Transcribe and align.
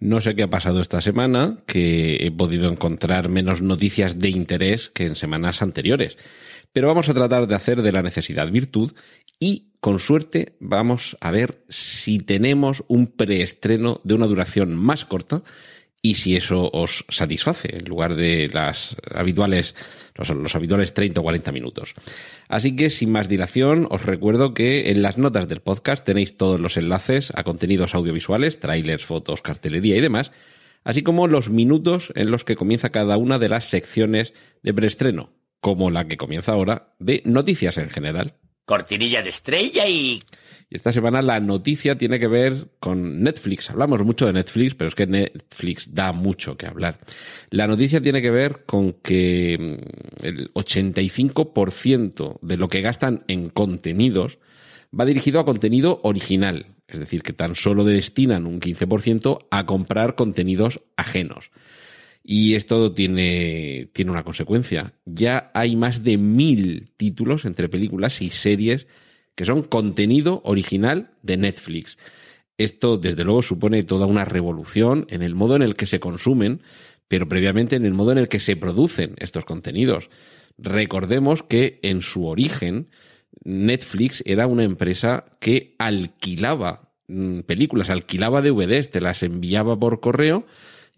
No 0.00 0.22
sé 0.22 0.34
qué 0.34 0.44
ha 0.44 0.50
pasado 0.50 0.80
esta 0.80 1.02
semana, 1.02 1.58
que 1.66 2.16
he 2.26 2.30
podido 2.30 2.70
encontrar 2.70 3.28
menos 3.28 3.60
noticias 3.60 4.18
de 4.18 4.30
interés 4.30 4.88
que 4.88 5.04
en 5.04 5.14
semanas 5.14 5.60
anteriores. 5.60 6.16
Pero 6.72 6.88
vamos 6.88 7.10
a 7.10 7.14
tratar 7.14 7.46
de 7.46 7.54
hacer 7.54 7.82
de 7.82 7.92
la 7.92 8.02
necesidad 8.02 8.50
virtud 8.50 8.92
y, 9.38 9.72
con 9.80 9.98
suerte, 9.98 10.56
vamos 10.58 11.18
a 11.20 11.30
ver 11.30 11.62
si 11.68 12.18
tenemos 12.18 12.82
un 12.88 13.08
preestreno 13.08 14.00
de 14.02 14.14
una 14.14 14.26
duración 14.26 14.74
más 14.74 15.04
corta 15.04 15.42
y 16.02 16.14
si 16.14 16.36
eso 16.36 16.70
os 16.72 17.04
satisface 17.08 17.76
en 17.76 17.84
lugar 17.84 18.14
de 18.16 18.48
las 18.52 18.96
habituales, 19.12 19.74
los, 20.14 20.54
habituales 20.54 20.94
30 20.94 21.20
o 21.20 21.22
40 21.22 21.52
minutos. 21.52 21.94
Así 22.48 22.74
que 22.74 22.88
sin 22.88 23.12
más 23.12 23.28
dilación, 23.28 23.86
os 23.90 24.04
recuerdo 24.04 24.54
que 24.54 24.90
en 24.90 25.02
las 25.02 25.18
notas 25.18 25.48
del 25.48 25.60
podcast 25.60 26.04
tenéis 26.04 26.36
todos 26.36 26.58
los 26.58 26.76
enlaces 26.76 27.32
a 27.34 27.42
contenidos 27.42 27.94
audiovisuales, 27.94 28.60
trailers, 28.60 29.04
fotos, 29.04 29.42
cartelería 29.42 29.96
y 29.96 30.00
demás, 30.00 30.32
así 30.84 31.02
como 31.02 31.26
los 31.26 31.50
minutos 31.50 32.12
en 32.16 32.30
los 32.30 32.44
que 32.44 32.56
comienza 32.56 32.90
cada 32.90 33.18
una 33.18 33.38
de 33.38 33.50
las 33.50 33.66
secciones 33.66 34.32
de 34.62 34.72
preestreno, 34.72 35.34
como 35.60 35.90
la 35.90 36.08
que 36.08 36.16
comienza 36.16 36.52
ahora 36.52 36.94
de 36.98 37.22
noticias 37.26 37.76
en 37.76 37.90
general. 37.90 38.36
Cortinilla 38.64 39.22
de 39.22 39.28
estrella 39.28 39.86
y 39.86 40.22
y 40.70 40.76
esta 40.76 40.92
semana 40.92 41.20
la 41.20 41.40
noticia 41.40 41.98
tiene 41.98 42.20
que 42.20 42.28
ver 42.28 42.68
con 42.78 43.24
Netflix. 43.24 43.70
Hablamos 43.70 44.04
mucho 44.04 44.26
de 44.26 44.32
Netflix, 44.32 44.76
pero 44.76 44.86
es 44.86 44.94
que 44.94 45.08
Netflix 45.08 45.92
da 45.92 46.12
mucho 46.12 46.56
que 46.56 46.66
hablar. 46.66 47.00
La 47.50 47.66
noticia 47.66 48.00
tiene 48.00 48.22
que 48.22 48.30
ver 48.30 48.62
con 48.66 48.92
que 48.92 49.58
mm, 49.58 50.24
el 50.24 50.54
85% 50.54 52.38
de 52.40 52.56
lo 52.56 52.68
que 52.68 52.82
gastan 52.82 53.24
en 53.26 53.48
contenidos 53.48 54.38
va 54.98 55.04
dirigido 55.04 55.40
a 55.40 55.44
contenido 55.44 56.00
original. 56.04 56.66
Es 56.86 57.00
decir, 57.00 57.22
que 57.22 57.32
tan 57.32 57.56
solo 57.56 57.84
destinan 57.84 58.46
un 58.46 58.60
15% 58.60 59.46
a 59.50 59.66
comprar 59.66 60.14
contenidos 60.14 60.80
ajenos. 60.96 61.50
Y 62.22 62.54
esto 62.54 62.92
tiene, 62.92 63.88
tiene 63.92 64.12
una 64.12 64.22
consecuencia. 64.22 64.92
Ya 65.04 65.50
hay 65.52 65.74
más 65.74 66.04
de 66.04 66.16
mil 66.16 66.92
títulos 66.96 67.44
entre 67.44 67.68
películas 67.68 68.22
y 68.22 68.30
series 68.30 68.86
que 69.40 69.46
son 69.46 69.62
contenido 69.62 70.42
original 70.44 71.12
de 71.22 71.38
Netflix. 71.38 71.96
Esto, 72.58 72.98
desde 72.98 73.24
luego, 73.24 73.40
supone 73.40 73.84
toda 73.84 74.04
una 74.04 74.26
revolución 74.26 75.06
en 75.08 75.22
el 75.22 75.34
modo 75.34 75.56
en 75.56 75.62
el 75.62 75.76
que 75.76 75.86
se 75.86 75.98
consumen, 75.98 76.60
pero 77.08 77.26
previamente 77.26 77.74
en 77.74 77.86
el 77.86 77.94
modo 77.94 78.12
en 78.12 78.18
el 78.18 78.28
que 78.28 78.38
se 78.38 78.54
producen 78.54 79.14
estos 79.16 79.46
contenidos. 79.46 80.10
Recordemos 80.58 81.42
que 81.42 81.80
en 81.82 82.02
su 82.02 82.26
origen, 82.26 82.90
Netflix 83.42 84.22
era 84.26 84.46
una 84.46 84.64
empresa 84.64 85.24
que 85.40 85.74
alquilaba 85.78 86.92
mm, 87.08 87.40
películas, 87.40 87.88
alquilaba 87.88 88.42
DVDs, 88.42 88.90
te 88.90 89.00
las 89.00 89.22
enviaba 89.22 89.80
por 89.80 90.00
correo 90.00 90.44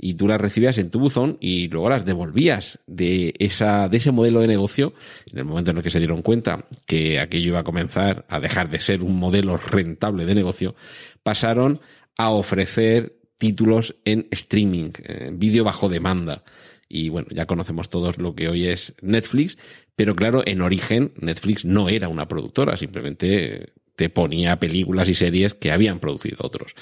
y 0.05 0.15
tú 0.15 0.27
las 0.27 0.41
recibías 0.41 0.79
en 0.79 0.91
tu 0.91 0.99
buzón 0.99 1.39
y 1.41 1.69
luego 1.69 1.89
las 1.89 2.05
devolvías 2.05 2.81
de, 2.89 3.35
esa, 3.39 3.89
de 3.89 3.99
ese 3.99 4.11
modelo 4.11 4.41
de 4.41 4.49
negocio, 4.49 4.95
en 5.31 5.39
el 5.39 5.45
momento 5.45 5.71
en 5.71 5.77
el 5.77 5.83
que 5.85 5.91
se 5.91 6.01
dieron 6.01 6.23
cuenta 6.23 6.67
que 6.87 7.21
aquello 7.21 7.51
iba 7.51 7.61
a 7.61 7.65
comenzar 7.65 8.27
a 8.29 8.41
dejar 8.41 8.69
de 8.69 8.81
ser 8.81 9.05
un 9.05 9.15
modelo 9.15 9.57
rentable 9.57 10.25
de 10.25 10.35
negocio, 10.35 10.75
pasaron 11.23 11.81
a 12.19 12.31
ofrecer 12.31 13.17
títulos 13.39 13.95
en 14.05 14.27
streaming, 14.33 14.91
en 15.05 15.39
vídeo 15.39 15.63
bajo 15.63 15.89
demanda. 15.89 16.43
Y 16.89 17.09
bueno, 17.09 17.29
ya 17.31 17.47
conocemos 17.47 17.89
todos 17.89 18.19
lo 18.19 18.35
que 18.35 18.49
hoy 18.49 18.67
es 18.67 18.97
Netflix, 19.03 19.57
pero 19.95 20.17
claro, 20.17 20.43
en 20.45 20.63
origen 20.63 21.13
Netflix 21.21 21.65
no 21.65 21.89
era 21.89 22.09
una 22.09 22.27
productora, 22.27 22.77
simplemente 22.77 23.73
te 23.95 24.11
ponía 24.11 24.59
películas 24.59 25.09
y 25.09 25.15
series 25.15 25.55
que 25.55 25.71
habían 25.71 26.01
producido 26.01 26.39
otros 26.41 26.75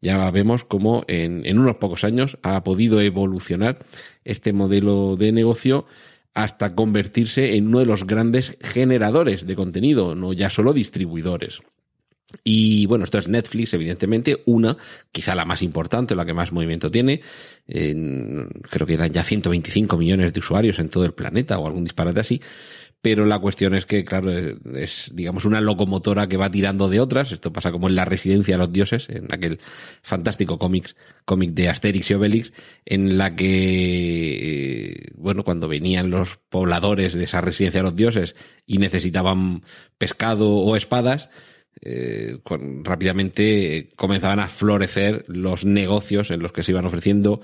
ya 0.00 0.30
vemos 0.30 0.64
cómo 0.64 1.04
en, 1.08 1.58
unos 1.58 1.76
pocos 1.76 2.04
años 2.04 2.38
ha 2.42 2.62
podido 2.64 3.00
evolucionar 3.00 3.84
este 4.24 4.52
modelo 4.52 5.16
de 5.16 5.32
negocio 5.32 5.86
hasta 6.34 6.74
convertirse 6.74 7.56
en 7.56 7.68
uno 7.68 7.78
de 7.78 7.86
los 7.86 8.06
grandes 8.06 8.58
generadores 8.60 9.46
de 9.46 9.56
contenido, 9.56 10.14
no 10.14 10.32
ya 10.32 10.50
solo 10.50 10.72
distribuidores. 10.72 11.62
Y 12.42 12.86
bueno, 12.86 13.04
esto 13.04 13.18
es 13.18 13.28
Netflix, 13.28 13.72
evidentemente, 13.74 14.42
una, 14.46 14.76
quizá 15.12 15.34
la 15.34 15.44
más 15.44 15.62
importante, 15.62 16.16
la 16.16 16.26
que 16.26 16.34
más 16.34 16.52
movimiento 16.52 16.90
tiene. 16.90 17.20
creo 17.66 18.86
que 18.86 18.94
eran 18.94 19.12
ya 19.12 19.22
125 19.22 19.96
millones 19.96 20.32
de 20.32 20.40
usuarios 20.40 20.78
en 20.78 20.88
todo 20.88 21.04
el 21.04 21.14
planeta 21.14 21.58
o 21.58 21.66
algún 21.66 21.84
disparate 21.84 22.20
así 22.20 22.40
pero 23.06 23.24
la 23.24 23.38
cuestión 23.38 23.76
es 23.76 23.86
que, 23.86 24.04
claro, 24.04 24.32
es, 24.74 25.12
digamos 25.14 25.44
una 25.44 25.60
locomotora 25.60 26.26
que 26.26 26.36
va 26.36 26.50
tirando 26.50 26.88
de 26.88 26.98
otras. 26.98 27.30
Esto 27.30 27.52
pasa 27.52 27.70
como 27.70 27.88
en 27.88 27.94
la 27.94 28.04
residencia 28.04 28.54
de 28.54 28.58
los 28.58 28.72
dioses, 28.72 29.08
en 29.08 29.32
aquel 29.32 29.60
fantástico 30.02 30.58
cómic, 30.58 30.96
cómic 31.24 31.52
de 31.52 31.68
Asterix 31.68 32.10
y 32.10 32.14
Obelix, 32.14 32.52
en 32.84 33.16
la 33.16 33.36
que, 33.36 34.88
eh, 34.88 35.12
bueno, 35.14 35.44
cuando 35.44 35.68
venían 35.68 36.10
los 36.10 36.38
pobladores 36.48 37.14
de 37.14 37.22
esa 37.22 37.40
residencia 37.40 37.78
de 37.78 37.84
los 37.84 37.94
dioses 37.94 38.34
y 38.66 38.78
necesitaban 38.78 39.62
pescado 39.98 40.50
o 40.50 40.74
espadas, 40.74 41.28
eh, 41.82 42.38
rápidamente 42.82 43.90
comenzaban 43.96 44.40
a 44.40 44.48
florecer 44.48 45.24
los 45.28 45.64
negocios 45.64 46.30
en 46.30 46.40
los 46.40 46.52
que 46.52 46.62
se 46.62 46.72
iban 46.72 46.86
ofreciendo 46.86 47.40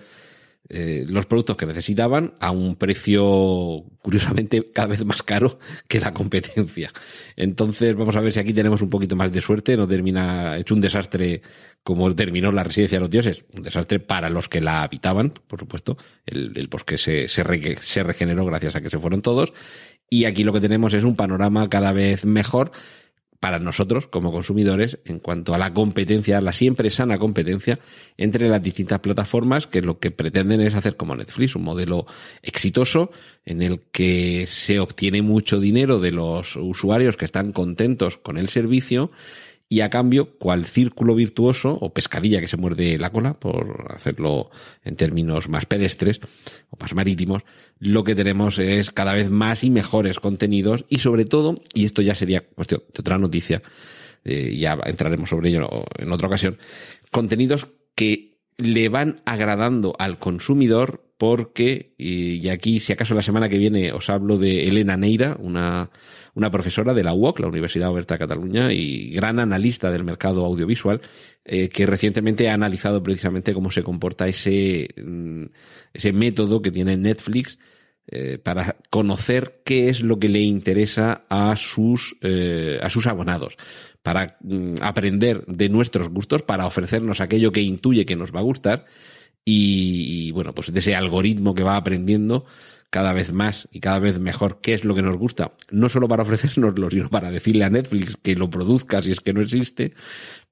eh, 0.69 1.05
los 1.09 1.27
productos 1.27 1.57
que 1.57 1.67
necesitaban 1.67 2.35
a 2.39 2.51
un 2.53 2.77
precio 2.77 3.85
curiosamente 4.01 4.71
cada 4.73 4.89
vez 4.89 5.05
más 5.05 5.23
caro 5.23 5.59
que 5.89 6.01
la 6.01 6.15
competencia. 6.15 6.91
Entonces 7.37 7.95
vamos 7.97 8.15
a 8.17 8.21
ver 8.21 8.33
si 8.33 8.41
aquí 8.41 8.53
tenemos 8.53 8.81
un 8.81 8.89
poquito 8.89 9.17
más 9.17 9.33
de 9.33 9.41
suerte, 9.41 9.77
no 9.77 9.89
termina 9.89 10.57
hecho 10.57 10.75
un 10.75 10.81
desastre 10.81 11.43
como 11.83 12.15
terminó 12.15 12.53
la 12.53 12.65
residencia 12.65 12.97
de 12.97 13.01
los 13.01 13.11
dioses, 13.11 13.45
un 13.53 13.63
desastre 13.63 13.99
para 13.99 14.31
los 14.31 14.49
que 14.49 14.61
la 14.61 14.83
habitaban, 14.83 15.35
por 15.47 15.59
supuesto, 15.59 15.97
el, 16.25 16.69
bosque 16.69 16.97
se 16.97 17.43
regeneró 17.43 18.47
gracias 18.47 18.77
a 18.77 18.81
que 18.81 18.89
se 18.89 19.01
fueron 19.01 19.21
todos, 19.21 19.53
y 20.09 20.27
aquí 20.27 20.45
lo 20.45 20.53
que 20.53 20.61
tenemos 20.61 20.95
es 20.95 21.03
un 21.05 21.17
panorama 21.17 21.69
cada 21.69 21.93
vez 21.93 22.25
mejor 22.25 22.71
para 23.43 23.59
nosotros 23.59 24.07
como 24.07 24.31
consumidores 24.31 25.01
en 25.05 25.19
cuanto 25.19 25.53
a 25.53 25.59
la 25.59 25.75
competencia, 25.75 26.41
la 26.41 26.53
siempre 26.53 26.91
sana 26.91 27.19
competencia 27.19 27.81
entre 28.17 28.49
las 28.49 28.63
distintas 28.63 29.01
plataformas 29.01 29.67
que 29.67 29.83
lo 29.83 29.99
que 29.99 30.13
pretenden 30.13 30.61
es 30.61 30.77
hacer 30.77 30.97
como 30.97 31.17
Netflix, 31.17 31.57
un 31.57 31.65
modelo 31.65 32.07
exitoso 32.41 33.11
en 33.45 33.61
el 33.61 33.81
que 33.91 34.45
se 34.47 34.79
obtiene 34.79 35.23
mucho 35.23 35.59
dinero 35.59 35.99
de 35.99 36.13
los 36.13 36.55
usuarios 36.55 37.17
que 37.17 37.25
están 37.25 37.51
contentos 37.51 38.17
con 38.17 38.39
el 38.39 38.49
servicio 38.49 39.11
y 39.73 39.81
a 39.81 39.89
cambio, 39.89 40.37
cual 40.37 40.67
círculo 40.67 41.15
virtuoso 41.15 41.79
o 41.81 41.95
pescadilla 41.95 42.43
que 42.43 42.47
se 42.47 42.59
muerde 42.59 42.99
la 42.99 43.09
cola, 43.09 43.33
por 43.33 43.87
hacerlo 43.89 44.51
en 44.85 44.97
términos 44.97 45.49
más 45.49 45.65
pedestres 45.65 46.21
o 46.69 46.77
más 46.79 46.95
marítimos, 46.95 47.43
lo 47.79 48.05
que 48.05 48.15
tenemos 48.15 48.59
es 48.59 48.91
cada 48.91 49.15
vez 49.15 49.31
más 49.31 49.65
y 49.65 49.71
mejores 49.71 50.21
contenidos 50.21 50.85
y 50.91 50.99
sobre 50.99 51.25
todo, 51.25 51.55
y 51.73 51.87
esto 51.87 52.03
ya 52.03 52.15
sería 52.15 52.43
cuestión 52.43 52.83
de 52.93 53.01
otra 53.01 53.17
noticia, 53.17 53.63
eh, 54.25 54.55
ya 54.59 54.79
entraremos 54.85 55.31
sobre 55.31 55.49
ello 55.49 55.87
en 55.97 56.13
otra 56.13 56.29
ocasión, 56.29 56.59
contenidos 57.11 57.69
que 57.95 58.37
le 58.59 58.91
van 58.91 59.23
agradando 59.25 59.97
al 59.99 60.19
consumidor 60.19 61.12
porque, 61.23 61.95
y 61.99 62.49
aquí 62.49 62.81
si 62.81 62.93
acaso 62.93 63.15
la 63.15 63.23
semana 63.23 63.49
que 63.49 63.57
viene 63.57 63.93
os 63.93 64.11
hablo 64.11 64.39
de 64.39 64.67
Elena 64.67 64.97
Neira, 64.97 65.37
una, 65.39 65.89
una 66.35 66.51
profesora 66.51 66.95
de 66.95 67.05
la 67.05 67.15
UOC, 67.15 67.39
la 67.39 67.47
Universidad 67.47 67.91
Oberta 67.91 68.15
de 68.15 68.19
Cataluña, 68.19 68.73
y 68.73 69.13
gran 69.13 69.39
analista 69.39 69.93
del 69.93 70.03
mercado 70.03 70.45
audiovisual, 70.45 71.01
eh, 71.45 71.69
que 71.69 71.87
recientemente 71.87 72.51
ha 72.51 72.55
analizado 72.55 73.05
precisamente 73.05 73.55
cómo 73.55 73.71
se 73.71 73.85
comporta 73.85 74.27
ese, 74.27 74.89
mm, 74.97 75.45
ese 75.95 76.13
método 76.13 76.61
que 76.61 76.73
tiene 76.73 76.97
Netflix 76.97 77.57
eh, 78.09 78.39
para 78.39 78.79
conocer 78.91 79.61
qué 79.65 79.91
es 79.91 80.03
lo 80.03 80.19
que 80.19 80.29
le 80.29 80.41
interesa 80.41 81.25
a 81.29 81.55
sus, 81.55 82.17
eh, 82.23 82.81
a 82.83 82.91
sus 82.91 83.07
abonados, 83.07 83.57
para 84.03 84.39
mm, 84.41 84.75
aprender 84.81 85.47
de 85.47 85.69
nuestros 85.69 86.09
gustos, 86.09 86.43
para 86.43 86.67
ofrecernos 86.67 87.21
aquello 87.21 87.53
que 87.53 87.63
intuye 87.63 88.07
que 88.07 88.17
nos 88.17 88.35
va 88.35 88.41
a 88.41 88.43
gustar 88.43 88.87
y, 89.45 90.31
bueno, 90.33 90.55
pues 90.55 90.73
de 90.73 90.79
ese 90.79 90.95
algoritmo 90.95 91.55
que 91.55 91.65
va 91.65 91.77
aprendiendo 91.77 92.45
cada 92.91 93.15
vez 93.15 93.33
más 93.33 93.69
y 93.73 93.81
cada 93.81 93.99
vez 93.99 94.19
mejor 94.19 94.61
qué 94.61 94.75
es 94.75 94.85
lo 94.85 94.95
que 94.95 95.01
nos 95.01 95.17
gusta, 95.17 95.53
no 95.71 95.89
solo 95.89 96.09
para 96.09 96.23
ofrecérnoslo, 96.25 96.91
sino 96.91 97.09
para 97.09 97.31
decirle 97.31 97.65
a 97.65 97.71
Netflix 97.71 98.19
que 98.23 98.37
lo 98.37 98.51
produzca 98.51 99.01
si 99.01 99.11
es 99.11 99.21
que 99.21 99.33
no 99.33 99.41
existe, 99.41 99.95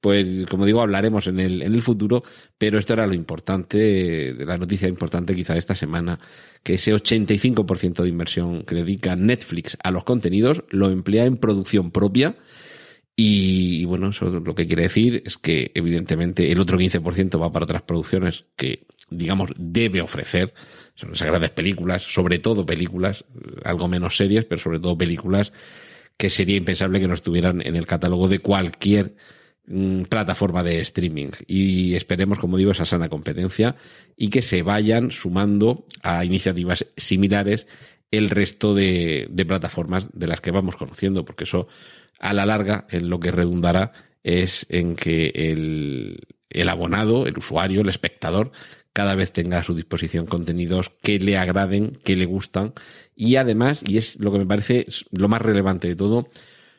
pues 0.00 0.46
como 0.48 0.64
digo, 0.64 0.80
hablaremos 0.80 1.26
en 1.26 1.38
el, 1.38 1.60
en 1.60 1.74
el 1.74 1.82
futuro, 1.82 2.22
pero 2.56 2.78
esto 2.78 2.94
era 2.94 3.06
lo 3.06 3.12
importante, 3.12 4.34
la 4.38 4.56
noticia 4.56 4.88
importante 4.88 5.34
quizá 5.34 5.52
de 5.52 5.58
esta 5.58 5.74
semana, 5.74 6.18
que 6.62 6.74
ese 6.74 6.94
85% 6.94 8.02
de 8.02 8.08
inversión 8.08 8.62
que 8.62 8.74
dedica 8.74 9.16
Netflix 9.16 9.76
a 9.82 9.90
los 9.90 10.04
contenidos 10.04 10.64
lo 10.70 10.90
emplea 10.90 11.26
en 11.26 11.36
producción 11.36 11.90
propia, 11.90 12.36
y, 13.16 13.84
bueno, 13.84 14.08
eso 14.10 14.30
lo 14.30 14.54
que 14.54 14.66
quiere 14.66 14.84
decir 14.84 15.22
es 15.26 15.36
que 15.36 15.72
evidentemente 15.74 16.50
el 16.50 16.60
otro 16.60 16.78
15% 16.78 17.40
va 17.40 17.52
para 17.52 17.64
otras 17.64 17.82
producciones 17.82 18.46
que, 18.56 18.86
digamos, 19.10 19.50
debe 19.56 20.00
ofrecer. 20.00 20.54
Son 20.94 21.12
esas 21.12 21.28
grandes 21.28 21.50
películas, 21.50 22.02
sobre 22.02 22.38
todo 22.38 22.64
películas, 22.64 23.24
algo 23.64 23.88
menos 23.88 24.16
serias, 24.16 24.46
pero 24.46 24.60
sobre 24.60 24.80
todo 24.80 24.96
películas 24.96 25.52
que 26.16 26.30
sería 26.30 26.56
impensable 26.56 27.00
que 27.00 27.08
no 27.08 27.14
estuvieran 27.14 27.60
en 27.66 27.76
el 27.76 27.86
catálogo 27.86 28.28
de 28.28 28.40
cualquier 28.40 29.14
mm, 29.66 30.02
plataforma 30.04 30.62
de 30.62 30.80
streaming. 30.80 31.30
Y 31.46 31.94
esperemos, 31.94 32.38
como 32.38 32.56
digo, 32.56 32.72
esa 32.72 32.84
sana 32.84 33.08
competencia 33.08 33.76
y 34.16 34.28
que 34.28 34.42
se 34.42 34.62
vayan 34.62 35.10
sumando 35.10 35.86
a 36.02 36.24
iniciativas 36.24 36.86
similares 36.96 37.66
el 38.10 38.30
resto 38.30 38.74
de, 38.74 39.30
plataformas 39.46 40.08
de 40.12 40.26
las 40.26 40.40
que 40.40 40.50
vamos 40.50 40.76
conociendo, 40.76 41.24
porque 41.24 41.44
eso 41.44 41.68
a 42.18 42.32
la 42.32 42.46
larga 42.46 42.86
en 42.90 43.08
lo 43.08 43.20
que 43.20 43.30
redundará 43.30 43.92
es 44.22 44.66
en 44.68 44.96
que 44.96 45.32
el, 45.34 46.20
el 46.50 46.68
abonado, 46.68 47.26
el 47.26 47.38
usuario, 47.38 47.80
el 47.80 47.88
espectador, 47.88 48.52
cada 48.92 49.14
vez 49.14 49.32
tenga 49.32 49.58
a 49.58 49.64
su 49.64 49.74
disposición 49.74 50.26
contenidos 50.26 50.90
que 51.02 51.18
le 51.18 51.36
agraden, 51.36 51.96
que 52.04 52.16
le 52.16 52.26
gustan 52.26 52.72
y 53.14 53.36
además, 53.36 53.82
y 53.86 53.96
es 53.96 54.18
lo 54.18 54.32
que 54.32 54.38
me 54.38 54.46
parece 54.46 54.86
lo 55.12 55.28
más 55.28 55.40
relevante 55.40 55.88
de 55.88 55.96
todo, 55.96 56.28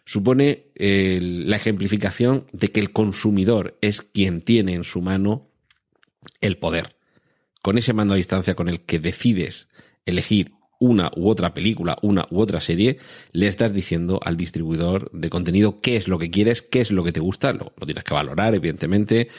supone 0.05 0.71
la 0.75 1.55
ejemplificación 1.55 2.47
de 2.51 2.67
que 2.67 2.79
el 2.79 2.91
consumidor 2.91 3.77
es 3.81 4.01
quien 4.01 4.41
tiene 4.41 4.73
en 4.73 4.83
su 4.83 5.01
mano 5.01 5.49
el 6.41 6.57
poder. 6.57 6.95
Con 7.61 7.77
ese 7.77 7.93
mando 7.93 8.15
a 8.15 8.17
distancia 8.17 8.55
con 8.55 8.67
el 8.67 8.81
que 8.81 8.99
decides 8.99 9.67
elegir 10.05 10.51
una 10.81 11.11
u 11.15 11.29
otra 11.29 11.53
película, 11.53 11.97
una 12.01 12.27
u 12.31 12.41
otra 12.41 12.59
serie, 12.59 12.97
le 13.31 13.47
estás 13.47 13.71
diciendo 13.71 14.19
al 14.21 14.35
distribuidor 14.35 15.11
de 15.11 15.29
contenido 15.29 15.79
qué 15.79 15.95
es 15.95 16.07
lo 16.07 16.17
que 16.17 16.31
quieres, 16.31 16.63
qué 16.63 16.81
es 16.81 16.91
lo 16.91 17.03
que 17.03 17.11
te 17.11 17.19
gusta, 17.19 17.53
lo, 17.53 17.71
tienes 17.85 18.03
que 18.03 18.13
valorar, 18.13 18.55
evidentemente. 18.55 19.29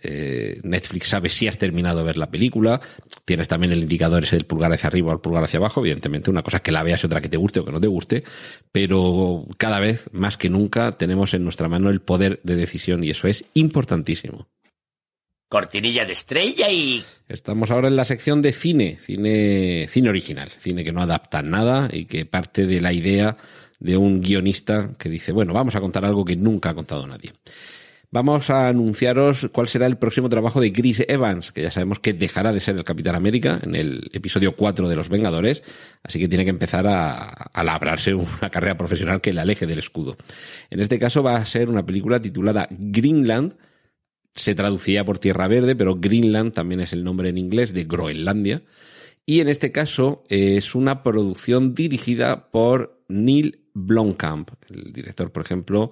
Eh, 0.00 0.60
Netflix 0.64 1.08
sabe 1.08 1.28
si 1.28 1.48
has 1.48 1.56
terminado 1.56 1.98
de 2.00 2.04
ver 2.04 2.16
la 2.16 2.30
película, 2.30 2.80
tienes 3.24 3.48
también 3.48 3.72
el 3.72 3.80
indicador 3.80 4.24
ese 4.24 4.36
del 4.36 4.44
pulgar 4.44 4.72
hacia 4.72 4.88
arriba 4.88 5.10
o 5.10 5.14
el 5.14 5.20
pulgar 5.20 5.42
hacia 5.42 5.58
abajo, 5.58 5.80
evidentemente 5.80 6.30
una 6.30 6.42
cosa 6.42 6.58
es 6.58 6.62
que 6.62 6.72
la 6.72 6.82
veas 6.82 7.02
y 7.02 7.06
otra 7.06 7.20
que 7.20 7.28
te 7.28 7.36
guste 7.36 7.60
o 7.60 7.64
que 7.64 7.72
no 7.72 7.80
te 7.80 7.88
guste, 7.88 8.22
pero 8.70 9.44
cada 9.56 9.80
vez 9.80 10.08
más 10.12 10.36
que 10.36 10.50
nunca 10.50 10.98
tenemos 10.98 11.34
en 11.34 11.42
nuestra 11.42 11.68
mano 11.68 11.90
el 11.90 12.00
poder 12.00 12.38
de 12.44 12.54
decisión 12.54 13.02
y 13.02 13.10
eso 13.10 13.26
es 13.26 13.44
importantísimo 13.54 14.46
cortinilla 15.48 16.04
de 16.04 16.12
estrella 16.12 16.70
y... 16.70 17.04
Estamos 17.28 17.70
ahora 17.70 17.88
en 17.88 17.96
la 17.96 18.04
sección 18.04 18.42
de 18.42 18.52
cine, 18.52 18.98
cine, 19.00 19.86
cine 19.88 20.08
original, 20.08 20.48
cine 20.48 20.84
que 20.84 20.92
no 20.92 21.02
adapta 21.02 21.42
nada 21.42 21.88
y 21.92 22.06
que 22.06 22.24
parte 22.26 22.66
de 22.66 22.80
la 22.80 22.92
idea 22.92 23.36
de 23.80 23.96
un 23.96 24.20
guionista 24.20 24.90
que 24.98 25.08
dice, 25.08 25.32
bueno, 25.32 25.52
vamos 25.52 25.74
a 25.74 25.80
contar 25.80 26.04
algo 26.04 26.24
que 26.24 26.36
nunca 26.36 26.70
ha 26.70 26.74
contado 26.74 27.06
nadie. 27.06 27.32
Vamos 28.10 28.48
a 28.48 28.68
anunciaros 28.68 29.50
cuál 29.52 29.68
será 29.68 29.84
el 29.84 29.98
próximo 29.98 30.30
trabajo 30.30 30.62
de 30.62 30.72
Chris 30.72 31.04
Evans, 31.06 31.52
que 31.52 31.60
ya 31.60 31.70
sabemos 31.70 32.00
que 32.00 32.14
dejará 32.14 32.54
de 32.54 32.60
ser 32.60 32.74
el 32.76 32.84
Capitán 32.84 33.14
América 33.14 33.60
en 33.62 33.74
el 33.74 34.10
episodio 34.14 34.56
4 34.56 34.88
de 34.88 34.96
Los 34.96 35.10
Vengadores, 35.10 35.62
así 36.02 36.18
que 36.18 36.26
tiene 36.26 36.44
que 36.44 36.50
empezar 36.50 36.86
a, 36.86 37.28
a 37.28 37.64
labrarse 37.64 38.14
una 38.14 38.48
carrera 38.50 38.78
profesional 38.78 39.20
que 39.20 39.34
le 39.34 39.42
aleje 39.42 39.66
del 39.66 39.80
escudo. 39.80 40.16
En 40.70 40.80
este 40.80 40.98
caso 40.98 41.22
va 41.22 41.36
a 41.36 41.44
ser 41.44 41.68
una 41.68 41.84
película 41.84 42.18
titulada 42.18 42.66
Greenland, 42.70 43.54
se 44.34 44.54
traducía 44.54 45.04
por 45.04 45.18
Tierra 45.18 45.48
Verde, 45.48 45.74
pero 45.74 45.96
Greenland 45.96 46.52
también 46.52 46.80
es 46.80 46.92
el 46.92 47.04
nombre 47.04 47.28
en 47.28 47.38
inglés 47.38 47.72
de 47.72 47.84
Groenlandia. 47.84 48.62
Y 49.26 49.40
en 49.40 49.48
este 49.48 49.72
caso 49.72 50.24
es 50.28 50.74
una 50.74 51.02
producción 51.02 51.74
dirigida 51.74 52.50
por 52.50 53.02
Neil 53.08 53.60
Blomkamp, 53.74 54.50
el 54.70 54.92
director, 54.92 55.30
por 55.32 55.42
ejemplo, 55.42 55.90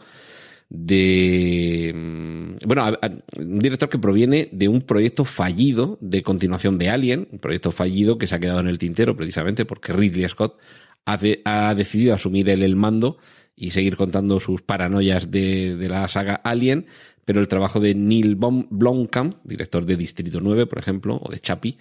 de... 0.69 1.93
Mm, 1.95 2.67
bueno, 2.67 2.93
un 3.39 3.59
director 3.59 3.89
que 3.89 3.99
proviene 3.99 4.49
de 4.53 4.69
un 4.69 4.83
proyecto 4.83 5.25
fallido 5.25 5.99
de 6.01 6.23
continuación 6.23 6.79
de 6.79 6.91
Alien, 6.91 7.29
un 7.31 7.39
proyecto 7.39 7.73
fallido 7.73 8.19
que 8.19 8.27
se 8.27 8.35
ha 8.35 8.41
quedado 8.41 8.61
en 8.61 8.69
el 8.69 8.79
tintero 8.79 9.17
precisamente 9.17 9.65
porque 9.65 9.93
Ridley 9.93 10.29
Scott 10.29 10.59
ha, 11.05 11.75
decidido 11.75 12.15
asumir 12.15 12.49
él 12.49 12.63
el 12.63 12.75
mando 12.75 13.19
y 13.55 13.71
seguir 13.71 13.97
contando 13.97 14.41
sus 14.41 14.63
paranoias 14.63 15.31
de 15.31 15.87
la 15.89 16.09
saga 16.09 16.35
Alien, 16.35 16.87
pero 17.27 17.41
el 17.41 17.49
trabajo 17.49 17.81
de 17.81 17.95
Neil 17.95 18.37
Blomkamp, 18.37 19.35
director 19.43 19.85
de 19.85 19.97
Distrito 19.97 20.41
9, 20.41 20.67
por 20.67 20.79
ejemplo, 20.79 21.21
o 21.21 21.31
de 21.31 21.41
Chapi, 21.41 21.77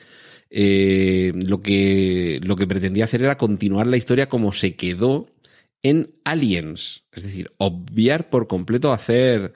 eh, 0.49 1.31
lo, 1.35 1.61
que, 1.61 2.39
lo 2.43 2.55
que 2.55 2.65
pretendía 2.65 3.05
hacer 3.05 3.21
era 3.21 3.37
continuar 3.37 3.85
la 3.85 3.95
historia 3.95 4.27
como 4.27 4.51
se 4.51 4.75
quedó 4.75 5.27
en 5.83 6.15
Aliens. 6.23 7.03
Es 7.11 7.21
decir, 7.21 7.51
obviar 7.57 8.31
por 8.31 8.47
completo 8.47 8.91
hacer. 8.91 9.53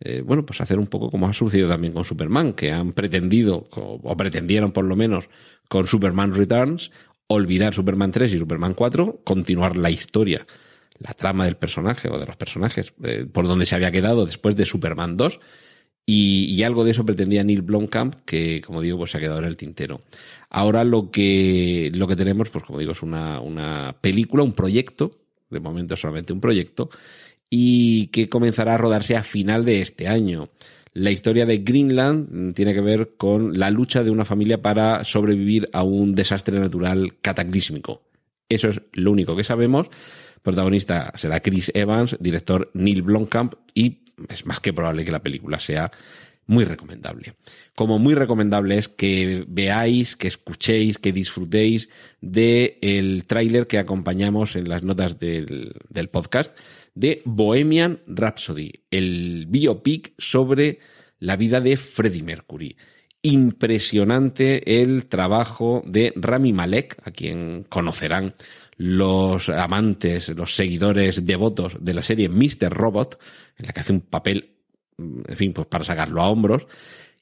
Eh, 0.00 0.22
bueno, 0.24 0.46
pues 0.46 0.62
hacer 0.62 0.78
un 0.78 0.86
poco 0.86 1.10
como 1.10 1.28
ha 1.28 1.34
sucedido 1.34 1.68
también 1.68 1.92
con 1.92 2.06
Superman, 2.06 2.54
que 2.54 2.72
han 2.72 2.94
pretendido, 2.94 3.68
o 3.70 4.16
pretendieron 4.16 4.72
por 4.72 4.86
lo 4.86 4.96
menos, 4.96 5.28
con 5.68 5.86
Superman 5.86 6.32
Returns, 6.32 6.90
olvidar 7.26 7.74
Superman 7.74 8.10
3 8.10 8.32
y 8.32 8.38
Superman 8.38 8.72
4, 8.72 9.20
continuar 9.22 9.76
la 9.76 9.90
historia 9.90 10.46
la 11.00 11.14
trama 11.14 11.46
del 11.46 11.56
personaje 11.56 12.08
o 12.08 12.18
de 12.18 12.26
los 12.26 12.36
personajes, 12.36 12.92
eh, 13.02 13.26
por 13.30 13.48
donde 13.48 13.66
se 13.66 13.74
había 13.74 13.90
quedado 13.90 14.26
después 14.26 14.54
de 14.54 14.66
Superman 14.66 15.16
2. 15.16 15.40
Y, 16.06 16.62
algo 16.64 16.84
de 16.84 16.90
eso 16.90 17.06
pretendía 17.06 17.44
Neil 17.44 17.62
Blomkamp, 17.62 18.16
que 18.24 18.60
como 18.62 18.80
digo, 18.80 18.98
pues 18.98 19.12
se 19.12 19.18
ha 19.18 19.20
quedado 19.20 19.38
en 19.38 19.44
el 19.44 19.56
tintero. 19.56 20.00
Ahora 20.48 20.82
lo 20.82 21.10
que, 21.10 21.90
lo 21.94 22.08
que 22.08 22.16
tenemos, 22.16 22.50
pues 22.50 22.64
como 22.64 22.80
digo, 22.80 22.92
es 22.92 23.02
una, 23.02 23.40
una 23.40 23.96
película, 24.00 24.42
un 24.42 24.52
proyecto, 24.52 25.20
de 25.50 25.60
momento 25.60 25.94
solamente 25.94 26.32
un 26.32 26.40
proyecto, 26.40 26.90
y 27.48 28.08
que 28.08 28.28
comenzará 28.28 28.74
a 28.74 28.78
rodarse 28.78 29.14
a 29.16 29.22
final 29.22 29.64
de 29.64 29.82
este 29.82 30.08
año. 30.08 30.48
La 30.94 31.12
historia 31.12 31.46
de 31.46 31.58
Greenland 31.58 32.54
tiene 32.54 32.74
que 32.74 32.80
ver 32.80 33.12
con 33.16 33.56
la 33.56 33.70
lucha 33.70 34.02
de 34.02 34.10
una 34.10 34.24
familia 34.24 34.60
para 34.60 35.04
sobrevivir 35.04 35.68
a 35.72 35.84
un 35.84 36.16
desastre 36.16 36.58
natural 36.58 37.14
cataclísmico. 37.20 38.02
Eso 38.48 38.68
es 38.68 38.82
lo 38.92 39.12
único 39.12 39.36
que 39.36 39.44
sabemos. 39.44 39.88
Protagonista 40.42 41.12
será 41.16 41.40
Chris 41.40 41.70
Evans, 41.74 42.16
director 42.20 42.70
Neil 42.74 43.02
Blomkamp 43.02 43.54
y 43.74 44.00
es 44.28 44.46
más 44.46 44.60
que 44.60 44.72
probable 44.72 45.04
que 45.04 45.12
la 45.12 45.22
película 45.22 45.58
sea 45.60 45.90
muy 46.46 46.64
recomendable. 46.64 47.34
Como 47.76 47.98
muy 47.98 48.14
recomendable 48.14 48.76
es 48.76 48.88
que 48.88 49.44
veáis, 49.46 50.16
que 50.16 50.28
escuchéis, 50.28 50.98
que 50.98 51.12
disfrutéis 51.12 51.88
del 52.20 52.76
el 52.80 53.24
tráiler 53.26 53.66
que 53.66 53.78
acompañamos 53.78 54.56
en 54.56 54.68
las 54.68 54.82
notas 54.82 55.20
del, 55.20 55.74
del 55.88 56.08
podcast 56.08 56.56
de 56.94 57.22
Bohemian 57.24 58.00
Rhapsody, 58.06 58.72
el 58.90 59.46
biopic 59.48 60.12
sobre 60.18 60.80
la 61.20 61.36
vida 61.36 61.60
de 61.60 61.76
Freddie 61.76 62.24
Mercury 62.24 62.76
impresionante 63.22 64.80
el 64.80 65.06
trabajo 65.06 65.82
de 65.84 66.12
Rami 66.16 66.52
Malek, 66.52 66.96
a 67.04 67.10
quien 67.10 67.64
conocerán 67.68 68.34
los 68.80 69.50
amantes, 69.50 70.30
los 70.30 70.56
seguidores 70.56 71.26
devotos 71.26 71.76
de 71.80 71.92
la 71.92 72.02
serie 72.02 72.30
Mr. 72.30 72.70
Robot, 72.70 73.20
en 73.58 73.66
la 73.66 73.74
que 73.74 73.80
hace 73.80 73.92
un 73.92 74.00
papel, 74.00 74.52
en 74.96 75.36
fin, 75.36 75.52
pues 75.52 75.66
para 75.66 75.84
sacarlo 75.84 76.22
a 76.22 76.30
hombros. 76.30 76.66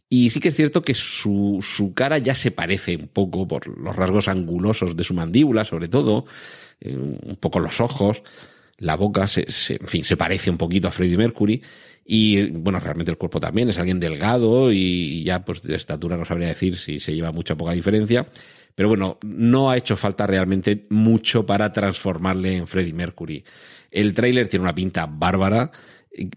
Y 0.08 0.30
sí 0.30 0.38
que 0.38 0.50
es 0.50 0.54
cierto 0.54 0.82
que 0.82 0.94
su, 0.94 1.58
su 1.60 1.94
cara 1.94 2.18
ya 2.18 2.36
se 2.36 2.52
parece 2.52 2.94
un 2.94 3.08
poco 3.08 3.48
por 3.48 3.66
los 3.76 3.96
rasgos 3.96 4.28
angulosos 4.28 4.96
de 4.96 5.02
su 5.02 5.14
mandíbula, 5.14 5.64
sobre 5.64 5.88
todo, 5.88 6.26
eh, 6.80 6.94
un 6.94 7.36
poco 7.40 7.58
los 7.58 7.80
ojos, 7.80 8.22
la 8.76 8.94
boca, 8.94 9.26
se, 9.26 9.50
se, 9.50 9.78
en 9.80 9.88
fin, 9.88 10.04
se 10.04 10.16
parece 10.16 10.50
un 10.50 10.58
poquito 10.58 10.86
a 10.86 10.92
Freddie 10.92 11.16
Mercury. 11.16 11.60
Y 12.04 12.50
bueno, 12.50 12.78
realmente 12.78 13.10
el 13.10 13.18
cuerpo 13.18 13.40
también 13.40 13.68
es 13.68 13.78
alguien 13.78 13.98
delgado 13.98 14.70
y 14.70 15.24
ya 15.24 15.44
pues 15.44 15.62
de 15.62 15.74
estatura 15.74 16.16
no 16.16 16.24
sabría 16.24 16.46
decir 16.46 16.78
si 16.78 17.00
se 17.00 17.16
lleva 17.16 17.32
mucha 17.32 17.54
o 17.54 17.56
poca 17.56 17.72
diferencia. 17.72 18.28
Pero 18.78 18.90
bueno, 18.90 19.18
no 19.24 19.70
ha 19.70 19.76
hecho 19.76 19.96
falta 19.96 20.24
realmente 20.24 20.86
mucho 20.90 21.44
para 21.44 21.72
transformarle 21.72 22.58
en 22.58 22.68
Freddie 22.68 22.92
Mercury. 22.92 23.42
El 23.90 24.14
tráiler 24.14 24.46
tiene 24.46 24.62
una 24.62 24.74
pinta 24.76 25.04
bárbara. 25.06 25.72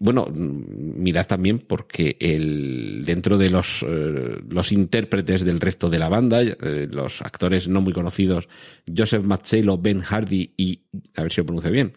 Bueno, 0.00 0.26
mirad 0.34 1.28
también 1.28 1.60
porque 1.60 2.16
el, 2.18 3.04
dentro 3.06 3.38
de 3.38 3.48
los, 3.48 3.84
eh, 3.86 4.40
los 4.48 4.72
intérpretes 4.72 5.44
del 5.44 5.60
resto 5.60 5.88
de 5.88 6.00
la 6.00 6.08
banda, 6.08 6.42
eh, 6.42 6.88
los 6.90 7.22
actores 7.22 7.68
no 7.68 7.80
muy 7.80 7.92
conocidos, 7.92 8.48
Joseph 8.92 9.22
Mazzello, 9.22 9.78
Ben 9.78 10.00
Hardy 10.00 10.52
y, 10.56 10.80
a 11.14 11.22
ver 11.22 11.30
si 11.30 11.42
lo 11.42 11.46
pronuncio 11.46 11.70
bien, 11.70 11.92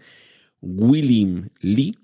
William 0.62 1.50
Lee, 1.62 1.98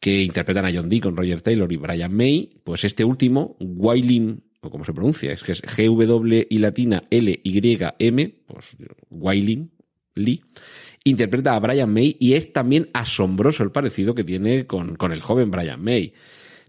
que 0.00 0.22
interpretan 0.22 0.64
a 0.64 0.72
John 0.72 0.88
Dee 0.88 1.00
con 1.00 1.14
Roger 1.14 1.42
Taylor 1.42 1.70
y 1.70 1.76
Brian 1.76 2.14
May, 2.14 2.58
pues 2.64 2.84
este 2.84 3.04
último, 3.04 3.58
William 3.60 4.40
o 4.60 4.70
como 4.70 4.84
se 4.84 4.92
pronuncia, 4.92 5.32
es 5.32 5.42
que 5.42 5.52
es 5.52 5.62
G-W 5.62 6.46
y 6.48 6.58
latina 6.58 7.02
L-Y-M, 7.10 8.34
pues 8.46 8.76
Wailing 9.10 9.70
Lee, 10.14 10.42
interpreta 11.04 11.54
a 11.54 11.60
Brian 11.60 11.92
May 11.92 12.16
y 12.18 12.34
es 12.34 12.52
también 12.52 12.88
asombroso 12.92 13.62
el 13.62 13.70
parecido 13.70 14.14
que 14.14 14.24
tiene 14.24 14.66
con, 14.66 14.96
con 14.96 15.12
el 15.12 15.20
joven 15.20 15.50
Brian 15.50 15.82
May. 15.82 16.12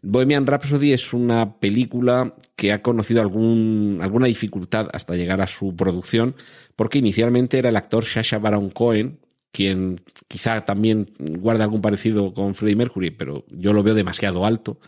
Bohemian 0.02 0.46
Rhapsody 0.46 0.94
es 0.94 1.12
una 1.14 1.60
película 1.60 2.36
que 2.56 2.72
ha 2.72 2.82
conocido 2.82 3.22
algún, 3.22 4.00
alguna 4.02 4.28
dificultad 4.28 4.88
hasta 4.94 5.16
llegar 5.16 5.42
a 5.42 5.48
su 5.48 5.76
producción, 5.76 6.36
porque 6.76 7.00
inicialmente 7.00 7.58
era 7.58 7.70
el 7.70 7.76
actor 7.76 8.06
Sasha 8.06 8.40
Baron 8.40 8.70
Cohen, 8.70 9.20
quien 9.52 10.02
quizá 10.28 10.66
también 10.66 11.10
guarda 11.18 11.64
algún 11.64 11.82
parecido 11.82 12.34
con 12.34 12.54
Freddie 12.54 12.76
Mercury, 12.76 13.12
pero 13.12 13.46
yo 13.50 13.74
lo 13.74 13.84
veo 13.84 13.96
demasiado 13.96 14.46
alto. 14.46 14.80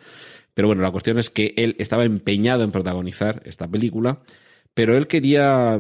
Pero 0.60 0.68
bueno, 0.68 0.82
la 0.82 0.92
cuestión 0.92 1.18
es 1.18 1.30
que 1.30 1.54
él 1.56 1.78
estaba 1.80 2.04
empeñado 2.04 2.66
en 2.66 2.72
protagonizar 2.72 3.42
esta 3.46 3.66
película, 3.66 4.20
pero 4.74 4.98
él 4.98 5.08
quería, 5.08 5.80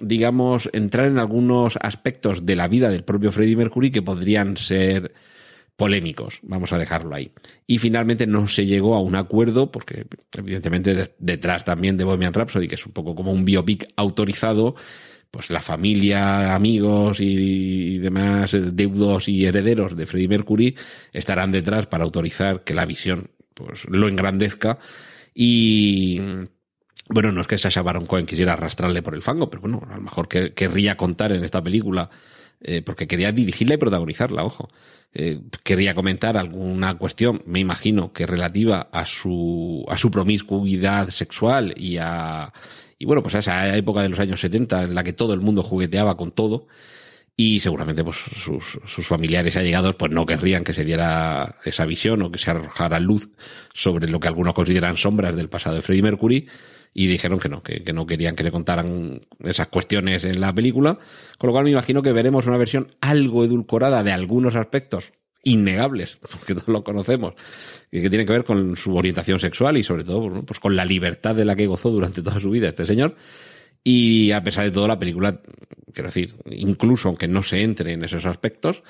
digamos, 0.00 0.68
entrar 0.72 1.06
en 1.06 1.18
algunos 1.18 1.78
aspectos 1.80 2.44
de 2.44 2.56
la 2.56 2.66
vida 2.66 2.90
del 2.90 3.04
propio 3.04 3.30
Freddie 3.30 3.54
Mercury 3.54 3.92
que 3.92 4.02
podrían 4.02 4.56
ser 4.56 5.12
polémicos, 5.76 6.40
vamos 6.42 6.72
a 6.72 6.78
dejarlo 6.78 7.14
ahí. 7.14 7.30
Y 7.64 7.78
finalmente 7.78 8.26
no 8.26 8.48
se 8.48 8.66
llegó 8.66 8.96
a 8.96 9.00
un 9.00 9.14
acuerdo, 9.14 9.70
porque 9.70 10.06
evidentemente 10.36 11.14
detrás 11.20 11.64
también 11.64 11.96
de 11.96 12.02
Bohemian 12.02 12.34
Rhapsody, 12.34 12.66
que 12.66 12.74
es 12.74 12.86
un 12.86 12.92
poco 12.92 13.14
como 13.14 13.30
un 13.30 13.44
biopic 13.44 13.86
autorizado, 13.94 14.74
pues 15.30 15.48
la 15.48 15.60
familia, 15.60 16.56
amigos 16.56 17.20
y, 17.20 17.98
demás 17.98 18.56
deudos 18.72 19.28
y 19.28 19.46
herederos 19.46 19.96
de 19.96 20.06
Freddie 20.06 20.26
Mercury 20.26 20.74
estarán 21.12 21.52
detrás 21.52 21.86
para 21.86 22.02
autorizar 22.02 22.64
que 22.64 22.74
la 22.74 22.84
visión 22.84 23.30
pues 23.58 23.84
lo 23.88 24.08
engrandezca 24.08 24.78
y 25.34 26.20
bueno, 27.08 27.32
no 27.32 27.40
es 27.40 27.46
que 27.46 27.58
Sasha 27.58 27.82
Baron 27.82 28.06
Cohen 28.06 28.26
quisiera 28.26 28.52
arrastrarle 28.52 29.02
por 29.02 29.14
el 29.14 29.22
fango, 29.22 29.50
pero 29.50 29.62
bueno, 29.62 29.82
a 29.90 29.96
lo 29.96 30.02
mejor 30.02 30.28
que, 30.28 30.52
querría 30.52 30.96
contar 30.96 31.32
en 31.32 31.42
esta 31.42 31.62
película 31.62 32.10
eh, 32.60 32.82
porque 32.82 33.06
quería 33.06 33.32
dirigirla 33.32 33.74
y 33.74 33.78
protagonizarla, 33.78 34.44
ojo. 34.44 34.68
Eh, 35.14 35.40
quería 35.64 35.94
comentar 35.94 36.36
alguna 36.36 36.98
cuestión, 36.98 37.42
me 37.46 37.60
imagino 37.60 38.12
que 38.12 38.26
relativa 38.26 38.88
a 38.92 39.06
su, 39.06 39.84
a 39.88 39.96
su 39.96 40.10
promiscuidad 40.10 41.08
sexual 41.08 41.72
y 41.76 41.96
a, 41.98 42.52
y 42.98 43.06
bueno, 43.06 43.22
pues 43.22 43.34
a 43.36 43.38
esa 43.38 43.74
época 43.76 44.02
de 44.02 44.10
los 44.10 44.18
años 44.18 44.40
70 44.40 44.82
en 44.82 44.94
la 44.94 45.02
que 45.02 45.14
todo 45.14 45.32
el 45.32 45.40
mundo 45.40 45.62
jugueteaba 45.62 46.16
con 46.16 46.32
todo 46.32 46.66
y 47.40 47.60
seguramente 47.60 48.02
pues 48.02 48.16
sus, 48.16 48.80
sus 48.84 49.06
familiares 49.06 49.54
y 49.54 49.60
allegados 49.60 49.94
pues 49.94 50.10
no 50.10 50.26
querrían 50.26 50.64
que 50.64 50.72
se 50.72 50.84
diera 50.84 51.54
esa 51.64 51.86
visión 51.86 52.20
o 52.22 52.32
que 52.32 52.38
se 52.40 52.50
arrojara 52.50 52.98
luz 52.98 53.30
sobre 53.72 54.08
lo 54.08 54.18
que 54.18 54.26
algunos 54.26 54.54
consideran 54.54 54.96
sombras 54.96 55.36
del 55.36 55.48
pasado 55.48 55.76
de 55.76 55.82
Freddie 55.82 56.02
Mercury 56.02 56.48
y 56.92 57.06
dijeron 57.06 57.38
que 57.38 57.48
no, 57.48 57.62
que, 57.62 57.84
que, 57.84 57.92
no 57.92 58.06
querían 58.06 58.34
que 58.34 58.42
se 58.42 58.50
contaran 58.50 59.20
esas 59.38 59.68
cuestiones 59.68 60.24
en 60.24 60.40
la 60.40 60.52
película, 60.52 60.98
con 61.38 61.46
lo 61.46 61.52
cual 61.52 61.62
me 61.62 61.70
imagino 61.70 62.02
que 62.02 62.10
veremos 62.10 62.48
una 62.48 62.56
versión 62.56 62.96
algo 63.00 63.44
edulcorada 63.44 64.02
de 64.02 64.10
algunos 64.10 64.56
aspectos 64.56 65.12
innegables, 65.44 66.18
porque 66.32 66.54
todos 66.54 66.66
lo 66.66 66.82
conocemos, 66.82 67.34
que 67.88 68.10
tienen 68.10 68.26
que 68.26 68.32
ver 68.32 68.44
con 68.44 68.74
su 68.74 68.96
orientación 68.96 69.38
sexual 69.38 69.76
y 69.76 69.84
sobre 69.84 70.02
todo 70.02 70.42
pues 70.44 70.58
con 70.58 70.74
la 70.74 70.84
libertad 70.84 71.36
de 71.36 71.44
la 71.44 71.54
que 71.54 71.68
gozó 71.68 71.90
durante 71.90 72.20
toda 72.20 72.40
su 72.40 72.50
vida 72.50 72.68
este 72.70 72.84
señor. 72.84 73.14
Y 73.84 74.32
a 74.32 74.42
pesar 74.42 74.64
de 74.64 74.70
todo, 74.70 74.88
la 74.88 74.98
película, 74.98 75.40
quiero 75.92 76.08
decir, 76.08 76.34
incluso 76.50 77.08
aunque 77.08 77.28
no 77.28 77.42
se 77.42 77.62
entre 77.62 77.92
en 77.92 78.04
esos 78.04 78.26
aspectos 78.26 78.82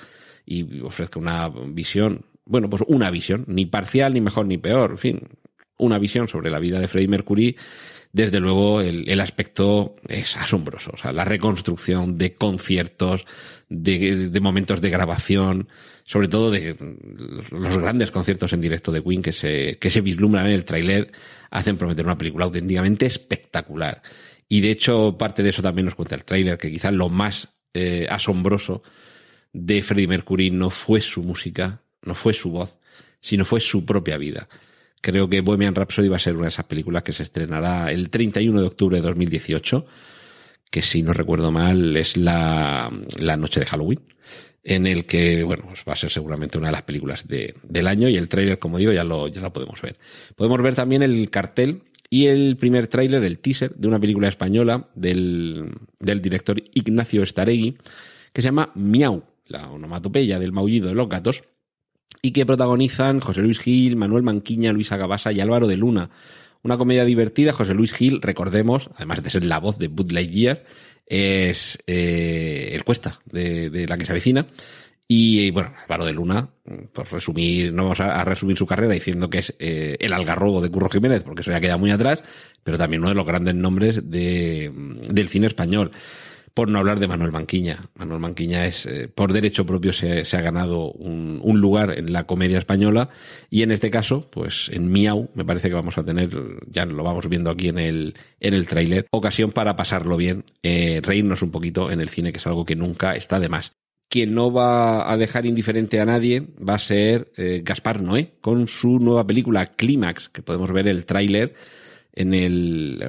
y 0.45 0.81
ofrezca 0.81 1.19
una 1.19 1.49
visión, 1.49 2.25
bueno, 2.45 2.71
pues 2.71 2.83
una 2.87 3.11
visión, 3.11 3.45
ni 3.47 3.67
parcial, 3.67 4.15
ni 4.15 4.21
mejor, 4.21 4.47
ni 4.47 4.59
peor, 4.59 4.93
en 4.93 4.99
fin, 4.99 5.29
una 5.77 5.99
visión 5.99 6.29
sobre 6.29 6.51
la 6.51 6.59
vida 6.59 6.81
de 6.81 6.89
Freddie 6.89 7.09
Mercury, 7.09 7.57
desde 8.13 8.41
luego 8.41 8.81
el, 8.81 9.21
aspecto 9.21 9.97
es 10.09 10.37
asombroso. 10.37 10.93
O 10.95 10.97
sea, 10.97 11.13
la 11.13 11.25
reconstrucción 11.25 12.17
de 12.17 12.33
conciertos, 12.33 13.27
de, 13.69 14.31
de, 14.31 14.41
momentos 14.41 14.81
de 14.81 14.91
grabación, 14.91 15.69
sobre 16.05 16.29
todo 16.29 16.51
de 16.51 16.77
los 17.51 17.79
grandes 17.79 18.11
conciertos 18.11 18.53
en 18.55 18.63
directo 18.63 18.93
de 18.93 19.03
Queen 19.03 19.23
que 19.23 19.33
se, 19.33 19.79
que 19.79 19.91
se 19.91 20.01
vislumbran 20.01 20.47
en 20.47 20.53
el 20.53 20.65
tráiler, 20.65 21.13
hacen 21.51 21.77
prometer 21.77 22.07
una 22.07 22.19
película 22.19 22.47
auténticamente 22.47 23.07
espectacular. 23.07 24.03
Y 24.49 24.61
de 24.61 24.71
hecho, 24.71 25.17
parte 25.19 25.43
de 25.43 25.51
eso 25.51 25.63
también 25.63 25.85
nos 25.85 25.95
cuenta 25.95 26.15
el 26.15 26.25
tráiler, 26.25 26.57
que 26.57 26.71
quizás 26.71 26.93
lo 26.93 27.09
más 27.09 27.49
eh, 27.75 28.07
asombroso 28.09 28.83
de 29.53 29.83
Freddie 29.83 30.09
Mercury 30.09 30.51
no 30.51 30.71
fue 30.71 31.01
su 31.01 31.23
música, 31.23 31.83
no 32.03 32.15
fue 32.15 32.33
su 32.33 32.51
voz, 32.51 32.79
sino 33.21 33.45
fue 33.45 33.61
su 33.61 33.85
propia 33.85 34.17
vida. 34.17 34.49
Creo 35.01 35.29
que 35.29 35.43
Bohemian 35.43 35.75
Rhapsody 35.75 36.09
va 36.09 36.17
a 36.17 36.21
ser 36.21 36.35
una 36.35 36.45
de 36.45 36.49
esas 36.49 36.67
películas 36.67 37.03
que 37.03 37.13
se 37.13 37.23
estrenará 37.23 37.93
el 37.93 38.11
31 38.11 38.61
de 38.61 38.67
octubre 38.67 38.97
de 38.97 39.03
2018, 39.03 39.87
que 40.71 40.83
si 40.83 41.03
no 41.03 41.13
recuerdo 41.13 41.53
mal 41.53 41.97
es 41.97 42.17
la, 42.17 42.91
la 43.19 43.37
noche 43.37 43.61
de 43.61 43.67
Halloween, 43.67 44.01
en 44.65 44.87
el 44.87 45.07
que, 45.07 45.45
bueno, 45.45 45.65
pues 45.69 45.85
va 45.89 45.93
a 45.93 45.97
ser 45.97 46.11
seguramente 46.11 46.59
una 46.59 46.69
de 46.69 46.73
las 46.73 46.83
películas 46.83 47.27
de, 47.29 47.55
del 47.63 47.87
año 47.87 48.09
y 48.09 48.17
el 48.17 48.29
tráiler, 48.29 48.59
como 48.59 48.79
digo, 48.79 48.93
ya 48.93 49.05
lo, 49.05 49.29
ya 49.29 49.41
lo 49.41 49.53
podemos 49.53 49.81
ver. 49.81 49.97
Podemos 50.37 50.61
ver 50.61 50.75
también 50.75 51.03
el 51.03 51.31
cartel 51.31 51.83
y 52.11 52.27
el 52.27 52.57
primer 52.57 52.87
tráiler, 52.87 53.23
el 53.25 53.39
teaser, 53.39 53.75
de 53.75 53.89
una 53.89 54.01
película 54.01 54.29
española 54.29 54.89
del, 54.95 55.73
director 56.01 56.63
Ignacio 56.73 57.25
Staregui, 57.25 57.77
que 58.33 58.43
se 58.43 58.49
llama 58.49 58.73
Miau, 58.75 59.25
la 59.47 59.71
onomatopeya 59.71 60.39
del 60.39 60.53
maullido 60.53 60.89
de 60.89 60.95
los 60.95 61.09
gatos, 61.09 61.43
y 62.23 62.33
que 62.33 62.47
protagonizan 62.47 63.21
José 63.21 63.43
Luis 63.43 63.59
Gil, 63.59 63.97
Manuel 63.97 64.23
Manquiña, 64.23 64.73
Luisa 64.73 64.97
Gabasa 64.97 65.33
y 65.33 65.41
Álvaro 65.41 65.67
de 65.67 65.77
Luna. 65.77 66.11
Una 66.63 66.77
comedia 66.79 67.05
divertida, 67.05 67.53
José 67.53 67.75
Luis 67.75 67.93
Gil, 67.93 68.21
recordemos, 68.23 68.91
además 68.97 69.23
de 69.23 69.31
ser 69.31 69.45
la 69.45 69.61
voz 69.61 69.79
de 69.79 69.89
Bud 69.89 70.11
Lightyear, 70.11 70.65
es 71.07 71.79
eh, 71.87 72.71
el 72.73 72.85
cuesta 72.85 73.21
de, 73.27 73.71
de, 73.71 73.87
la 73.87 73.97
que 73.97 74.07
se 74.07 74.13
avecina. 74.13 74.47
Y 75.11 75.51
bueno, 75.53 75.73
Álvaro 75.85 76.05
de 76.05 76.13
Luna, 76.13 76.51
por 76.93 77.11
resumir, 77.11 77.73
no 77.73 77.85
vamos 77.85 78.01
a, 78.01 78.23
resumir 78.25 78.59
su 78.59 78.67
carrera 78.67 78.93
diciendo 78.93 79.31
que 79.31 79.39
es 79.39 79.57
eh, 79.59 79.97
el 80.01 80.13
algarrobo 80.13 80.61
de 80.61 80.71
Curro 80.71 80.91
Jiménez, 80.91 81.23
porque 81.23 81.41
eso 81.41 81.51
ya 81.51 81.63
queda 81.63 81.79
muy 81.79 81.91
atrás, 81.91 82.23
pero 82.63 82.77
también 82.77 83.01
uno 83.01 83.09
de 83.09 83.15
los 83.15 83.27
grandes 83.27 83.55
nombres 83.55 84.11
de, 84.11 84.71
del 85.09 85.29
cine 85.29 85.47
español 85.47 85.93
por 86.53 86.69
no 86.69 86.81
hablar 86.81 86.99
de 86.99 87.07
Manuel 87.07 87.33
Manquiña. 87.33 87.89
Manuel 87.95 88.21
Manquiña 88.21 88.67
es, 88.67 88.85
eh, 88.85 89.09
por 89.09 89.33
derecho 89.33 89.65
propio, 89.65 89.93
se, 89.93 90.25
se 90.25 90.37
ha 90.37 90.41
ganado 90.41 90.91
un, 90.91 91.41
un, 91.43 91.61
lugar 91.61 91.97
en 91.97 92.13
la 92.13 92.25
comedia 92.27 92.59
española 92.59 93.11
y 93.49 93.63
en 93.63 93.71
este 93.71 93.91
caso, 93.91 94.29
pues 94.31 94.69
en 94.75 94.91
Miau, 94.91 95.31
me 95.35 95.45
parece 95.45 95.69
que 95.69 95.75
vamos 95.75 95.97
a 95.99 96.05
tener, 96.05 96.31
ya 96.67 96.85
lo 96.85 97.05
vamos 97.05 97.29
viendo 97.29 97.51
aquí 97.51 97.69
en 97.69 97.79
el, 97.79 98.15
en 98.41 98.55
el 98.55 98.67
tráiler, 98.67 99.07
ocasión 99.13 99.53
para 99.53 99.77
pasarlo 99.77 100.17
bien, 100.17 100.45
eh, 100.65 101.01
reírnos 101.03 101.43
un 101.43 101.53
poquito 101.53 101.93
en 101.93 102.01
el 102.01 102.09
cine, 102.09 102.33
que 102.33 102.39
es 102.39 102.47
algo 102.47 102.65
que 102.65 102.75
nunca 102.75 103.15
está 103.15 103.39
de 103.39 103.49
más. 103.49 103.73
Quien 104.09 104.35
no 104.35 104.53
va 104.53 105.11
a 105.11 105.17
dejar 105.17 105.45
indiferente 105.45 106.01
a 106.01 106.05
nadie 106.05 106.47
va 106.67 106.75
a 106.75 106.79
ser 106.79 107.31
eh, 107.37 107.61
Gaspar 107.65 108.03
Noé, 108.03 108.33
con 108.41 108.67
su 108.67 108.99
nueva 108.99 109.27
película 109.27 109.67
Clímax, 109.67 110.29
que 110.31 110.43
podemos 110.43 110.73
ver 110.73 110.89
el 110.89 111.05
tráiler 111.05 111.55
en 112.15 112.35
el 112.35 113.05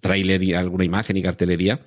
tráiler 0.00 0.42
y 0.42 0.54
alguna 0.54 0.84
imagen 0.84 1.16
y 1.16 1.22
cartelería. 1.22 1.80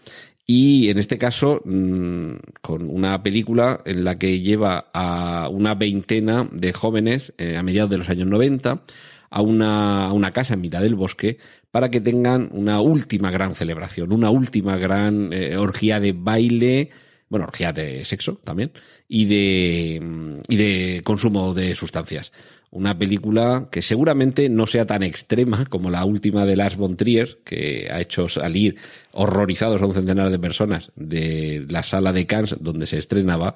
Y 0.46 0.90
en 0.90 0.98
este 0.98 1.18
caso 1.18 1.62
mmm, 1.64 2.34
con 2.62 2.90
una 2.90 3.24
película 3.24 3.82
en 3.86 4.04
la 4.04 4.20
que 4.20 4.42
lleva 4.42 4.90
a 4.94 5.48
una 5.50 5.74
veintena 5.74 6.48
de 6.52 6.74
jóvenes 6.74 7.34
eh, 7.38 7.56
a 7.58 7.64
mediados 7.64 7.90
de 7.90 7.98
los 7.98 8.10
años 8.10 8.28
90 8.28 8.84
a 9.30 9.42
una, 9.42 10.06
a 10.06 10.14
una 10.14 10.32
casa 10.32 10.54
en 10.54 10.62
mitad 10.62 10.82
del 10.82 10.96
bosque 10.96 11.38
para 11.72 11.90
que 11.90 12.02
tengan 12.02 12.50
una 12.52 12.82
última 12.82 13.32
gran 13.32 13.56
celebración, 13.56 14.12
una 14.12 14.30
última 14.30 14.78
gran 14.78 15.34
eh, 15.34 15.58
orgía 15.58 16.00
de 16.00 16.12
baile, 16.12 16.90
bueno, 17.34 17.48
orgía 17.48 17.74
de 17.74 18.06
sexo 18.06 18.40
también, 18.44 18.74
y 19.08 19.26
de, 19.26 20.40
y 20.48 20.56
de 20.56 21.02
consumo 21.04 21.56
de 21.56 21.74
sustancias. 21.74 22.32
Una 22.70 22.96
película 22.96 23.70
que 23.72 23.82
seguramente 23.82 24.50
no 24.50 24.68
sea 24.68 24.86
tan 24.86 25.02
extrema 25.02 25.66
como 25.66 25.90
la 25.90 26.06
última 26.06 26.46
de 26.46 26.56
Lars 26.56 26.78
von 26.78 26.96
Trier, 26.96 27.40
que 27.44 27.90
ha 27.92 28.00
hecho 28.00 28.28
salir 28.28 28.76
horrorizados 29.14 29.82
a 29.82 29.88
un 29.88 29.96
centenar 29.96 30.30
de 30.30 30.38
personas 30.38 30.92
de 30.96 31.66
la 31.68 31.82
sala 31.82 32.14
de 32.14 32.28
Cannes 32.28 32.56
donde 32.60 32.86
se 32.86 33.00
estrenaba, 33.00 33.56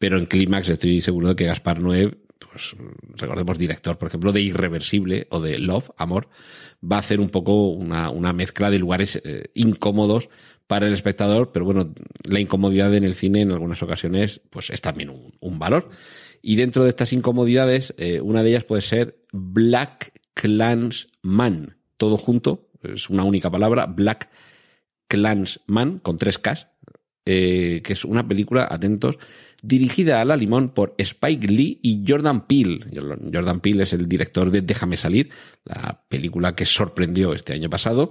pero 0.00 0.18
en 0.18 0.26
Clímax 0.26 0.68
estoy 0.68 1.00
seguro 1.00 1.28
de 1.28 1.36
que 1.36 1.46
Gaspar 1.46 1.78
Noé 1.78 2.10
pues 2.50 2.74
recordemos 3.16 3.56
director, 3.56 3.98
por 3.98 4.08
ejemplo, 4.08 4.32
de 4.32 4.40
Irreversible 4.40 5.28
o 5.30 5.40
de 5.40 5.60
Love, 5.60 5.90
Amor, 5.96 6.28
va 6.82 6.96
a 6.96 7.00
hacer 7.00 7.20
un 7.20 7.30
poco 7.30 7.68
una, 7.68 8.10
una 8.10 8.32
mezcla 8.32 8.70
de 8.70 8.78
lugares 8.78 9.20
eh, 9.24 9.50
incómodos 9.54 10.28
para 10.66 10.86
el 10.86 10.92
espectador, 10.92 11.52
pero 11.52 11.64
bueno, 11.64 11.92
la 12.24 12.40
incomodidad 12.40 12.94
en 12.94 13.04
el 13.04 13.14
cine 13.14 13.42
en 13.42 13.52
algunas 13.52 13.82
ocasiones 13.82 14.40
pues 14.50 14.70
es 14.70 14.80
también 14.80 15.10
un, 15.10 15.32
un 15.40 15.58
valor. 15.58 15.90
Y 16.40 16.56
dentro 16.56 16.82
de 16.82 16.88
estas 16.88 17.12
incomodidades, 17.12 17.94
eh, 17.98 18.20
una 18.20 18.42
de 18.42 18.50
ellas 18.50 18.64
puede 18.64 18.82
ser 18.82 19.24
Black 19.32 20.20
Clansman, 20.34 21.76
todo 21.96 22.16
junto, 22.16 22.70
es 22.82 23.08
una 23.10 23.22
única 23.22 23.50
palabra, 23.50 23.86
Black 23.86 24.28
Clansman, 25.06 25.98
con 25.98 26.18
tres 26.18 26.38
Ks, 26.38 26.66
eh, 27.24 27.80
que 27.84 27.92
es 27.92 28.04
una 28.04 28.26
película, 28.26 28.66
atentos, 28.70 29.18
dirigida 29.62 30.20
a 30.20 30.24
la 30.24 30.36
limón 30.36 30.70
por 30.70 30.94
Spike 30.98 31.46
Lee 31.46 31.78
y 31.82 32.04
Jordan 32.06 32.46
Peele. 32.46 32.86
Jordan 33.32 33.60
Peele 33.60 33.84
es 33.84 33.92
el 33.92 34.08
director 34.08 34.50
de 34.50 34.62
Déjame 34.62 34.96
salir, 34.96 35.30
la 35.64 36.02
película 36.08 36.54
que 36.54 36.66
sorprendió 36.66 37.32
este 37.32 37.52
año 37.52 37.70
pasado. 37.70 38.10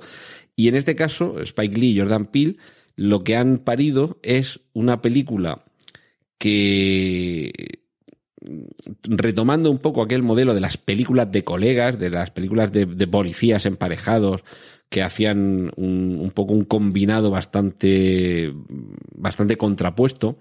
Y 0.56 0.68
en 0.68 0.76
este 0.76 0.96
caso, 0.96 1.40
Spike 1.42 1.78
Lee 1.78 1.92
y 1.92 2.00
Jordan 2.00 2.28
Peele 2.28 2.58
lo 2.96 3.24
que 3.24 3.36
han 3.36 3.58
parido 3.60 4.20
es 4.22 4.60
una 4.74 5.02
película 5.02 5.64
que 6.38 7.52
retomando 9.04 9.70
un 9.70 9.78
poco 9.78 10.02
aquel 10.02 10.24
modelo 10.24 10.54
de 10.54 10.62
las 10.62 10.78
películas 10.78 11.32
de 11.32 11.44
colegas, 11.44 12.00
de 12.00 12.10
las 12.10 12.32
películas 12.32 12.72
de, 12.72 12.86
policías 13.08 13.66
emparejados, 13.66 14.44
que 14.92 15.02
hacían 15.02 15.72
un, 15.78 16.32
poco 16.36 16.52
un 16.52 16.66
combinado 16.66 17.32
bastante, 17.32 18.54
bastante 19.16 19.56
contrapuesto, 19.56 20.38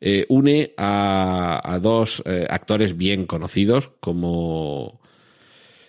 eh, 0.00 0.24
une 0.28 0.72
a, 0.76 1.80
dos 1.82 2.22
eh, 2.24 2.46
actores 2.48 2.96
bien 2.96 3.26
conocidos 3.26 3.90
como 3.98 5.00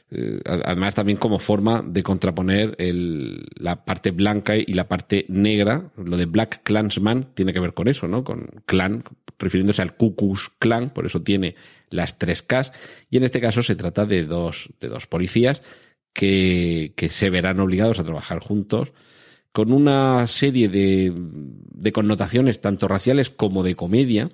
eh, 0.10 0.40
además 0.44 0.96
también 0.96 1.20
como 1.20 1.38
forma 1.38 1.84
de 1.86 2.02
contraponer 2.02 2.76
la 2.80 3.86
parte 3.86 4.10
blanca 4.10 4.56
y 4.56 4.74
la 4.74 4.88
parte 4.88 5.26
negra. 5.30 5.92
Lo 5.96 6.18
de 6.18 6.26
Black 6.26 6.62
Clansman 6.64 7.28
tiene 7.36 7.54
que 7.54 7.60
ver 7.60 7.76
con 7.76 7.88
eso, 7.88 8.08
¿no? 8.08 8.24
Con 8.24 8.50
clan, 8.66 9.04
refiriéndose 9.38 9.84
al 9.84 9.96
Ku 9.96 10.16
Klux 10.16 10.50
Klan, 10.58 10.90
por 10.90 11.06
eso 11.06 11.22
tiene 11.22 11.54
las 11.92 12.18
tres 12.18 12.42
Ks. 12.42 12.72
Y 13.12 13.18
en 13.18 13.24
este 13.24 13.40
caso 13.40 13.62
se 13.62 13.76
trata 13.76 14.08
de 14.08 14.26
dos, 14.26 14.72
de 14.80 14.88
dos 14.88 15.06
policías 15.06 15.62
que, 16.14 16.94
se 17.10 17.30
verán 17.30 17.60
obligados 17.60 18.00
a 18.00 18.04
trabajar 18.04 18.40
juntos 18.40 18.94
con 19.52 19.72
una 19.72 20.28
serie 20.28 20.70
de, 20.70 21.92
connotaciones 21.92 22.62
tanto 22.62 22.88
raciales 22.88 23.30
como 23.30 23.64
de 23.64 23.76
comedia 23.76 24.30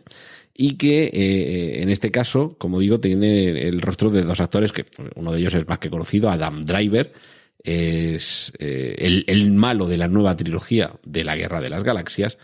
y 0.54 0.78
que 0.78 1.06
eh, 1.06 1.82
en 1.82 1.90
este 1.90 2.12
caso, 2.12 2.56
como 2.58 2.80
digo, 2.80 3.00
tiene 3.00 3.68
el 3.68 3.82
rostro 3.82 4.10
de 4.10 4.24
dos 4.24 4.40
actores 4.40 4.72
que 4.72 4.86
uno 5.16 5.32
de 5.32 5.40
ellos 5.40 5.56
es 5.56 5.68
más 5.68 5.80
que 5.80 5.90
conocido, 5.90 6.30
Adam 6.30 6.62
Driver, 6.62 7.14
es 7.66 8.54
eh, 8.60 9.24
el, 9.26 9.52
malo 9.54 9.88
de 9.88 9.98
la 9.98 10.08
nueva 10.08 10.38
trilogía 10.38 10.94
de 11.04 11.24
la 11.24 11.36
Guerra 11.36 11.62
de 11.62 11.70
las 11.70 11.84
Galaxias. 11.84 12.38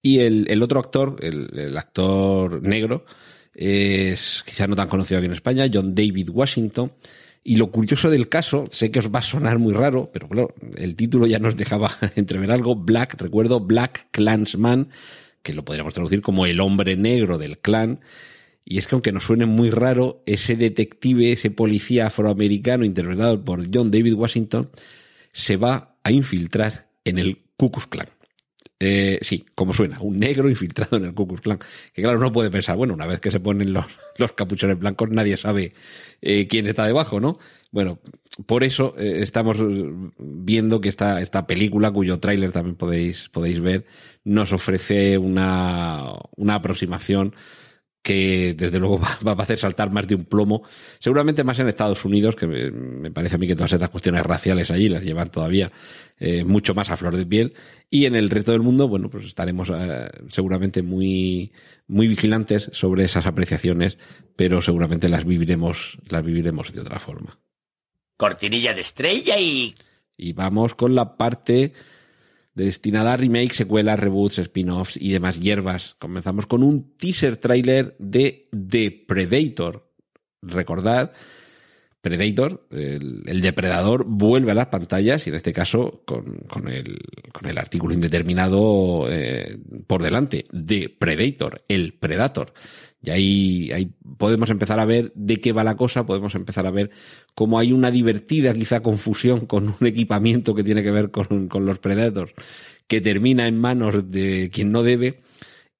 Y 0.00 0.20
el, 0.20 0.62
otro 0.62 0.80
actor, 0.80 1.16
el, 1.20 1.76
actor 1.76 2.62
negro, 2.62 3.04
es 3.52 4.42
quizá 4.46 4.66
no 4.66 4.76
tan 4.76 4.88
conocido 4.88 5.18
aquí 5.18 5.26
en 5.26 5.32
España, 5.32 5.68
John 5.72 5.94
David 5.94 6.30
Washington. 6.30 6.92
Y 7.44 7.56
lo 7.56 7.70
curioso 7.70 8.10
del 8.10 8.28
caso, 8.28 8.66
sé 8.70 8.90
que 8.90 8.98
os 8.98 9.10
va 9.10 9.20
a 9.20 9.22
sonar 9.22 9.58
muy 9.58 9.72
raro, 9.72 10.10
pero 10.12 10.28
claro, 10.28 10.54
el 10.76 10.96
título 10.96 11.26
ya 11.26 11.38
nos 11.38 11.56
dejaba 11.56 11.90
entrever 12.16 12.50
algo. 12.50 12.76
Black, 12.76 13.20
recuerdo, 13.20 13.60
Black 13.60 14.08
Clansman, 14.10 14.90
que 15.42 15.54
lo 15.54 15.64
podríamos 15.64 15.94
traducir 15.94 16.20
como 16.20 16.46
el 16.46 16.60
hombre 16.60 16.96
negro 16.96 17.38
del 17.38 17.58
clan. 17.58 18.00
Y 18.64 18.78
es 18.78 18.86
que 18.86 18.94
aunque 18.94 19.12
nos 19.12 19.24
suene 19.24 19.46
muy 19.46 19.70
raro, 19.70 20.22
ese 20.26 20.56
detective, 20.56 21.32
ese 21.32 21.50
policía 21.50 22.08
afroamericano 22.08 22.84
interpretado 22.84 23.42
por 23.42 23.66
John 23.72 23.90
David 23.90 24.12
Washington, 24.12 24.70
se 25.32 25.56
va 25.56 25.96
a 26.02 26.10
infiltrar 26.10 26.90
en 27.04 27.18
el 27.18 27.38
Ku 27.56 27.70
Klux 27.70 27.86
Klan. 27.86 28.08
Eh, 28.80 29.18
sí, 29.22 29.44
como 29.56 29.72
suena, 29.72 30.00
un 30.00 30.20
negro 30.20 30.48
infiltrado 30.48 30.98
en 30.98 31.04
el 31.06 31.14
Ku 31.14 31.26
Klux 31.26 31.40
Klan. 31.42 31.58
Que 31.92 32.02
claro, 32.02 32.18
uno 32.18 32.30
puede 32.30 32.50
pensar, 32.50 32.76
bueno, 32.76 32.94
una 32.94 33.06
vez 33.06 33.20
que 33.20 33.30
se 33.30 33.40
ponen 33.40 33.72
los, 33.72 33.86
los 34.18 34.32
capuchones 34.32 34.78
blancos, 34.78 35.10
nadie 35.10 35.36
sabe 35.36 35.72
eh, 36.22 36.46
quién 36.46 36.66
está 36.66 36.86
debajo, 36.86 37.20
¿no? 37.20 37.38
Bueno, 37.70 37.98
por 38.46 38.64
eso 38.64 38.94
eh, 38.96 39.18
estamos 39.22 39.58
viendo 40.18 40.80
que 40.80 40.88
esta, 40.88 41.20
esta 41.20 41.46
película, 41.46 41.90
cuyo 41.90 42.20
tráiler 42.20 42.52
también 42.52 42.76
podéis, 42.76 43.28
podéis 43.28 43.60
ver, 43.60 43.84
nos 44.24 44.52
ofrece 44.52 45.18
una, 45.18 46.12
una 46.36 46.54
aproximación 46.54 47.34
que 48.02 48.54
desde 48.56 48.78
luego 48.78 48.98
va, 49.26 49.32
a 49.32 49.42
hacer 49.42 49.58
saltar 49.58 49.90
más 49.90 50.06
de 50.06 50.14
un 50.14 50.24
plomo, 50.24 50.62
seguramente 50.98 51.44
más 51.44 51.58
en 51.58 51.68
Estados 51.68 52.04
Unidos, 52.04 52.36
que 52.36 52.46
me, 52.46 53.10
parece 53.10 53.36
a 53.36 53.38
mí 53.38 53.46
que 53.46 53.56
todas 53.56 53.72
estas 53.72 53.90
cuestiones 53.90 54.24
raciales 54.24 54.70
allí 54.70 54.88
las 54.88 55.02
llevan 55.02 55.30
todavía 55.30 55.70
eh, 56.18 56.44
mucho 56.44 56.74
más 56.74 56.90
a 56.90 56.96
flor 56.96 57.16
de 57.16 57.26
piel, 57.26 57.54
y 57.90 58.06
en 58.06 58.14
el 58.14 58.30
resto 58.30 58.52
del 58.52 58.62
mundo, 58.62 58.88
bueno, 58.88 59.10
pues 59.10 59.26
estaremos 59.26 59.70
eh, 59.74 60.08
seguramente 60.28 60.82
muy, 60.82 61.52
muy 61.86 62.08
vigilantes 62.08 62.70
sobre 62.72 63.04
esas 63.04 63.26
apreciaciones, 63.26 63.98
pero 64.36 64.62
seguramente 64.62 65.08
las 65.08 65.24
viviremos, 65.24 65.98
las 66.08 66.24
viviremos 66.24 66.72
de 66.72 66.80
otra 66.80 66.98
forma. 66.98 67.38
Cortinilla 68.16 68.74
de 68.74 68.80
estrella 68.80 69.38
y... 69.38 69.74
Y 70.16 70.32
vamos 70.32 70.74
con 70.74 70.96
la 70.96 71.16
parte 71.16 71.72
destinada 72.64 73.12
a 73.12 73.16
remakes, 73.16 73.56
secuelas, 73.56 73.98
reboots, 73.98 74.38
spin-offs 74.38 74.96
y 75.00 75.12
demás 75.12 75.40
hierbas. 75.40 75.96
Comenzamos 75.98 76.46
con 76.46 76.62
un 76.62 76.96
teaser 76.96 77.36
trailer 77.36 77.96
de 77.98 78.48
The 78.50 79.04
Predator. 79.06 79.88
Recordad, 80.42 81.12
Predator, 82.00 82.66
el, 82.70 83.40
depredador, 83.40 84.04
vuelve 84.06 84.52
a 84.52 84.54
las 84.54 84.68
pantallas 84.68 85.26
y 85.26 85.30
en 85.30 85.36
este 85.36 85.52
caso 85.52 86.02
con, 86.04 86.68
el, 86.68 87.58
artículo 87.58 87.92
indeterminado 87.92 89.06
eh, 89.10 89.58
por 89.86 90.02
delante. 90.02 90.44
The 90.52 90.88
Predator, 90.90 91.64
el 91.68 91.94
Predator. 91.94 92.52
Y 93.02 93.10
ahí, 93.10 93.92
podemos 94.16 94.50
empezar 94.50 94.80
a 94.80 94.84
ver 94.84 95.12
de 95.14 95.40
qué 95.40 95.52
va 95.52 95.62
la 95.62 95.76
cosa, 95.76 96.04
podemos 96.04 96.34
empezar 96.34 96.66
a 96.66 96.70
ver 96.70 96.90
cómo 97.34 97.58
hay 97.58 97.72
una 97.72 97.90
divertida 97.90 98.52
quizá 98.54 98.80
confusión 98.80 99.46
con 99.46 99.76
un 99.80 99.86
equipamiento 99.86 100.54
que 100.54 100.64
tiene 100.64 100.82
que 100.82 100.90
ver 100.90 101.10
con, 101.10 101.48
los 101.64 101.78
Predators, 101.78 102.32
que 102.88 103.00
termina 103.00 103.46
en 103.46 103.58
manos 103.58 104.10
de 104.10 104.50
quien 104.52 104.72
no 104.72 104.82
debe, 104.82 105.20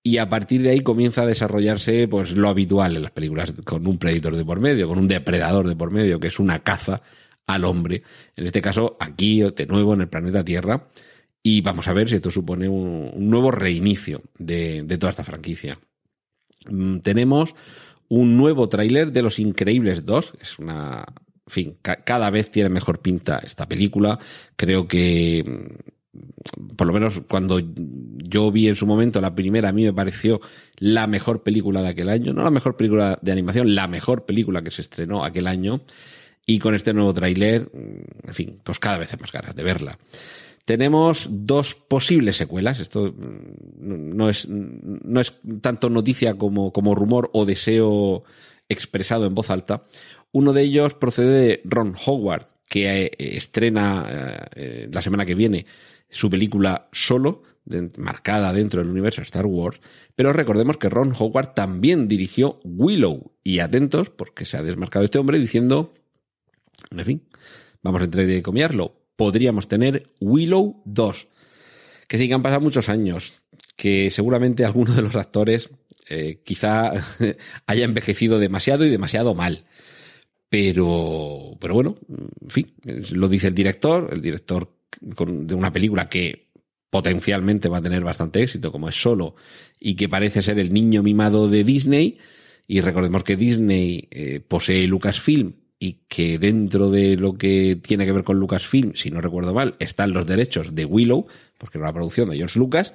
y 0.03 0.19
a 0.19 0.29
partir 0.29 0.63
de 0.63 0.71
ahí 0.71 0.81
comienza 0.81 1.23
a 1.23 1.27
desarrollarse 1.27 2.07
pues 2.09 2.37
lo 2.37 2.49
habitual 2.49 2.97
en 2.97 3.03
las 3.03 3.11
películas, 3.11 3.53
con 3.65 3.87
un 3.87 3.99
predator 3.99 4.37
de 4.37 4.45
por 4.45 4.61
medio, 4.61 4.89
con 4.89 4.99
un 4.99 5.09
depredador 5.09 5.69
de 5.69 5.77
por 5.77 5.91
medio, 5.91 6.21
que 6.21 6.29
es 6.29 6.39
una 6.39 6.61
caza 6.63 7.03
al 7.47 7.65
hombre. 7.65 8.03
En 8.37 8.47
este 8.47 8.63
caso, 8.63 8.97
aquí, 9.01 9.43
de 9.43 9.67
nuevo, 9.67 9.95
en 9.95 10.03
el 10.03 10.09
planeta 10.09 10.45
Tierra. 10.45 10.89
Y 11.43 11.63
vamos 11.63 11.89
a 11.89 11.93
ver 11.93 12.09
si 12.09 12.17
esto 12.17 12.31
supone 12.31 12.69
un, 12.69 13.13
nuevo 13.17 13.51
reinicio 13.51 14.23
de 14.39 14.85
toda 14.99 15.11
esta 15.11 15.25
franquicia. 15.25 15.79
Mm, 16.67 16.99
tenemos 16.99 17.55
un 18.09 18.37
nuevo 18.37 18.69
tráiler 18.69 19.13
de 19.13 19.23
Los 19.23 19.39
Increíbles 19.39 20.05
2. 20.05 20.35
Es 20.41 20.59
una. 20.59 21.05
En 21.47 21.53
fin, 21.53 21.77
cada 21.83 22.29
vez 22.31 22.51
tiene 22.51 22.69
mejor 22.69 23.01
pinta 23.01 23.39
esta 23.39 23.69
película. 23.69 24.19
Creo 24.57 24.87
que. 24.87 25.45
Mm, 25.47 26.75
por 26.77 26.87
lo 26.87 26.93
menos 26.93 27.21
cuando 27.29 27.61
yo 27.61 28.51
vi 28.51 28.69
en 28.69 28.77
su 28.77 28.87
momento 28.87 29.21
la 29.21 29.35
primera, 29.35 29.69
a 29.69 29.73
mí 29.73 29.85
me 29.85 29.93
pareció 29.93 30.41
la 30.79 31.07
mejor 31.07 31.43
película 31.43 31.83
de 31.83 31.89
aquel 31.89 32.09
año. 32.09 32.33
No 32.33 32.43
la 32.43 32.51
mejor 32.51 32.77
película 32.77 33.19
de 33.21 33.33
animación, 33.33 33.75
la 33.75 33.87
mejor 33.87 34.25
película 34.25 34.63
que 34.63 34.71
se 34.71 34.83
estrenó 34.83 35.25
aquel 35.25 35.47
año. 35.47 35.83
Y 36.47 36.59
con 36.59 36.75
este 36.75 36.95
nuevo 36.95 37.13
tráiler, 37.13 37.71
mm, 37.73 38.29
en 38.29 38.35
fin, 38.35 38.59
pues 38.63 38.79
cada 38.79 38.99
vez 38.99 39.13
hay 39.13 39.21
más 39.21 39.33
ganas 39.33 39.55
de 39.55 39.63
verla. 39.63 39.99
Tenemos 40.69 41.29
dos 41.31 41.75
posibles 41.75 42.37
secuelas. 42.37 42.79
Esto 42.79 43.11
mm, 43.17 44.15
no 44.15 44.29
es, 44.29 44.47
no 44.47 45.19
es 45.19 45.33
tanto 45.63 45.89
noticia 45.89 46.35
como, 46.35 46.75
como 46.75 46.95
rumor 46.95 47.31
o 47.33 47.47
deseo 47.47 48.23
expresado 48.69 49.25
en 49.25 49.35
voz 49.35 49.49
alta. 49.49 49.85
Uno 50.31 50.53
de 50.53 50.61
ellos 50.61 50.93
procede 50.93 51.31
de 51.31 51.63
Ron 51.65 51.95
Howard, 52.05 52.49
que 52.69 53.07
eh, 53.07 53.11
estrena 53.17 54.47
eh, 54.57 54.91
la 54.93 55.01
semana 55.01 55.25
que 55.25 55.35
viene 55.35 55.65
su 56.11 56.29
película 56.29 56.91
solo, 56.93 57.45
marcada 57.97 58.53
dentro 58.53 58.83
del 58.83 58.91
universo 58.91 59.23
Star 59.23 59.47
Wars. 59.47 59.81
Pero 60.15 60.35
recordemos 60.35 60.77
que 60.77 60.91
Ron 60.91 61.15
Howard 61.19 61.55
también 61.55 62.09
dirigió 62.09 62.61
Willow. 62.63 63.33
Y 63.43 63.61
atentos, 63.61 64.11
porque 64.11 64.45
se 64.45 64.59
ha 64.59 64.63
desmarcado 64.63 65.07
este 65.07 65.17
hombre 65.17 65.39
diciendo, 65.39 65.95
en 66.91 67.07
fin, 67.07 67.23
vamos 67.83 68.03
a 68.03 68.05
entrecomiarlo, 68.05 68.99
podríamos 69.19 69.67
tener 69.67 70.07
Willow 70.21 70.81
2. 70.85 71.27
Que 72.07 72.17
sí 72.17 72.29
que 72.29 72.35
han 72.35 72.43
pasado 72.43 72.61
muchos 72.61 72.89
años, 72.89 73.35
que 73.77 74.11
seguramente 74.13 74.65
alguno 74.65 74.95
de 74.95 75.03
los 75.03 75.17
actores 75.17 75.71
eh, 76.09 76.41
quizá 76.45 76.93
haya 77.67 77.85
envejecido 77.85 78.39
demasiado 78.39 78.87
y 78.87 78.91
demasiado 78.91 79.35
mal. 79.35 79.65
Pero, 80.49 81.59
pero 81.61 81.75
bueno, 81.75 81.97
en 82.09 82.49
fin, 82.49 82.73
lo 83.11 83.29
dice 83.29 83.49
el 83.49 83.55
director, 83.55 84.09
el 84.13 84.23
director 84.23 84.73
de 85.01 85.55
una 85.55 85.73
película 85.73 86.09
que 86.09 86.47
potencialmente 86.89 87.69
va 87.69 87.79
a 87.79 87.83
tener 87.83 88.05
bastante 88.05 88.41
éxito, 88.41 88.71
como 88.71 88.89
es 88.89 89.03
solo, 89.03 89.35
y 89.81 89.97
que 89.97 90.09
parece 90.09 90.43
ser 90.43 90.61
el 90.61 90.73
niño 90.73 91.03
mimado 91.03 91.49
de 91.49 91.65
Disney. 91.65 92.19
Y 92.69 92.83
recordemos 92.83 93.25
que 93.25 93.37
Disney 93.37 94.07
eh, 94.13 94.41
posee 94.47 94.87
Lucasfilm 94.87 95.55
y 95.79 96.01
que 96.09 96.39
dentro 96.39 96.91
de 96.91 97.17
lo 97.17 97.35
que 97.35 97.79
tiene 97.81 98.05
que 98.05 98.13
ver 98.13 98.25
con 98.25 98.39
Lucasfilm, 98.39 98.95
si 98.95 99.11
no 99.11 99.21
recuerdo 99.21 99.55
mal, 99.55 99.77
están 99.79 100.13
los 100.13 100.27
derechos 100.27 100.75
de 100.75 100.85
Willow, 100.85 101.27
porque 101.57 101.79
era 101.79 101.87
una 101.87 101.95
producción 101.95 102.31
de 102.31 102.37
George 102.37 102.59
Lucas, 102.59 102.93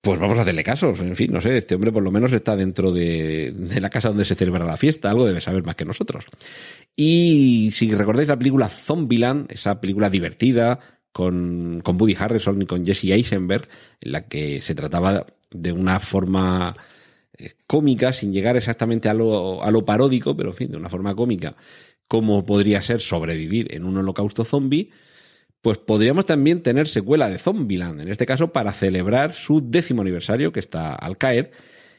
pues 0.00 0.18
vamos 0.18 0.38
a 0.38 0.42
hacerle 0.42 0.64
caso. 0.64 0.94
En 0.98 1.16
fin, 1.16 1.32
no 1.32 1.40
sé, 1.40 1.58
este 1.58 1.74
hombre 1.74 1.92
por 1.92 2.02
lo 2.02 2.10
menos 2.10 2.32
está 2.32 2.56
dentro 2.56 2.92
de, 2.92 3.52
la 3.80 3.90
casa 3.90 4.08
donde 4.08 4.24
se 4.24 4.34
celebra 4.34 4.64
la 4.64 4.76
fiesta, 4.76 5.10
algo 5.10 5.26
debe 5.26 5.40
saber 5.40 5.64
más 5.64 5.76
que 5.76 5.84
nosotros. 5.84 6.24
Y 6.96 7.70
si 7.72 7.94
recordáis 7.94 8.28
la 8.28 8.38
película 8.38 8.68
Zombieland, 8.68 9.52
esa 9.52 9.80
película 9.80 10.08
divertida, 10.08 10.78
con, 11.12 11.80
con 11.82 12.00
Woody 12.00 12.16
Harrison 12.18 12.62
y 12.62 12.66
con 12.66 12.86
Jesse 12.86 13.04
Eisenberg, 13.04 13.68
en 14.00 14.12
la 14.12 14.26
que 14.28 14.60
se 14.60 14.74
trataba 14.74 15.26
de 15.50 15.72
una 15.72 16.00
forma 16.00 16.76
cómica, 17.66 18.12
sin 18.12 18.32
llegar 18.32 18.56
exactamente 18.56 19.08
a 19.08 19.14
lo, 19.14 19.62
a 19.62 19.70
lo 19.70 19.84
paródico, 19.84 20.36
pero 20.36 20.50
en 20.50 20.56
fin, 20.56 20.70
de 20.70 20.76
una 20.76 20.90
forma 20.90 21.14
cómica, 21.14 21.56
como 22.06 22.44
podría 22.44 22.82
ser 22.82 23.00
sobrevivir 23.00 23.74
en 23.74 23.84
un 23.84 23.96
holocausto 23.98 24.44
zombie, 24.44 24.90
pues 25.60 25.78
podríamos 25.78 26.24
también 26.24 26.62
tener 26.62 26.88
secuela 26.88 27.28
de 27.28 27.38
Zombieland, 27.38 28.00
en 28.00 28.08
este 28.08 28.26
caso 28.26 28.52
para 28.52 28.72
celebrar 28.72 29.32
su 29.32 29.60
décimo 29.60 30.02
aniversario 30.02 30.52
que 30.52 30.60
está 30.60 30.94
al 30.94 31.18
caer. 31.18 31.50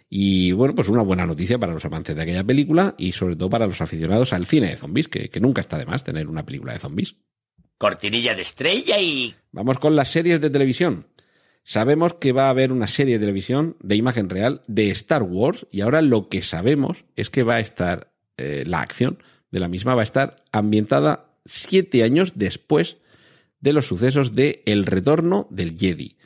Y 0.09 0.53
bueno, 0.53 0.73
pues 0.73 0.89
una 0.89 1.03
buena 1.03 1.25
noticia 1.25 1.59
para 1.59 1.73
los 1.73 1.85
amantes 1.85 2.15
de 2.15 2.21
aquella 2.21 2.43
película 2.43 2.95
y 2.97 3.11
sobre 3.11 3.35
todo 3.35 3.49
para 3.49 3.67
los 3.67 3.79
aficionados 3.79 4.33
al 4.33 4.47
cine 4.47 4.69
de 4.69 4.77
zombies, 4.77 5.07
que, 5.07 5.29
que 5.29 5.39
nunca 5.39 5.61
está 5.61 5.77
de 5.77 5.85
más 5.85 6.03
tener 6.03 6.27
una 6.27 6.45
película 6.45 6.73
de 6.73 6.79
zombies. 6.79 7.15
Cortinilla 7.77 8.33
de 8.33 8.41
estrella 8.41 8.99
y... 8.99 9.35
Vamos 9.51 9.77
con 9.77 9.95
las 9.95 10.09
series 10.09 10.41
de 10.41 10.49
televisión. 10.49 11.05
Sabemos 11.63 12.13
que 12.13 12.31
va 12.31 12.47
a 12.47 12.49
haber 12.49 12.71
una 12.71 12.87
serie 12.87 13.15
de 13.15 13.19
televisión 13.19 13.75
de 13.81 13.95
imagen 13.95 14.29
real 14.29 14.61
de 14.67 14.89
Star 14.91 15.23
Wars 15.23 15.67
y 15.71 15.81
ahora 15.81 16.01
lo 16.01 16.29
que 16.29 16.41
sabemos 16.41 17.05
es 17.15 17.29
que 17.29 17.43
va 17.43 17.55
a 17.55 17.59
estar, 17.59 18.11
eh, 18.37 18.63
la 18.65 18.81
acción 18.81 19.21
de 19.51 19.59
la 19.59 19.67
misma 19.67 19.95
va 19.95 20.01
a 20.01 20.03
estar 20.03 20.43
ambientada 20.51 21.29
siete 21.45 22.03
años 22.03 22.33
después 22.35 22.97
de 23.59 23.73
los 23.73 23.87
sucesos 23.87 24.35
de 24.35 24.61
El 24.65 24.85
Retorno 24.85 25.47
del 25.49 25.77
Jedi. 25.77 26.17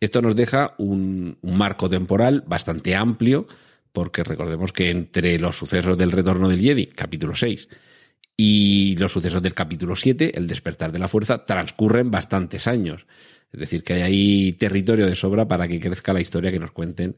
Esto 0.00 0.22
nos 0.22 0.34
deja 0.34 0.74
un, 0.78 1.38
un, 1.42 1.56
marco 1.56 1.88
temporal 1.88 2.42
bastante 2.46 2.96
amplio, 2.96 3.46
porque 3.92 4.24
recordemos 4.24 4.72
que 4.72 4.90
entre 4.90 5.38
los 5.38 5.56
sucesos 5.56 5.96
del 5.96 6.10
Retorno 6.10 6.48
del 6.48 6.60
Jedi, 6.60 6.86
capítulo 6.86 7.34
6, 7.34 7.68
y 8.36 8.96
los 8.96 9.12
sucesos 9.12 9.42
del 9.42 9.54
capítulo 9.54 9.94
7, 9.94 10.36
El 10.36 10.46
despertar 10.46 10.90
de 10.90 10.98
la 10.98 11.08
fuerza, 11.08 11.44
transcurren 11.44 12.10
bastantes 12.10 12.66
años. 12.66 13.06
Es 13.52 13.60
decir, 13.60 13.82
que 13.82 13.94
hay 13.94 14.02
ahí 14.02 14.52
territorio 14.52 15.06
de 15.06 15.14
sobra 15.14 15.46
para 15.46 15.68
que 15.68 15.80
crezca 15.80 16.12
la 16.12 16.20
historia 16.20 16.50
que 16.50 16.58
nos 16.58 16.72
cuenten 16.72 17.16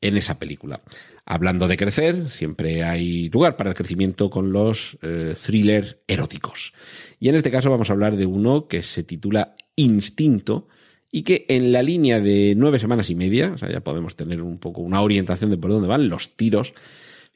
en 0.00 0.16
esa 0.16 0.38
película. 0.38 0.80
Hablando 1.24 1.68
de 1.68 1.76
crecer, 1.76 2.30
siempre 2.30 2.84
hay 2.84 3.28
lugar 3.30 3.56
para 3.56 3.70
el 3.70 3.76
crecimiento 3.76 4.30
con 4.30 4.52
los 4.52 4.98
eh, 5.02 5.34
thrillers 5.40 5.96
eróticos. 6.06 6.72
Y 7.20 7.28
en 7.28 7.34
este 7.34 7.50
caso 7.50 7.70
vamos 7.70 7.90
a 7.90 7.92
hablar 7.92 8.16
de 8.16 8.26
uno 8.26 8.68
que 8.68 8.82
se 8.82 9.02
titula 9.02 9.56
Instinto 9.76 10.68
y 11.10 11.22
que 11.22 11.46
en 11.48 11.72
la 11.72 11.82
línea 11.82 12.20
de 12.20 12.54
nueve 12.56 12.78
semanas 12.78 13.10
y 13.10 13.14
media, 13.14 13.52
o 13.54 13.58
sea, 13.58 13.70
ya 13.70 13.80
podemos 13.80 14.14
tener 14.14 14.42
un 14.42 14.58
poco 14.58 14.82
una 14.82 15.00
orientación 15.00 15.50
de 15.50 15.56
por 15.56 15.70
dónde 15.70 15.88
van 15.88 16.08
los 16.08 16.36
tiros, 16.36 16.74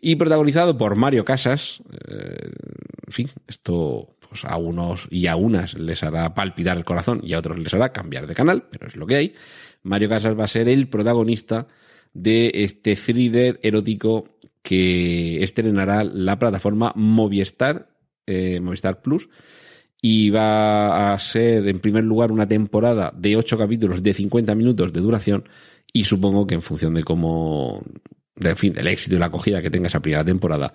y 0.05 0.17
protagonizado 0.17 0.77
por 0.77 0.97
Mario 0.97 1.25
Casas. 1.25 1.81
Eh, 2.09 2.51
en 3.07 3.13
fin, 3.13 3.31
esto 3.47 4.17
pues 4.33 4.47
a 4.47 4.57
unos 4.57 5.09
y 5.11 5.27
a 5.27 5.37
unas 5.37 5.75
les 5.75 6.03
hará 6.03 6.33
palpitar 6.33 6.79
el 6.79 6.87
corazón 6.87 7.21
y 7.23 7.35
a 7.35 7.39
otros 7.39 7.59
les 7.59 7.75
hará 7.75 7.93
cambiar 7.93 8.27
de 8.27 8.35
canal, 8.35 8.65
pero 8.71 8.87
es 8.87 8.97
lo 8.97 9.07
que 9.07 9.17
hay. 9.17 9.35
Mario 9.83 10.09
Casas 10.09 10.39
va 10.39 10.45
a 10.45 10.49
ser 10.49 10.71
el 10.71 10.89
protagonista 10.89 11.67
de 12.15 12.51
este 12.55 12.97
thriller 12.97 13.61
erótico 13.63 14.39
que 14.63 15.43
estrenará 15.43 16.03
la 16.03 16.39
plataforma 16.39 16.93
Movistar, 16.97 17.91
eh, 18.27 18.59
Movistar 18.61 19.03
Plus, 19.03 19.29
y 20.01 20.31
va 20.31 21.13
a 21.13 21.19
ser 21.19 21.69
en 21.69 21.81
primer 21.81 22.05
lugar 22.05 22.33
una 22.33 22.49
temporada 22.49 23.13
de 23.15 23.37
ocho 23.37 23.59
capítulos 23.59 24.03
de 24.03 24.15
50 24.15 24.55
minutos 24.55 24.95
de 24.95 25.01
duración 25.03 25.45
y 25.93 26.05
supongo 26.05 26.47
que 26.47 26.55
en 26.55 26.63
función 26.63 26.95
de 26.95 27.03
cómo 27.03 27.83
de, 28.37 28.57
fin, 28.57 28.73
del 28.73 28.89
éxito 28.89 29.17
y 29.17 29.19
la 29.19 29.27
acogida 29.27 29.63
que 29.63 29.71
tenga 29.71 29.89
esa 29.89 30.01
primera 30.01 30.25
temporada, 30.25 30.73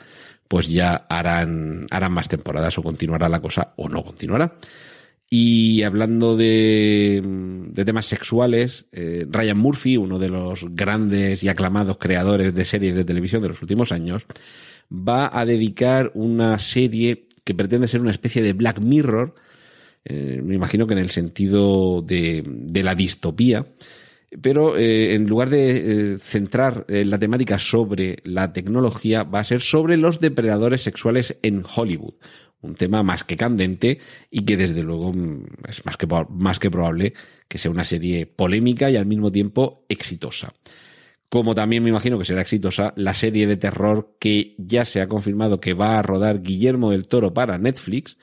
pues 0.48 0.68
ya 0.68 1.06
harán, 1.10 1.88
harán 1.92 2.12
más 2.12 2.28
temporadas 2.28 2.78
o 2.78 2.84
continuará 2.84 3.30
la 3.30 3.42
cosa 3.42 3.74
o 3.76 3.90
no 3.90 4.04
continuará. 4.04 4.56
Y 5.30 5.84
hablando 5.84 6.38
de, 6.38 7.22
de 7.22 7.86
temas 7.86 8.06
sexuales, 8.06 8.86
eh, 8.94 9.26
Ryan 9.30 9.58
Murphy, 9.58 9.98
uno 9.98 10.20
de 10.20 10.30
los 10.30 10.66
grandes 10.70 11.44
y 11.44 11.50
aclamados 11.50 11.98
creadores 11.98 12.56
de 12.56 12.64
series 12.64 12.96
de 12.96 13.04
televisión 13.04 13.42
de 13.42 13.50
los 13.50 13.62
últimos 13.62 13.92
años, 13.92 14.26
va 14.90 15.30
a 15.38 15.46
dedicar 15.46 16.12
una 16.14 16.60
serie 16.60 17.28
que 17.44 17.54
pretende 17.54 17.90
ser 17.90 18.00
una 18.00 18.12
especie 18.12 18.42
de 18.42 18.54
Black 18.54 18.80
Mirror, 18.80 19.36
eh, 20.06 20.42
me 20.42 20.56
imagino 20.56 20.88
que 20.88 20.94
en 20.94 21.00
el 21.00 21.10
sentido 21.10 22.02
de, 22.02 22.44
de 22.46 22.84
la 22.84 22.96
distopía, 22.96 23.66
pero 24.42 24.78
eh, 24.78 25.16
en 25.16 25.28
lugar 25.28 25.50
de 25.50 26.14
eh, 26.14 26.20
centrar 26.20 26.86
eh, 26.88 27.06
la 27.06 27.18
temática 27.18 27.58
sobre 27.58 28.18
la 28.24 28.54
tecnología, 28.54 29.24
va 29.24 29.40
a 29.40 29.44
ser 29.44 29.62
sobre 29.62 29.98
los 29.98 30.20
depredadores 30.20 30.82
sexuales 30.82 31.38
en 31.42 31.64
Hollywood. 31.64 32.16
Un 32.62 32.76
tema 32.76 33.04
más 33.04 33.24
que 33.24 33.38
candente 33.38 34.00
y 34.30 34.44
que 34.44 34.58
desde 34.58 34.84
luego 34.84 35.14
mm, 35.14 35.46
es 35.68 35.86
más 35.86 35.98
que, 35.98 36.08
más 36.30 36.60
que 36.60 36.72
probable 36.72 37.14
que 37.48 37.58
sea 37.58 37.72
una 37.72 37.84
serie 37.84 38.26
polémica 38.26 38.90
y 38.90 38.96
al 38.96 39.06
mismo 39.06 39.32
tiempo 39.32 39.86
exitosa. 39.90 40.54
Como 41.30 41.56
también 41.56 41.84
me 41.84 41.90
imagino 41.90 42.18
que 42.18 42.26
será 42.26 42.42
exitosa 42.42 42.94
la 42.96 43.14
serie 43.14 43.48
de 43.48 43.58
terror 43.58 44.16
que 44.20 44.56
ya 44.58 44.86
se 44.86 45.02
ha 45.02 45.08
confirmado 45.08 45.60
que 45.60 45.74
va 45.74 46.00
a 46.00 46.02
rodar 46.02 46.42
Guillermo 46.42 46.92
del 46.92 47.08
Toro 47.08 47.34
para 47.34 47.58
Netflix. 47.58 48.18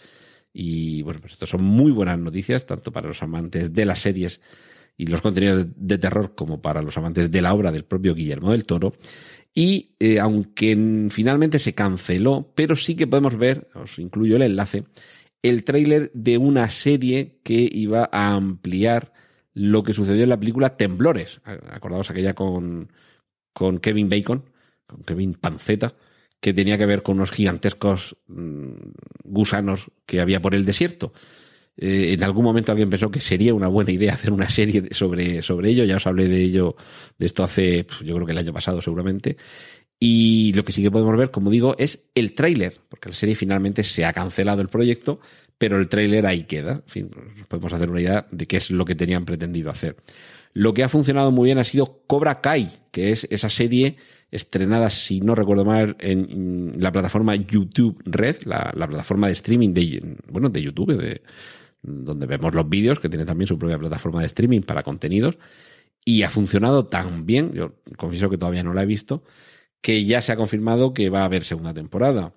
Y 0.53 1.03
bueno, 1.03 1.21
pues 1.21 1.35
esto 1.35 1.47
son 1.47 1.65
muy 1.65 1.93
buenas 1.93 2.19
noticias, 2.19 2.65
tanto 2.65 2.93
para 2.93 3.09
los 3.09 3.23
amantes 3.23 3.75
de 3.75 3.85
las 3.85 4.01
series 4.01 4.41
y 4.97 5.07
los 5.07 5.21
contenidos 5.21 5.67
de 5.77 5.99
terror 5.99 6.35
como 6.35 6.63
para 6.63 6.83
los 6.83 6.97
amantes 6.97 7.31
de 7.31 7.43
la 7.43 7.55
obra 7.55 7.73
del 7.73 7.85
propio 7.85 8.15
Guillermo 8.15 8.53
del 8.53 8.65
Toro. 8.65 8.95
Y 9.53 9.95
eh, 10.01 10.19
aunque 10.19 11.09
finalmente 11.11 11.59
se 11.59 11.75
canceló, 11.75 12.53
pero 12.55 12.77
sí 12.77 12.97
que 12.97 13.07
podemos 13.07 13.37
ver, 13.37 13.69
os 13.75 13.99
incluyo 13.99 14.37
el 14.37 14.43
enlace, 14.43 14.85
el 15.43 15.63
tráiler 15.63 16.11
de 16.15 16.39
una 16.39 16.71
serie 16.71 17.39
que 17.43 17.69
iba 17.71 18.09
a 18.11 18.33
ampliar 18.35 19.13
lo 19.53 19.85
que 19.85 19.93
sucedió 19.93 20.25
en 20.25 20.31
la 20.31 20.41
película 20.41 20.77
Temblores. 20.77 21.41
Acordaos 21.45 22.11
aquella 22.11 22.35
con, 22.35 22.91
con 23.53 23.79
Kevin 23.79 24.09
Bacon, 24.09 24.51
con 24.87 25.03
Kevin 25.03 25.35
Panceta, 25.35 25.95
que 26.41 26.53
tenía 26.53 26.77
que 26.77 26.87
ver 26.87 27.03
con 27.03 27.17
unos 27.17 27.31
gigantescos 27.31 28.17
mm, 28.27 28.73
gusanos 29.25 29.91
que 30.05 30.21
había 30.21 30.43
por 30.43 30.55
el 30.55 30.65
desierto. 30.65 31.13
Eh, 31.77 32.13
en 32.13 32.23
algún 32.23 32.45
momento 32.45 32.71
alguien 32.71 32.89
pensó 32.89 33.11
que 33.11 33.21
sería 33.21 33.53
una 33.53 33.67
buena 33.67 33.91
idea 33.91 34.15
hacer 34.15 34.33
una 34.33 34.49
serie 34.49 34.89
sobre, 34.93 35.43
sobre 35.43 35.71
ello. 35.71 35.85
Ya 35.85 35.97
os 35.97 36.07
hablé 36.07 36.29
de 36.29 36.43
ello, 36.43 36.77
de 37.19 37.27
esto 37.27 37.43
hace, 37.45 37.85
pues, 37.85 38.01
yo 38.01 38.15
creo 38.15 38.27
que 38.27 38.33
el 38.33 38.39
año 38.39 38.53
pasado 38.53 38.81
seguramente. 38.81 39.37
Y 39.99 40.53
lo 40.55 40.65
que 40.65 40.73
sí 40.73 40.83
que 40.83 40.91
podemos 40.91 41.17
ver, 41.17 41.31
como 41.31 41.51
digo, 41.51 41.75
es 41.79 42.01
el 42.15 42.35
tráiler, 42.35 42.81
porque 42.89 43.09
la 43.09 43.15
serie 43.15 43.35
finalmente 43.35 43.83
se 43.85 44.05
ha 44.05 44.13
cancelado 44.13 44.61
el 44.61 44.69
proyecto, 44.69 45.21
pero 45.57 45.79
el 45.79 45.89
tráiler 45.89 46.27
ahí 46.27 46.45
queda. 46.45 46.73
En 46.73 46.83
fin, 46.91 47.11
podemos 47.49 47.73
hacer 47.73 47.91
una 47.91 48.01
idea 48.01 48.27
de 48.31 48.47
qué 48.47 48.57
es 48.59 48.71
lo 48.71 48.85
que 48.85 48.95
tenían 48.95 49.25
pretendido 49.25 49.71
hacer. 49.71 49.97
Lo 50.53 50.75
que 50.75 50.85
ha 50.85 50.89
funcionado 50.89 51.33
muy 51.33 51.47
bien 51.47 51.59
ha 51.59 51.65
sido 51.65 52.03
Cobra 52.07 52.41
Kai, 52.41 52.69
que 52.93 53.11
es 53.11 53.27
esa 53.31 53.49
serie 53.49 53.97
estrenada, 54.31 54.91
si 54.91 55.21
no 55.21 55.35
recuerdo 55.35 55.65
mal, 55.65 55.97
en 56.01 56.75
la 56.77 56.93
plataforma 56.93 57.35
YouTube 57.35 58.01
Red, 58.05 58.43
la, 58.45 58.73
la 58.77 58.87
plataforma 58.87 59.29
de 59.29 59.33
streaming 59.33 59.73
de, 59.73 60.17
bueno, 60.29 60.49
de 60.49 60.63
YouTube, 60.63 60.97
de, 60.97 61.23
donde 61.85 62.27
vemos 62.27 62.55
los 62.55 62.69
vídeos, 62.69 62.99
que 62.99 63.09
tiene 63.09 63.25
también 63.25 63.47
su 63.47 63.59
propia 63.59 63.79
plataforma 63.79 64.21
de 64.21 64.27
streaming 64.27 64.63
para 64.63 64.83
contenidos, 64.83 65.39
y 66.05 66.23
ha 66.23 66.31
funcionado 66.31 66.87
tan 66.87 67.27
bien, 67.27 67.53
yo 67.53 67.75
confieso 67.97 68.29
que 68.29 68.39
todavía 68.39 68.63
no 68.63 68.75
la 68.75 68.83
he 68.83 68.87
visto, 68.87 69.23
que 69.81 70.05
ya 70.05 70.23
se 70.23 70.33
ha 70.33 70.37
confirmado 70.37 70.95
que 70.95 71.11
va 71.11 71.21
a 71.21 71.25
haber 71.27 71.45
segunda 71.45 71.75
temporada. 71.75 72.33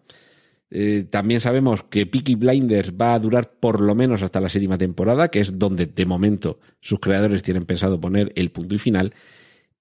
Eh, 0.69 1.05
también 1.09 1.39
sabemos 1.39 1.83
que 1.83 2.05
Peaky 2.05 2.35
Blinders 2.35 2.91
va 2.91 3.13
a 3.13 3.19
durar 3.19 3.51
por 3.59 3.79
lo 3.79 3.95
menos 3.95 4.21
hasta 4.21 4.41
la 4.41 4.49
séptima 4.49 4.77
temporada, 4.77 5.29
que 5.29 5.39
es 5.39 5.57
donde 5.57 5.85
de 5.85 6.05
momento 6.05 6.59
sus 6.81 6.99
creadores 6.99 7.43
tienen 7.43 7.65
pensado 7.65 8.01
poner 8.01 8.33
el 8.35 8.51
punto 8.51 8.75
y 8.75 8.79
final. 8.79 9.13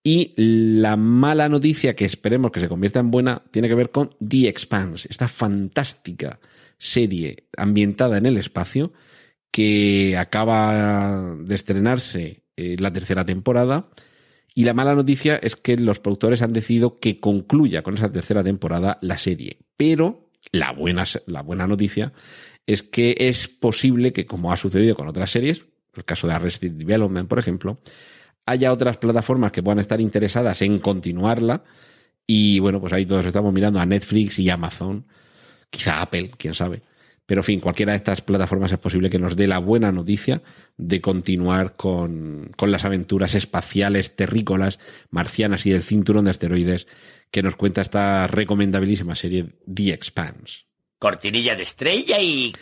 Y 0.03 0.33
la 0.37 0.97
mala 0.97 1.49
noticia, 1.49 1.97
que 1.97 2.05
esperemos 2.05 2.53
que 2.53 2.61
se 2.61 2.69
convierta 2.69 3.01
en 3.01 3.11
buena, 3.11 3.43
tiene 3.51 3.67
que 3.67 3.75
ver 3.75 3.91
con 3.91 4.15
The 4.27 4.47
Expanse, 4.47 5.09
esta 5.11 5.27
fantástica 5.27 6.39
serie 6.79 7.49
ambientada 7.57 8.17
en 8.19 8.27
el 8.27 8.37
espacio, 8.37 8.93
que 9.51 10.17
acaba 10.19 11.35
de 11.39 11.55
estrenarse 11.55 12.43
eh, 12.57 12.77
la 12.79 12.93
tercera 12.93 13.25
temporada. 13.25 13.89
Y 14.55 14.65
la 14.65 14.75
mala 14.75 14.95
noticia 14.95 15.37
es 15.37 15.57
que 15.57 15.77
los 15.77 15.99
productores 15.99 16.43
han 16.43 16.53
decidido 16.53 16.99
que 16.99 17.21
concluya 17.21 17.83
con 17.83 17.95
esa 17.95 18.11
tercera 18.11 18.43
temporada 18.43 18.99
la 19.03 19.19
serie. 19.19 19.59
Pero 19.77 20.31
la 20.53 20.73
buena, 20.73 21.05
la 21.27 21.43
buena 21.43 21.67
noticia 21.67 22.13
es 22.67 22.83
que 22.83 23.15
es 23.19 23.49
posible 23.49 24.13
que, 24.13 24.25
como 24.25 24.53
ha 24.53 24.57
sucedido 24.57 24.95
con 24.95 25.09
otras 25.09 25.31
series, 25.31 25.67
el 25.95 26.05
caso 26.05 26.27
de 26.27 26.35
Arrested 26.35 26.73
Development, 26.73 27.29
por 27.29 27.39
ejemplo, 27.39 27.81
haya 28.47 28.73
otras 28.73 28.97
plataformas 28.97 29.53
que 29.53 29.63
puedan 29.63 29.79
estar 29.79 30.01
interesadas 30.01 30.63
en 30.63 30.79
continuarla. 30.79 31.65
Y 32.27 32.59
bueno, 32.59 32.81
pues 32.81 32.93
ahí 32.93 33.07
todos 33.07 33.27
estamos 33.27 33.53
mirando 33.53 33.81
a 33.81 33.87
Netflix 33.87 34.39
y 34.39 34.49
Amazon, 34.51 35.07
quizá 35.71 36.01
Apple, 36.01 36.31
quién 36.39 36.55
sabe 36.55 36.83
pero, 37.27 37.41
en 37.41 37.45
fin, 37.45 37.61
cualquiera 37.61 37.93
de 37.93 37.97
estas 37.97 38.21
plataformas 38.21 38.71
es 38.71 38.79
posible 38.79 39.11
que 39.11 39.19
nos 39.19 39.35
dé 39.35 39.49
la 39.49 39.59
buena 39.59 39.91
noticia 39.91 40.43
de 40.77 41.01
continuar 41.01 41.75
con, 41.75 42.53
con 42.57 42.71
las 42.71 42.85
aventuras 42.85 43.35
espaciales, 43.35 44.15
terrícolas, 44.15 44.79
marcianas 45.11 45.67
y 45.67 45.71
del 45.71 45.83
cinturón 45.83 46.27
de 46.27 46.31
asteroides 46.31 46.87
que 47.33 47.43
nos 47.43 47.57
cuenta 47.57 47.83
esta 47.83 48.29
recomendabilísima 48.29 49.17
serie 49.17 49.57
The 49.73 49.93
Expanse. 49.93 50.67
Cortinilla 50.99 51.57
de 51.57 51.63
estrella 51.63 52.21
y... 52.21 52.55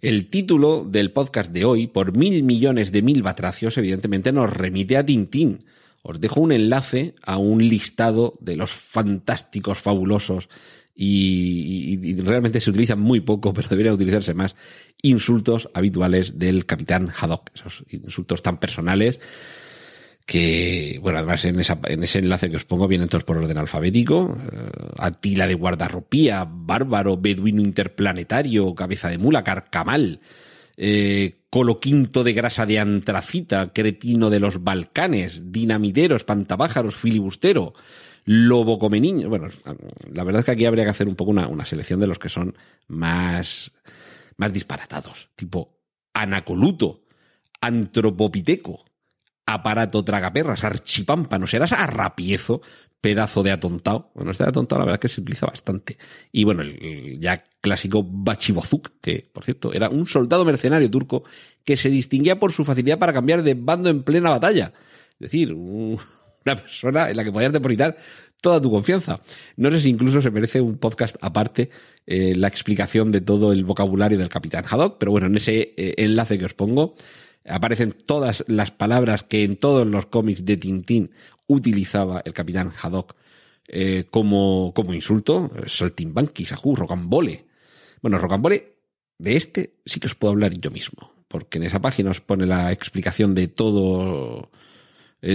El 0.00 0.30
título 0.30 0.84
del 0.84 1.12
podcast 1.12 1.52
de 1.52 1.64
hoy, 1.64 1.86
por 1.86 2.16
mil 2.16 2.42
millones 2.42 2.90
de 2.90 3.02
mil 3.02 3.22
batracios, 3.22 3.78
evidentemente 3.78 4.32
nos 4.32 4.52
remite 4.52 4.96
a 4.96 5.06
Tintín. 5.06 5.64
Os 6.02 6.20
dejo 6.20 6.40
un 6.40 6.50
enlace 6.50 7.14
a 7.22 7.36
un 7.36 7.68
listado 7.68 8.36
de 8.40 8.56
los 8.56 8.72
fantásticos, 8.72 9.78
fabulosos 9.78 10.48
y, 10.94 12.14
realmente 12.22 12.60
se 12.60 12.70
utilizan 12.70 13.00
muy 13.00 13.20
poco, 13.20 13.52
pero 13.52 13.68
deberían 13.68 13.94
utilizarse 13.94 14.34
más, 14.34 14.56
insultos 15.00 15.68
habituales 15.74 16.38
del 16.38 16.66
capitán 16.66 17.08
Haddock. 17.08 17.50
Esos 17.54 17.84
insultos 17.88 18.42
tan 18.42 18.58
personales 18.58 19.18
que, 20.26 20.98
bueno, 21.02 21.18
además 21.18 21.44
en, 21.44 21.58
esa, 21.58 21.78
en 21.84 22.04
ese 22.04 22.20
enlace 22.20 22.50
que 22.50 22.56
os 22.56 22.64
pongo 22.64 22.88
vienen 22.88 23.08
todos 23.08 23.24
por 23.24 23.38
orden 23.38 23.58
alfabético. 23.58 24.38
Eh, 24.52 24.70
Atila 24.98 25.46
de 25.46 25.54
guardarropía, 25.54 26.46
bárbaro, 26.48 27.16
beduino 27.16 27.60
interplanetario, 27.60 28.74
cabeza 28.74 29.08
de 29.08 29.18
mula, 29.18 29.42
carcamal, 29.42 30.20
eh, 30.76 31.38
colo 31.50 31.80
quinto 31.80 32.24
de 32.24 32.32
grasa 32.32 32.66
de 32.66 32.78
antracita, 32.78 33.72
cretino 33.72 34.30
de 34.30 34.40
los 34.40 34.62
Balcanes, 34.62 35.52
dinamitero, 35.52 36.16
espantapájaros, 36.16 36.96
filibustero, 36.96 37.74
lobo 38.24 38.78
come 38.78 39.00
niño. 39.00 39.28
Bueno, 39.28 39.48
la 40.12 40.24
verdad 40.24 40.40
es 40.40 40.44
que 40.46 40.52
aquí 40.52 40.64
habría 40.64 40.84
que 40.84 40.90
hacer 40.90 41.08
un 41.08 41.16
poco 41.16 41.30
una, 41.30 41.64
selección 41.64 42.00
de 42.00 42.06
los 42.06 42.18
que 42.18 42.28
son 42.28 42.56
más, 42.88 43.72
más 44.36 44.52
disparatados, 44.52 45.30
tipo 45.36 45.78
anacoluto, 46.14 47.04
antropopiteco, 47.60 48.84
aparato 49.46 50.04
tragaperras, 50.04 50.64
archipámpano, 50.64 51.46
serás 51.46 51.72
arrapiezo, 51.72 52.60
pedazo 53.00 53.42
de 53.42 53.50
atontado. 53.50 54.10
Bueno, 54.14 54.30
este 54.30 54.44
de 54.44 54.50
atontado 54.50 54.80
la 54.80 54.86
verdad 54.86 55.00
es 55.04 55.10
que 55.10 55.14
se 55.14 55.20
utiliza 55.20 55.46
bastante. 55.46 55.98
Y 56.30 56.44
bueno, 56.44 56.62
el, 56.62 57.18
ya 57.20 57.44
clásico 57.60 58.04
Bachibozuk, 58.04 59.00
que 59.00 59.28
por 59.32 59.44
cierto 59.44 59.72
era 59.72 59.88
un 59.88 60.06
soldado 60.06 60.44
mercenario 60.44 60.90
turco 60.90 61.24
que 61.64 61.76
se 61.76 61.90
distinguía 61.90 62.38
por 62.38 62.52
su 62.52 62.64
facilidad 62.64 62.98
para 62.98 63.12
cambiar 63.12 63.42
de 63.42 63.54
bando 63.54 63.90
en 63.90 64.02
plena 64.02 64.30
batalla. 64.30 64.72
Es 65.14 65.30
decir, 65.30 65.54
una 66.44 66.56
persona 66.56 67.10
en 67.10 67.16
la 67.16 67.24
que 67.24 67.32
podías 67.32 67.52
depositar 67.52 67.96
toda 68.40 68.60
tu 68.60 68.70
confianza. 68.70 69.20
No 69.56 69.70
sé 69.70 69.80
si 69.80 69.90
incluso 69.90 70.20
se 70.20 70.30
merece 70.30 70.60
un 70.60 70.78
podcast 70.78 71.16
aparte 71.20 71.70
eh, 72.06 72.34
la 72.34 72.48
explicación 72.48 73.12
de 73.12 73.20
todo 73.20 73.52
el 73.52 73.64
vocabulario 73.64 74.18
del 74.18 74.28
capitán 74.28 74.64
Haddock, 74.68 74.98
pero 74.98 75.12
bueno, 75.12 75.28
en 75.28 75.36
ese 75.36 75.74
eh, 75.76 75.94
enlace 75.98 76.38
que 76.38 76.44
os 76.44 76.54
pongo 76.54 76.96
aparecen 77.46 77.92
todas 78.06 78.44
las 78.46 78.70
palabras 78.70 79.24
que 79.24 79.44
en 79.44 79.56
todos 79.56 79.86
los 79.86 80.06
cómics 80.06 80.44
de 80.44 80.56
Tintín 80.56 81.10
utilizaba 81.46 82.22
el 82.24 82.32
capitán 82.32 82.72
Haddock 82.80 83.14
eh, 83.68 84.04
como, 84.10 84.72
como 84.74 84.94
insulto. 84.94 85.50
Saltimbanqui, 85.66 86.44
Sajú, 86.44 86.76
Rocambole. 86.76 87.46
Bueno, 88.00 88.18
Rocambole, 88.18 88.76
de 89.18 89.36
este 89.36 89.76
sí 89.84 90.00
que 90.00 90.08
os 90.08 90.14
puedo 90.14 90.32
hablar 90.32 90.52
yo 90.58 90.70
mismo, 90.70 91.12
porque 91.28 91.58
en 91.58 91.64
esa 91.64 91.80
página 91.80 92.10
os 92.10 92.20
pone 92.20 92.46
la 92.46 92.72
explicación 92.72 93.34
de 93.34 93.48
todo, 93.48 94.50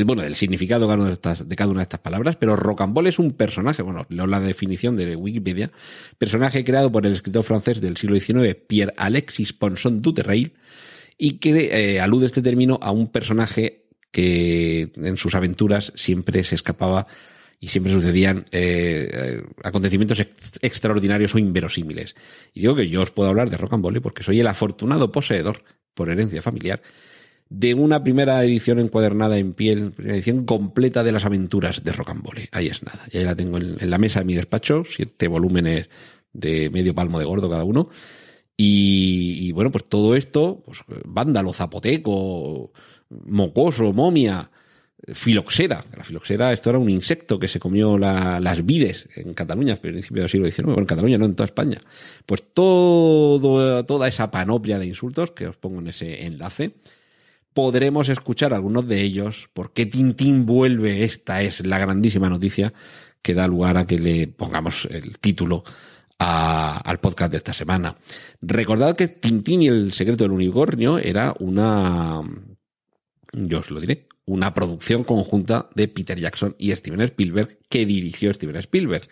bueno, 0.06 0.22
del 0.22 0.36
significado 0.36 0.82
de 0.82 0.88
cada, 0.88 0.98
una 0.98 1.08
de, 1.08 1.14
estas, 1.14 1.46
cada 1.56 1.70
una 1.70 1.80
de 1.80 1.84
estas 1.84 2.02
palabras, 2.02 2.36
pero 2.36 2.56
Rocambole 2.56 3.10
es 3.10 3.20
un 3.20 3.32
personaje, 3.32 3.82
bueno, 3.82 4.06
leo 4.10 4.28
la 4.28 4.42
definición 4.42 4.98
de 4.98 5.16
Wikipedia, 5.16 5.72
personaje 6.18 6.64
creado 6.64 6.92
por 6.92 7.06
el 7.06 7.14
escritor 7.14 7.44
francés 7.44 7.80
del 7.80 7.96
siglo 7.96 8.20
XIX, 8.20 8.56
Pierre 8.68 8.94
Alexis 8.98 9.54
Ponson 9.54 10.02
Duterrail, 10.02 10.54
y 11.18 11.40
que 11.40 11.70
eh, 11.72 12.02
alude 12.02 12.26
este 12.26 12.42
término 12.42 12.80
a 12.82 12.92
un 12.92 13.12
personaje 13.12 13.86
que 14.12 14.92
en 14.96 15.18
sus 15.18 15.36
aventuras 15.36 15.92
siempre 15.96 16.44
se 16.44 16.56
escapaba 16.56 17.08
y 17.60 17.70
siempre 17.70 17.92
sucedían 17.92 18.46
eh, 18.52 19.10
eh, 19.12 19.44
acontecimientos 19.64 20.20
extraordinarios 20.62 21.34
o 21.34 21.40
inverosímiles. 21.40 22.16
Y 22.54 22.62
digo 22.62 22.76
que 22.76 22.88
yo 22.88 23.02
os 23.02 23.12
puedo 23.12 23.30
hablar 23.30 23.50
de 23.50 23.58
Rocambole 23.58 24.02
porque 24.02 24.24
soy 24.24 24.40
el 24.40 24.48
afortunado 24.48 25.12
poseedor, 25.12 25.64
por 25.94 26.10
herencia 26.10 26.42
familiar, 26.42 26.82
de 27.50 27.74
una 27.74 28.04
primera 28.04 28.44
edición 28.44 28.80
encuadernada 28.80 29.38
en 29.38 29.54
piel, 29.54 29.92
primera 29.92 30.16
edición 30.16 30.46
completa 30.46 31.04
de 31.04 31.12
las 31.12 31.26
aventuras 31.26 31.84
de 31.84 31.92
Rocambole. 31.92 32.50
Ahí 32.52 32.68
es 32.68 32.84
nada. 32.84 33.04
Y 33.12 33.18
ahí 33.18 33.24
la 33.24 33.36
tengo 33.36 33.58
en, 33.58 33.90
la 33.90 33.98
mesa 33.98 34.20
de 34.20 34.26
mi 34.26 34.36
despacho, 34.36 34.84
siete 34.86 35.28
volúmenes 35.28 35.90
de 36.34 36.70
medio 36.70 36.94
palmo 36.94 37.20
de 37.20 37.26
gordo 37.26 37.50
cada 37.50 37.64
uno. 37.64 37.90
Y, 38.60 39.52
bueno, 39.52 39.72
pues 39.72 39.86
todo 39.86 40.16
esto, 40.16 40.64
pues 40.66 40.80
vándalo, 41.06 41.54
zapoteco, 41.54 42.72
mocoso, 43.10 43.94
momia, 43.94 44.50
filoxera. 45.14 45.86
La 45.96 46.04
filoxera, 46.04 46.52
esto 46.52 46.72
era 46.72 46.80
un 46.80 46.90
insecto 46.90 47.38
que 47.38 47.48
se 47.48 47.60
comió 47.60 48.00
las 48.00 48.66
vides 48.66 49.08
en 49.16 49.36
Cataluña, 49.36 49.76
a 49.76 49.78
principios 49.78 50.24
del 50.24 50.30
siglo 50.30 50.48
XIX, 50.48 50.64
bueno, 50.66 50.82
en 50.82 50.86
Cataluña, 50.88 51.18
no 51.20 51.26
en 51.26 51.36
toda 51.36 51.46
España. 51.46 51.80
Pues 52.26 52.44
todo, 52.52 53.86
toda 53.86 54.08
esa 54.08 54.32
panoplia 54.32 54.80
de 54.80 54.88
insultos 54.88 55.32
que 55.32 55.46
os 55.46 55.56
pongo 55.56 55.80
en 55.80 55.90
ese 55.90 56.26
enlace, 56.26 56.74
podremos 57.58 58.08
escuchar 58.10 58.54
algunos 58.54 58.88
de 58.88 59.02
ellos. 59.02 59.50
¿Por 59.52 59.74
qué 59.74 59.88
Tintín 59.88 60.46
vuelve? 60.46 61.04
Esta 61.04 61.42
es 61.42 61.66
la 61.66 61.80
grandísima 61.80 62.30
noticia 62.30 62.72
que 63.24 63.34
da 63.34 63.48
lugar 63.48 63.78
a 63.78 63.88
que 63.88 63.98
le 63.98 64.28
pongamos 64.28 64.88
el 64.92 65.18
título 65.18 65.64
al 66.20 67.00
podcast 67.00 67.32
de 67.32 67.38
esta 67.38 67.54
semana. 67.54 67.98
Recordad 68.44 68.96
que 68.96 69.08
Tintín 69.08 69.64
y 69.64 69.70
el 69.70 69.92
secreto 69.94 70.24
del 70.24 70.34
unicornio 70.34 71.00
era 71.00 71.34
una, 71.40 72.22
yo 73.34 73.60
os 73.62 73.72
lo 73.72 73.80
diré, 73.80 74.08
una 74.26 74.54
producción 74.54 75.04
conjunta 75.04 75.68
de 75.74 75.88
Peter 75.88 76.20
Jackson 76.20 76.56
y 76.60 76.76
Steven 76.76 77.02
Spielberg 77.02 77.58
que 77.70 77.88
dirigió 77.88 78.32
Steven 78.36 78.58
Spielberg. 78.58 79.08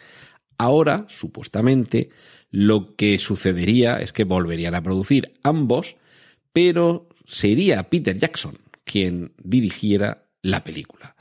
Ahora, 0.60 1.08
supuestamente, 1.10 2.10
lo 2.52 2.96
que 2.96 3.18
sucedería 3.18 4.00
es 4.00 4.14
que 4.14 4.24
volverían 4.24 4.76
a 4.76 4.84
producir 4.84 5.34
ambos, 5.42 5.96
pero 6.54 7.10
sería 7.26 7.90
Peter 7.90 8.18
Jackson 8.18 8.58
quien 8.84 9.34
dirigiera 9.44 10.28
la 10.42 10.64
película. 10.64 11.16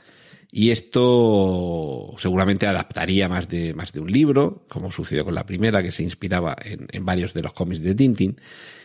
Y 0.51 0.71
esto 0.71 2.15
seguramente 2.17 2.65
adaptaría 2.65 3.27
más 3.27 3.49
de, 3.49 3.73
más 3.73 3.91
de 3.91 3.99
un 3.99 4.09
libro, 4.09 4.65
como 4.69 4.91
sucedió 4.91 5.25
con 5.25 5.35
la 5.35 5.45
primera, 5.45 5.83
que 5.83 5.91
se 5.91 6.03
inspiraba 6.03 6.55
en, 6.63 6.87
en 6.91 7.05
varios 7.05 7.33
de 7.33 7.41
los 7.41 7.51
cómics 7.51 7.81
de 7.81 7.93
Tintin. 7.93 8.39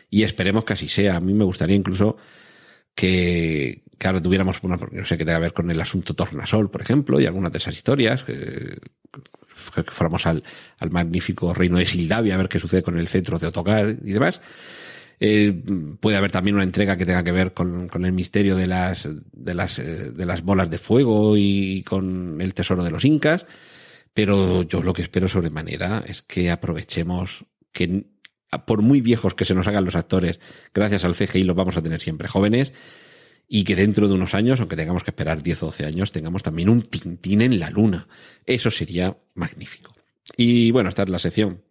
Y 0.08 0.24
esperemos 0.24 0.64
que 0.64 0.72
así 0.72 0.88
sea. 0.88 1.16
A 1.16 1.20
mí 1.20 1.32
me 1.32 1.44
gustaría 1.44 1.76
incluso 1.76 2.16
que, 2.92 3.84
que 3.96 4.06
ahora 4.06 4.20
tuviéramos, 4.20 4.58
una, 4.62 4.76
no 4.76 5.04
sé, 5.04 5.16
que 5.16 5.24
tenga 5.24 5.38
que 5.38 5.42
ver 5.42 5.52
con 5.52 5.70
el 5.70 5.80
asunto 5.80 6.14
Tornasol, 6.14 6.70
por 6.70 6.82
ejemplo, 6.82 7.20
y 7.20 7.26
algunas 7.26 7.52
de 7.52 7.58
esas 7.58 7.76
historias, 7.76 8.24
que, 8.24 8.78
que 9.74 9.82
fuéramos 9.84 10.26
al, 10.26 10.42
al 10.78 10.90
magnífico 10.90 11.54
reino 11.54 11.78
de 11.78 11.86
Sildavia 11.86 12.34
a 12.34 12.38
ver 12.38 12.48
qué 12.48 12.58
sucede 12.58 12.82
con 12.82 12.98
el 12.98 13.08
centro 13.08 13.38
de 13.38 13.46
Otocar 13.46 13.90
y 13.90 14.12
demás. 14.12 14.40
Eh, 15.22 15.52
puede 16.00 16.16
haber 16.16 16.32
también 16.32 16.54
una 16.54 16.64
entrega 16.64 16.96
que 16.96 17.04
tenga 17.04 17.22
que 17.22 17.30
ver 17.30 17.52
con, 17.52 17.90
el 17.92 18.12
misterio 18.12 18.56
de 18.56 18.66
las, 18.66 19.06
de, 19.32 19.54
las, 19.54 19.78
eh, 19.78 20.10
de 20.10 20.26
las 20.26 20.42
bolas 20.42 20.70
de 20.70 20.78
fuego 20.78 21.36
y 21.36 21.82
con 21.82 22.40
el 22.40 22.54
tesoro 22.54 22.82
de 22.82 22.90
los 22.90 23.04
incas. 23.04 23.44
Pero 24.14 24.62
yo 24.62 24.82
lo 24.82 24.94
que 24.94 25.02
espero 25.02 25.28
sobremanera 25.28 26.02
es 26.06 26.22
que 26.22 26.50
aprovechemos 26.50 27.44
que 27.70 28.06
por 28.66 28.82
muy 28.82 29.00
viejos 29.00 29.34
que 29.34 29.44
se 29.44 29.54
nos 29.54 29.68
hagan 29.68 29.84
los 29.84 29.94
actores, 29.94 30.40
gracias 30.74 31.04
al 31.04 31.14
CGI 31.14 31.44
los 31.44 31.54
vamos 31.54 31.76
a 31.76 31.82
tener 31.82 32.00
siempre 32.00 32.26
jóvenes 32.26 32.72
y 33.46 33.62
que 33.64 33.76
dentro 33.76 34.08
de 34.08 34.14
unos 34.14 34.34
años, 34.34 34.58
aunque 34.58 34.74
tengamos 34.74 35.04
que 35.04 35.10
esperar 35.10 35.42
10 35.42 35.62
o 35.62 35.66
12 35.66 35.84
años, 35.84 36.12
tengamos 36.12 36.42
también 36.42 36.68
un 36.68 36.82
Tintín 36.82 37.42
en 37.42 37.60
la 37.60 37.70
luna. 37.70 38.08
Eso 38.46 38.70
sería 38.70 39.16
magnífico. 39.34 39.94
Y 40.36 40.70
bueno, 40.70 40.88
esta 40.88 41.02
es 41.02 41.10
la 41.10 41.18
sección 41.18 41.62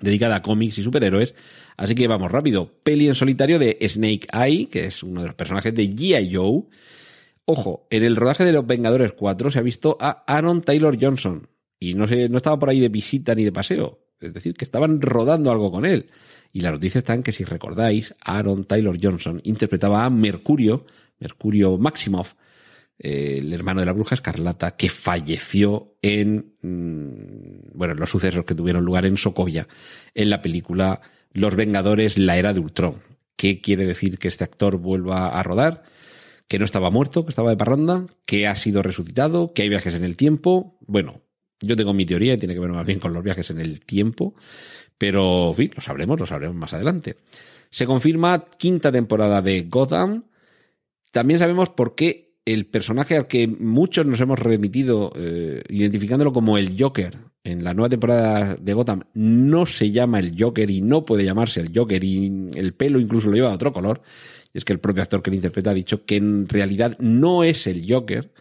dedicada 0.00 0.36
a 0.36 0.42
cómics 0.42 0.78
y 0.78 0.82
superhéroes. 0.82 1.34
Así 1.76 1.94
que 1.94 2.08
vamos 2.08 2.30
rápido. 2.30 2.72
Peli 2.82 3.06
en 3.06 3.14
solitario 3.14 3.58
de 3.58 3.78
Snake 3.88 4.26
Eye, 4.32 4.68
que 4.68 4.86
es 4.86 5.02
uno 5.02 5.20
de 5.20 5.28
los 5.28 5.34
personajes 5.36 5.74
de 5.74 5.90
G.I. 5.90 6.34
Joe. 6.34 6.62
Ojo, 7.44 7.86
en 7.90 8.02
el 8.04 8.16
rodaje 8.16 8.44
de 8.44 8.52
Los 8.52 8.66
Vengadores 8.66 9.12
4 9.12 9.50
se 9.50 9.58
ha 9.58 9.62
visto 9.62 9.96
a 10.00 10.24
Aaron 10.26 10.62
Taylor 10.62 10.98
Johnson. 11.00 11.48
Y 11.80 11.94
no, 11.94 12.06
se, 12.06 12.28
no 12.28 12.36
estaba 12.36 12.58
por 12.58 12.68
ahí 12.68 12.80
de 12.80 12.88
visita 12.88 13.34
ni 13.34 13.44
de 13.44 13.52
paseo. 13.52 14.00
Es 14.20 14.34
decir, 14.34 14.54
que 14.54 14.64
estaban 14.64 15.00
rodando 15.00 15.50
algo 15.50 15.70
con 15.70 15.86
él. 15.86 16.10
Y 16.52 16.60
la 16.60 16.72
noticia 16.72 16.98
está 16.98 17.14
en 17.14 17.22
que, 17.22 17.32
si 17.32 17.44
recordáis, 17.44 18.14
Aaron 18.20 18.64
Taylor 18.64 18.98
Johnson 19.00 19.40
interpretaba 19.44 20.04
a 20.04 20.10
Mercurio, 20.10 20.86
Mercurio 21.20 21.78
Maximoff, 21.78 22.34
el 22.98 23.52
hermano 23.52 23.80
de 23.80 23.86
la 23.86 23.92
bruja 23.92 24.14
escarlata, 24.14 24.76
que 24.76 24.90
falleció 24.90 25.96
en, 26.02 26.54
mm, 26.62 27.76
bueno, 27.76 27.94
los 27.94 28.10
sucesos 28.10 28.44
que 28.44 28.54
tuvieron 28.54 28.84
lugar 28.84 29.06
en 29.06 29.16
Sokovia, 29.16 29.68
en 30.14 30.30
la 30.30 30.42
película 30.42 31.00
Los 31.32 31.54
Vengadores, 31.54 32.18
la 32.18 32.36
era 32.36 32.52
de 32.52 32.60
Ultron. 32.60 32.96
¿Qué 33.36 33.60
quiere 33.60 33.84
decir 33.84 34.18
que 34.18 34.28
este 34.28 34.44
actor 34.44 34.78
vuelva 34.78 35.28
a 35.28 35.42
rodar? 35.42 35.84
Que 36.48 36.58
no 36.58 36.64
estaba 36.64 36.90
muerto, 36.90 37.24
que 37.24 37.30
estaba 37.30 37.50
de 37.50 37.56
parranda, 37.56 38.06
que 38.26 38.48
ha 38.48 38.56
sido 38.56 38.82
resucitado, 38.82 39.52
que 39.52 39.62
hay 39.62 39.68
viajes 39.68 39.94
en 39.94 40.02
el 40.02 40.16
tiempo. 40.16 40.76
Bueno, 40.80 41.20
yo 41.60 41.76
tengo 41.76 41.92
mi 41.92 42.06
teoría 42.06 42.34
y 42.34 42.38
tiene 42.38 42.54
que 42.54 42.60
ver 42.60 42.70
más 42.70 42.86
bien 42.86 42.98
con 42.98 43.12
los 43.12 43.22
viajes 43.22 43.50
en 43.50 43.60
el 43.60 43.80
tiempo, 43.80 44.34
pero, 44.96 45.50
en 45.50 45.54
fin, 45.54 45.70
lo 45.74 45.80
sabremos, 45.80 46.18
lo 46.18 46.26
sabremos 46.26 46.56
más 46.56 46.72
adelante. 46.72 47.16
Se 47.70 47.86
confirma 47.86 48.46
quinta 48.58 48.90
temporada 48.90 49.42
de 49.42 49.62
Gotham. 49.62 50.24
También 51.12 51.38
sabemos 51.38 51.68
por 51.68 51.94
qué 51.94 52.27
el 52.54 52.66
personaje 52.66 53.16
al 53.16 53.26
que 53.26 53.46
muchos 53.46 54.06
nos 54.06 54.20
hemos 54.20 54.38
remitido, 54.38 55.12
eh, 55.16 55.62
identificándolo 55.68 56.32
como 56.32 56.56
el 56.56 56.76
Joker 56.78 57.18
en 57.44 57.64
la 57.64 57.74
nueva 57.74 57.88
temporada 57.88 58.56
de 58.56 58.74
Gotham 58.74 59.04
no 59.14 59.66
se 59.66 59.90
llama 59.90 60.18
el 60.18 60.34
Joker 60.38 60.70
y 60.70 60.80
no 60.80 61.04
puede 61.04 61.24
llamarse 61.24 61.60
el 61.60 61.72
Joker 61.74 62.02
y 62.02 62.50
el 62.54 62.74
pelo 62.74 63.00
incluso 63.00 63.28
lo 63.28 63.36
lleva 63.36 63.48
de 63.48 63.54
otro 63.54 63.72
color. 63.72 64.02
Y 64.52 64.58
es 64.58 64.64
que 64.64 64.72
el 64.72 64.80
propio 64.80 65.02
actor 65.02 65.22
que 65.22 65.30
lo 65.30 65.36
interpreta 65.36 65.70
ha 65.70 65.74
dicho 65.74 66.04
que 66.04 66.16
en 66.16 66.48
realidad 66.48 66.96
no 66.98 67.44
es 67.44 67.66
el 67.66 67.84
Joker, 67.88 68.32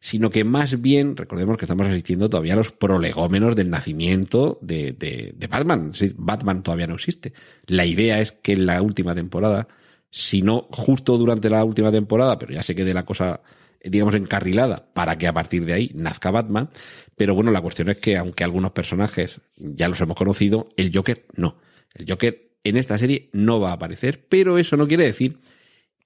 sino 0.00 0.30
que 0.30 0.44
más 0.44 0.80
bien, 0.80 1.16
recordemos 1.16 1.56
que 1.56 1.64
estamos 1.64 1.86
asistiendo 1.86 2.30
todavía 2.30 2.54
a 2.54 2.56
los 2.56 2.72
prolegómenos 2.72 3.56
del 3.56 3.70
nacimiento 3.70 4.58
de, 4.62 5.34
Batman. 5.48 5.92
Batman 6.16 6.62
todavía 6.62 6.86
no 6.86 6.94
existe. 6.94 7.32
La 7.66 7.84
idea 7.86 8.20
es 8.20 8.32
que 8.32 8.52
en 8.52 8.66
la 8.66 8.80
última 8.82 9.14
temporada, 9.14 9.66
si 10.10 10.42
no 10.42 10.68
justo 10.70 11.18
durante 11.18 11.50
la 11.50 11.64
última 11.64 11.92
temporada, 11.92 12.38
pero 12.38 12.52
ya 12.52 12.62
se 12.62 12.74
quede 12.74 12.94
la 12.94 13.04
cosa 13.04 13.40
digamos, 13.84 14.14
encarrilada 14.14 14.92
para 14.92 15.16
que 15.18 15.26
a 15.26 15.32
partir 15.32 15.64
de 15.64 15.72
ahí 15.72 15.90
nazca 15.94 16.30
Batman. 16.30 16.70
Pero 17.16 17.34
bueno, 17.34 17.50
la 17.50 17.60
cuestión 17.60 17.88
es 17.88 17.98
que 17.98 18.16
aunque 18.16 18.44
algunos 18.44 18.72
personajes 18.72 19.40
ya 19.56 19.88
los 19.88 20.00
hemos 20.00 20.16
conocido, 20.16 20.68
el 20.76 20.94
Joker 20.94 21.26
no. 21.34 21.58
El 21.94 22.08
Joker 22.08 22.50
en 22.64 22.76
esta 22.76 22.98
serie 22.98 23.30
no 23.32 23.60
va 23.60 23.70
a 23.70 23.74
aparecer, 23.74 24.26
pero 24.28 24.58
eso 24.58 24.76
no 24.76 24.88
quiere 24.88 25.04
decir 25.04 25.38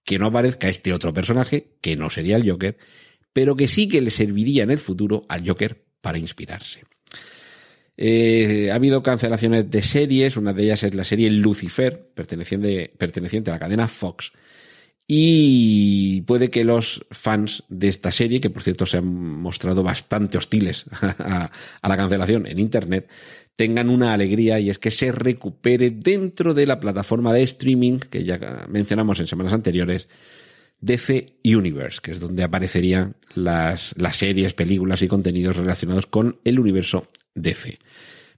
que 0.04 0.18
no 0.18 0.26
aparezca 0.26 0.68
este 0.68 0.92
otro 0.92 1.12
personaje, 1.12 1.76
que 1.80 1.96
no 1.96 2.10
sería 2.10 2.36
el 2.36 2.48
Joker, 2.48 2.76
pero 3.32 3.56
que 3.56 3.68
sí 3.68 3.88
que 3.88 4.00
le 4.00 4.10
serviría 4.10 4.64
en 4.64 4.70
el 4.70 4.78
futuro 4.78 5.24
al 5.28 5.46
Joker 5.46 5.84
para 6.00 6.18
inspirarse. 6.18 6.82
Eh, 7.96 8.70
ha 8.72 8.76
habido 8.76 9.02
cancelaciones 9.02 9.70
de 9.70 9.82
series, 9.82 10.36
una 10.36 10.52
de 10.52 10.64
ellas 10.64 10.82
es 10.82 10.94
la 10.94 11.04
serie 11.04 11.30
Lucifer, 11.30 12.10
perteneciente, 12.14 12.92
perteneciente 12.96 13.50
a 13.50 13.54
la 13.54 13.60
cadena 13.60 13.88
Fox, 13.88 14.32
y 15.06 16.22
puede 16.22 16.48
que 16.48 16.64
los 16.64 17.04
fans 17.10 17.64
de 17.68 17.88
esta 17.88 18.10
serie, 18.10 18.40
que 18.40 18.50
por 18.50 18.62
cierto 18.62 18.86
se 18.86 18.98
han 18.98 19.06
mostrado 19.06 19.82
bastante 19.82 20.38
hostiles 20.38 20.86
a, 21.00 21.50
la 21.82 21.96
cancelación 21.96 22.46
en 22.46 22.58
Internet, 22.58 23.10
tengan 23.56 23.90
una 23.90 24.14
alegría 24.14 24.58
y 24.58 24.70
es 24.70 24.78
que 24.78 24.90
se 24.90 25.12
recupere 25.12 25.90
dentro 25.90 26.54
de 26.54 26.66
la 26.66 26.80
plataforma 26.80 27.32
de 27.34 27.42
streaming 27.42 27.98
que 27.98 28.24
ya 28.24 28.64
mencionamos 28.68 29.20
en 29.20 29.26
semanas 29.26 29.52
anteriores, 29.52 30.08
DC 30.80 31.26
Universe, 31.44 32.00
que 32.02 32.12
es 32.12 32.20
donde 32.20 32.42
aparecerían 32.42 33.16
las, 33.34 33.94
las 33.98 34.16
series, 34.16 34.54
películas 34.54 35.02
y 35.02 35.08
contenidos 35.08 35.56
relacionados 35.56 36.06
con 36.06 36.40
el 36.44 36.58
universo 36.58 37.08
DC. 37.34 37.78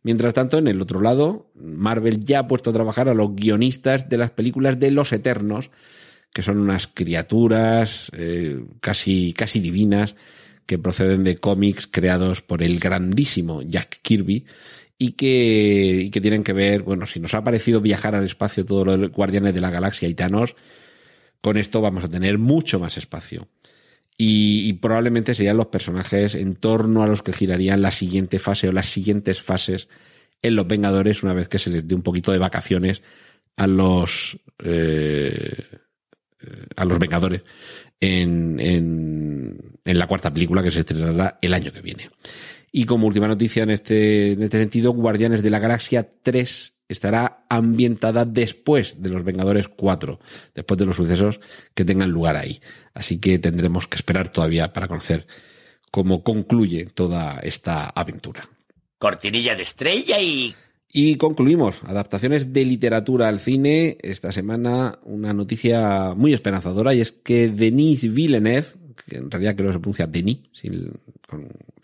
Mientras 0.02 0.35
tanto, 0.35 0.59
en 0.59 0.68
el 0.68 0.80
otro 0.83 1.00
lado, 1.00 1.50
Marvel 1.54 2.24
ya 2.24 2.40
ha 2.40 2.46
puesto 2.46 2.70
a 2.70 2.74
trabajar 2.74 3.09
a 3.09 3.14
los 3.14 3.35
guionistas 3.35 4.09
de 4.09 4.18
las 4.18 4.30
películas 4.30 4.78
de 4.78 4.90
Los 4.90 5.12
Eternos, 5.12 5.70
que 6.33 6.42
son 6.42 6.59
unas 6.59 6.88
criaturas 6.88 8.11
eh, 8.14 8.62
casi, 8.80 9.33
casi 9.33 9.61
divinas 9.61 10.14
que 10.66 10.78
proceden 10.78 11.24
de 11.24 11.37
cómics 11.37 11.87
creados 11.87 12.42
por 12.42 12.62
el 12.62 12.78
grandísimo 12.80 13.62
Jack 13.62 14.00
Kirby 14.02 14.44
y 14.98 15.12
que, 15.12 16.02
y 16.04 16.11
que 16.11 16.20
tienen 16.20 16.44
que 16.44 16.52
ver, 16.52 16.83
bueno, 16.83 17.07
si 17.07 17.20
nos 17.20 17.35
ha 17.35 17.44
parecido 17.44 17.80
viajar 17.80 18.14
al 18.14 18.24
espacio 18.24 18.64
todos 18.64 18.98
los 18.98 19.11
guardianes 19.11 19.54
de 19.54 19.61
la 19.61 19.70
galaxia 19.70 20.09
y 20.09 20.14
Thanos, 20.14 20.54
con 21.40 21.57
esto 21.57 21.80
vamos 21.80 22.04
a 22.04 22.09
tener 22.09 22.38
mucho 22.38 22.80
más 22.80 22.96
espacio. 22.96 23.48
Y, 24.16 24.72
probablemente 24.74 25.35
serían 25.35 25.57
los 25.57 25.66
personajes 25.66 26.35
en 26.37 26.55
torno 26.55 27.03
a 27.03 27.07
los 27.07 27.22
que 27.22 27.33
girarían 27.33 27.83
la 27.83 27.90
siguiente 27.90 28.38
fase 28.38 28.68
o 28.68 28.72
las 28.72 28.87
siguientes 28.87 29.40
fases 29.40 29.88
en 30.40 30.55
los 30.55 30.68
Vengadores 30.68 31.22
una 31.22 31.33
vez 31.33 31.48
que 31.48 31.59
se 31.59 31.70
les 31.70 31.88
dé 31.88 31.94
un 31.94 32.03
poquito 32.03 32.31
de 32.31 32.38
vacaciones 32.38 33.03
a 33.57 33.66
los 33.66 34.38
eh, 34.62 35.64
a 36.77 36.85
los 36.85 36.98
Vengadores 36.98 37.42
en, 37.98 38.61
en, 38.61 39.79
en, 39.85 39.98
la 39.98 40.07
cuarta 40.07 40.33
película 40.33 40.62
que 40.62 40.70
se 40.70 40.81
estrenará 40.81 41.38
el 41.40 41.55
año 41.55 41.72
que 41.72 41.81
viene. 41.81 42.11
Y 42.70 42.85
como 42.85 43.07
última 43.07 43.29
noticia 43.29 43.62
en 43.62 43.70
este, 43.70 44.33
en 44.33 44.42
este 44.42 44.59
sentido, 44.59 44.92
Guardianes 44.92 45.42
de 45.42 45.50
la 45.50 45.61
Galaxia 45.61 46.09
3 46.22 46.73
estará 46.88 47.44
ambientada 47.49 48.25
después 48.25 49.01
de 49.03 49.11
los 49.11 49.25
Vengadores 49.25 49.68
4, 49.68 50.20
después 50.55 50.79
de 50.79 50.87
los 50.87 50.97
sucesos 50.97 51.40
que 51.75 51.85
tengan 51.85 52.11
lugar 52.11 52.37
ahí. 52.37 52.61
Así 52.92 53.18
que 53.18 53.38
tendremos 53.38 53.87
que 53.87 53.97
esperar 53.97 54.29
todavía 54.29 54.73
para 54.73 54.88
conocer 54.88 55.27
cómo 55.90 56.23
concluye 56.23 56.87
toda 56.87 57.38
esta 57.40 57.88
aventura. 57.88 58.49
Cortinilla 58.99 59.55
de 59.55 59.62
estrella 59.62 60.20
y 60.20 60.55
y 60.97 61.16
concluimos, 61.16 61.83
adaptaciones 61.83 62.53
de 62.53 62.64
literatura 62.64 63.27
al 63.27 63.40
cine. 63.40 63.99
Esta 64.01 64.31
semana 64.31 65.01
una 65.03 65.33
noticia 65.33 66.14
muy 66.14 66.33
esperanzadora 66.33 66.94
y 66.94 67.01
es 67.01 67.11
que 67.11 67.49
Denis 67.49 68.14
Villeneuve, 68.14 68.68
que 69.05 69.16
en 69.16 69.29
realidad 69.29 69.57
creo 69.57 69.70
que 69.70 69.73
se 69.73 69.81
pronuncia 69.81 70.07
Denis, 70.07 70.38
sin, 70.53 70.92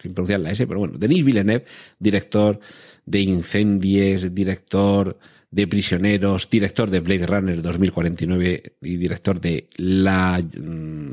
sin 0.01 0.15
pronunciar 0.15 0.39
la 0.39 0.53
S, 0.53 0.65
pero 0.65 0.79
bueno, 0.79 0.97
Denis 0.97 1.25
Villeneuve, 1.25 1.65
director 1.99 2.61
de 3.07 3.21
Incendies, 3.21 4.35
director 4.35 5.19
de 5.51 5.67
Prisioneros, 5.67 6.49
director 6.49 6.91
de 6.91 7.01
Blade 7.01 7.27
Runner 7.27 7.63
2049 7.63 8.77
y 8.83 8.97
director 8.97 9.41
de 9.41 9.69
La, 9.77 10.41
mm, 10.41 11.11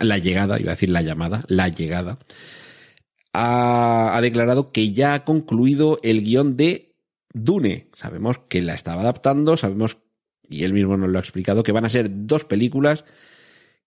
la 0.00 0.18
Llegada, 0.18 0.60
iba 0.60 0.72
a 0.72 0.74
decir 0.74 0.90
La 0.90 1.02
Llamada, 1.02 1.44
La 1.48 1.68
Llegada, 1.68 2.18
ha, 3.32 4.16
ha 4.16 4.20
declarado 4.20 4.72
que 4.72 4.92
ya 4.92 5.14
ha 5.14 5.24
concluido 5.24 6.00
el 6.02 6.22
guion 6.22 6.56
de 6.56 6.94
Dune, 7.32 7.88
sabemos 7.94 8.38
que 8.48 8.60
la 8.60 8.74
estaba 8.74 9.02
adaptando, 9.02 9.56
sabemos, 9.56 9.98
y 10.48 10.64
él 10.64 10.72
mismo 10.72 10.96
nos 10.96 11.08
lo 11.08 11.18
ha 11.18 11.22
explicado, 11.22 11.62
que 11.62 11.72
van 11.72 11.84
a 11.84 11.90
ser 11.90 12.08
dos 12.26 12.44
películas 12.44 13.04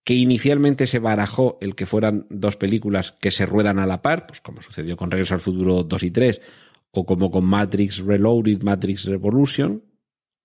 que 0.04 0.14
inicialmente 0.16 0.88
se 0.88 1.00
barajó 1.00 1.58
el 1.62 1.76
que 1.76 1.86
fueran 1.86 2.26
dos 2.30 2.56
películas 2.56 3.12
que 3.12 3.30
se 3.30 3.46
ruedan 3.46 3.78
a 3.78 3.86
la 3.86 4.02
par, 4.02 4.26
pues 4.26 4.42
como 4.42 4.62
sucedió 4.62 4.98
con 4.98 5.12
Regreso 5.12 5.36
al 5.36 5.42
Futuro 5.42 5.84
2 5.84 6.04
y 6.04 6.12
3, 6.12 6.42
o 6.92 7.06
como 7.06 7.32
con 7.32 7.46
Matrix 7.46 8.00
Reloaded, 8.00 8.64
Matrix 8.64 9.06
Revolution, 9.06 9.84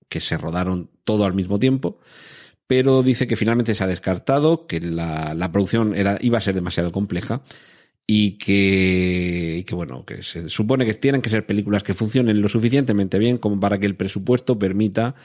que 0.08 0.20
se 0.20 0.38
rodaron 0.38 0.90
todo 1.04 1.24
al 1.24 1.34
mismo 1.34 1.58
tiempo, 1.58 1.98
pero 2.66 3.02
dice 3.02 3.26
que 3.26 3.36
finalmente 3.36 3.74
se 3.74 3.84
ha 3.84 3.88
descartado, 3.88 4.66
que 4.66 4.80
la, 4.80 5.34
la 5.34 5.52
producción 5.52 5.94
era, 5.94 6.18
iba 6.20 6.38
a 6.38 6.40
ser 6.40 6.54
demasiado 6.54 6.92
compleja 6.92 7.42
y 8.06 8.32
que, 8.38 9.64
bueno, 9.72 10.04
que 10.04 10.22
se 10.22 10.48
supone 10.48 10.86
que 10.86 10.94
tienen 10.94 11.22
que 11.22 11.30
ser 11.30 11.44
películas 11.44 11.82
que 11.82 11.94
funcionen 11.94 12.40
lo 12.40 12.48
suficientemente 12.48 13.18
bien 13.18 13.36
como 13.36 13.58
para 13.58 13.78
que 13.78 13.86
el 13.86 13.96
presupuesto 13.96 14.58
permita 14.58 15.16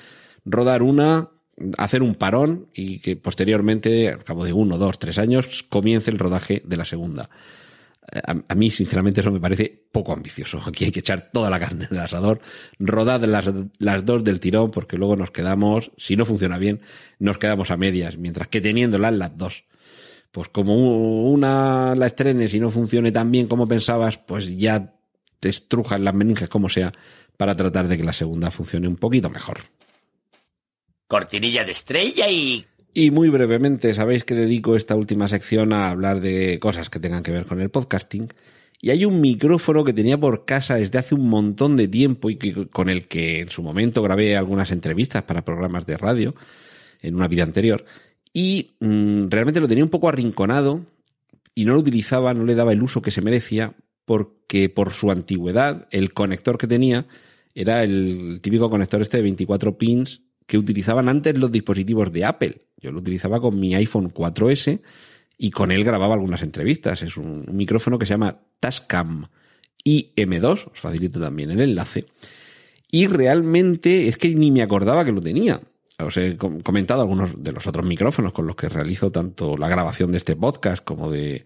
rodar 0.46 0.82
una, 0.82 1.30
hacer 1.78 2.02
un 2.02 2.16
parón 2.16 2.70
y 2.74 3.00
que 3.00 3.16
posteriormente, 3.16 4.10
al 4.10 4.24
cabo 4.24 4.46
de 4.46 4.54
uno, 4.54 4.80
dos, 4.80 4.98
tres 4.98 5.20
años, 5.20 5.64
comience 5.64 6.10
el 6.10 6.18
rodaje 6.18 6.64
de 6.66 6.78
la 6.78 6.86
segunda. 6.86 7.30
A, 8.24 8.56
mí, 8.56 8.72
sinceramente, 8.72 9.22
eso 9.22 9.32
me 9.32 9.40
parece 9.40 9.86
poco 9.92 10.12
ambicioso. 10.12 10.62
Aquí 10.66 10.86
hay 10.86 10.92
que 10.92 11.00
echar 11.00 11.30
toda 11.32 11.50
la 11.50 11.60
carne 11.60 11.88
en 11.90 11.96
el 11.96 12.04
asador, 12.04 12.42
rodad 12.80 13.24
las, 13.24 13.50
las 13.78 14.06
dos 14.06 14.24
del 14.24 14.40
tirón, 14.40 14.72
porque 14.72 14.98
luego 14.98 15.16
nos 15.16 15.32
quedamos, 15.32 15.92
si 15.98 16.18
no 16.18 16.26
funciona 16.26 16.58
bien, 16.58 16.82
nos 17.20 17.38
quedamos 17.38 17.72
a 17.72 17.78
medias, 17.78 18.18
mientras 18.18 18.48
que 18.48 18.60
teniéndolas 18.60 19.14
las 19.14 19.38
dos 19.38 19.64
pues 20.32 20.48
como 20.48 21.30
una 21.30 21.94
la 21.96 22.08
estrenes 22.08 22.54
y 22.54 22.60
no 22.60 22.72
funcione 22.72 23.12
tan 23.12 23.30
bien 23.32 23.48
como 23.48 23.68
pensabas, 23.68 24.18
pues 24.18 24.58
ya 24.58 24.94
te 25.40 25.50
estrujas 25.50 26.00
las 26.00 26.14
meninges 26.14 26.50
como 26.50 26.70
sea 26.70 26.94
para 27.36 27.56
tratar 27.56 27.88
de 27.88 27.98
que 27.98 28.04
la 28.04 28.14
segunda 28.14 28.50
funcione 28.50 28.88
un 28.88 28.96
poquito 28.96 29.30
mejor. 29.30 29.60
Cortinilla 31.08 31.66
de 31.66 31.72
estrella 31.72 32.30
y... 32.30 32.66
Y 32.94 33.12
muy 33.12 33.30
brevemente, 33.30 33.94
sabéis 33.94 34.26
que 34.26 34.36
dedico 34.36 34.76
esta 34.76 34.96
última 34.96 35.28
sección 35.30 35.72
a 35.72 35.90
hablar 35.90 36.20
de 36.20 36.60
cosas 36.60 36.90
que 36.90 37.00
tengan 37.00 37.24
que 37.24 37.32
ver 37.32 37.46
con 37.46 37.62
el 37.62 37.70
podcasting. 37.70 38.28
Y 38.82 38.90
hay 38.90 39.06
un 39.06 39.22
micrófono 39.22 39.84
que 39.84 39.94
tenía 39.94 40.18
por 40.18 40.44
casa 40.46 40.76
desde 40.76 40.98
hace 40.98 41.16
un 41.16 41.30
montón 41.30 41.78
de 41.78 41.88
tiempo 41.88 42.30
y 42.30 42.36
que, 42.36 42.68
con 42.68 42.90
el 42.90 43.08
que 43.08 43.42
en 43.42 43.50
su 43.50 43.64
momento 43.64 44.02
grabé 44.02 44.36
algunas 44.36 44.72
entrevistas 44.72 45.24
para 45.24 45.46
programas 45.46 45.86
de 45.86 45.98
radio 45.98 46.36
en 47.02 47.16
una 47.16 47.28
vida 47.28 47.44
anterior 47.44 47.86
y 48.34 48.72
mmm, 48.80 49.30
realmente 49.30 49.60
lo 49.60 49.68
tenía 49.68 49.84
un 49.84 49.90
poco 49.90 50.10
arrinconado 50.10 50.86
y 51.54 51.66
no 51.66 51.74
lo 51.74 51.80
utilizaba, 51.80 52.34
no 52.34 52.46
le 52.46 52.56
daba 52.56 52.74
el 52.74 52.82
uso 52.82 53.02
que 53.02 53.12
se 53.12 53.22
merecía 53.22 53.76
porque 54.06 54.70
por 54.70 54.94
su 54.94 55.12
antigüedad 55.12 55.88
el 55.92 56.14
conector 56.14 56.58
que 56.58 56.68
tenía 56.68 57.06
era 57.54 57.84
el 57.84 58.40
típico 58.42 58.70
conector 58.70 59.02
este 59.02 59.18
de 59.18 59.24
24 59.24 59.78
pins 59.78 60.22
que 60.52 60.58
utilizaban 60.58 61.08
antes 61.08 61.38
los 61.38 61.50
dispositivos 61.50 62.12
de 62.12 62.26
Apple. 62.26 62.58
Yo 62.76 62.92
lo 62.92 63.00
utilizaba 63.00 63.40
con 63.40 63.58
mi 63.58 63.74
iPhone 63.74 64.14
4S 64.14 64.82
y 65.38 65.50
con 65.50 65.72
él 65.72 65.86
grababa 65.86 66.16
algunas 66.16 66.42
entrevistas. 66.42 67.02
Es 67.04 67.16
un, 67.16 67.46
micrófono 67.54 67.98
que 67.98 68.06
se 68.06 68.16
llama 68.16 68.38
Tascam 68.60 69.30
IM2, 69.86 70.72
os 70.74 70.78
facilito 70.78 71.22
también 71.22 71.52
el 71.52 71.62
enlace. 71.62 72.04
Y 72.92 73.08
realmente 73.08 74.10
es 74.10 74.18
que 74.18 74.36
ni 74.36 74.52
me 74.52 74.62
acordaba 74.62 75.06
que 75.06 75.14
lo 75.14 75.22
tenía 75.22 75.62
os 76.04 76.18
he 76.18 76.36
comentado 76.36 77.00
algunos 77.00 77.42
de 77.42 77.54
los 77.54 77.66
otros 77.66 77.86
micrófonos 77.86 78.34
con 78.34 78.46
los 78.46 78.58
que 78.58 78.68
realizo 78.68 79.10
tanto 79.10 79.56
la 79.56 79.70
grabación 79.70 80.12
de 80.12 80.18
este 80.18 80.36
podcast 80.36 80.84
como 80.84 81.10
de, 81.10 81.46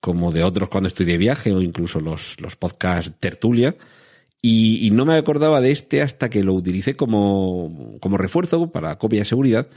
como 0.00 0.32
de 0.32 0.44
otros 0.44 0.70
cuando 0.70 0.88
estoy 0.88 1.04
de 1.04 1.18
viaje 1.18 1.52
o 1.52 1.60
incluso 1.60 2.00
los, 2.00 2.40
los 2.40 2.56
podcasts 2.56 3.12
tertulia. 3.20 3.76
Y, 4.46 4.90
no 4.90 5.06
me 5.06 5.14
acordaba 5.14 5.62
de 5.62 5.70
este 5.70 6.02
hasta 6.02 6.28
que 6.28 6.44
lo 6.44 6.52
utilicé 6.52 6.96
como, 6.96 7.96
como 7.98 8.18
refuerzo 8.18 8.70
para 8.70 8.98
copia 8.98 9.20
de 9.20 9.24
seguridad. 9.24 9.68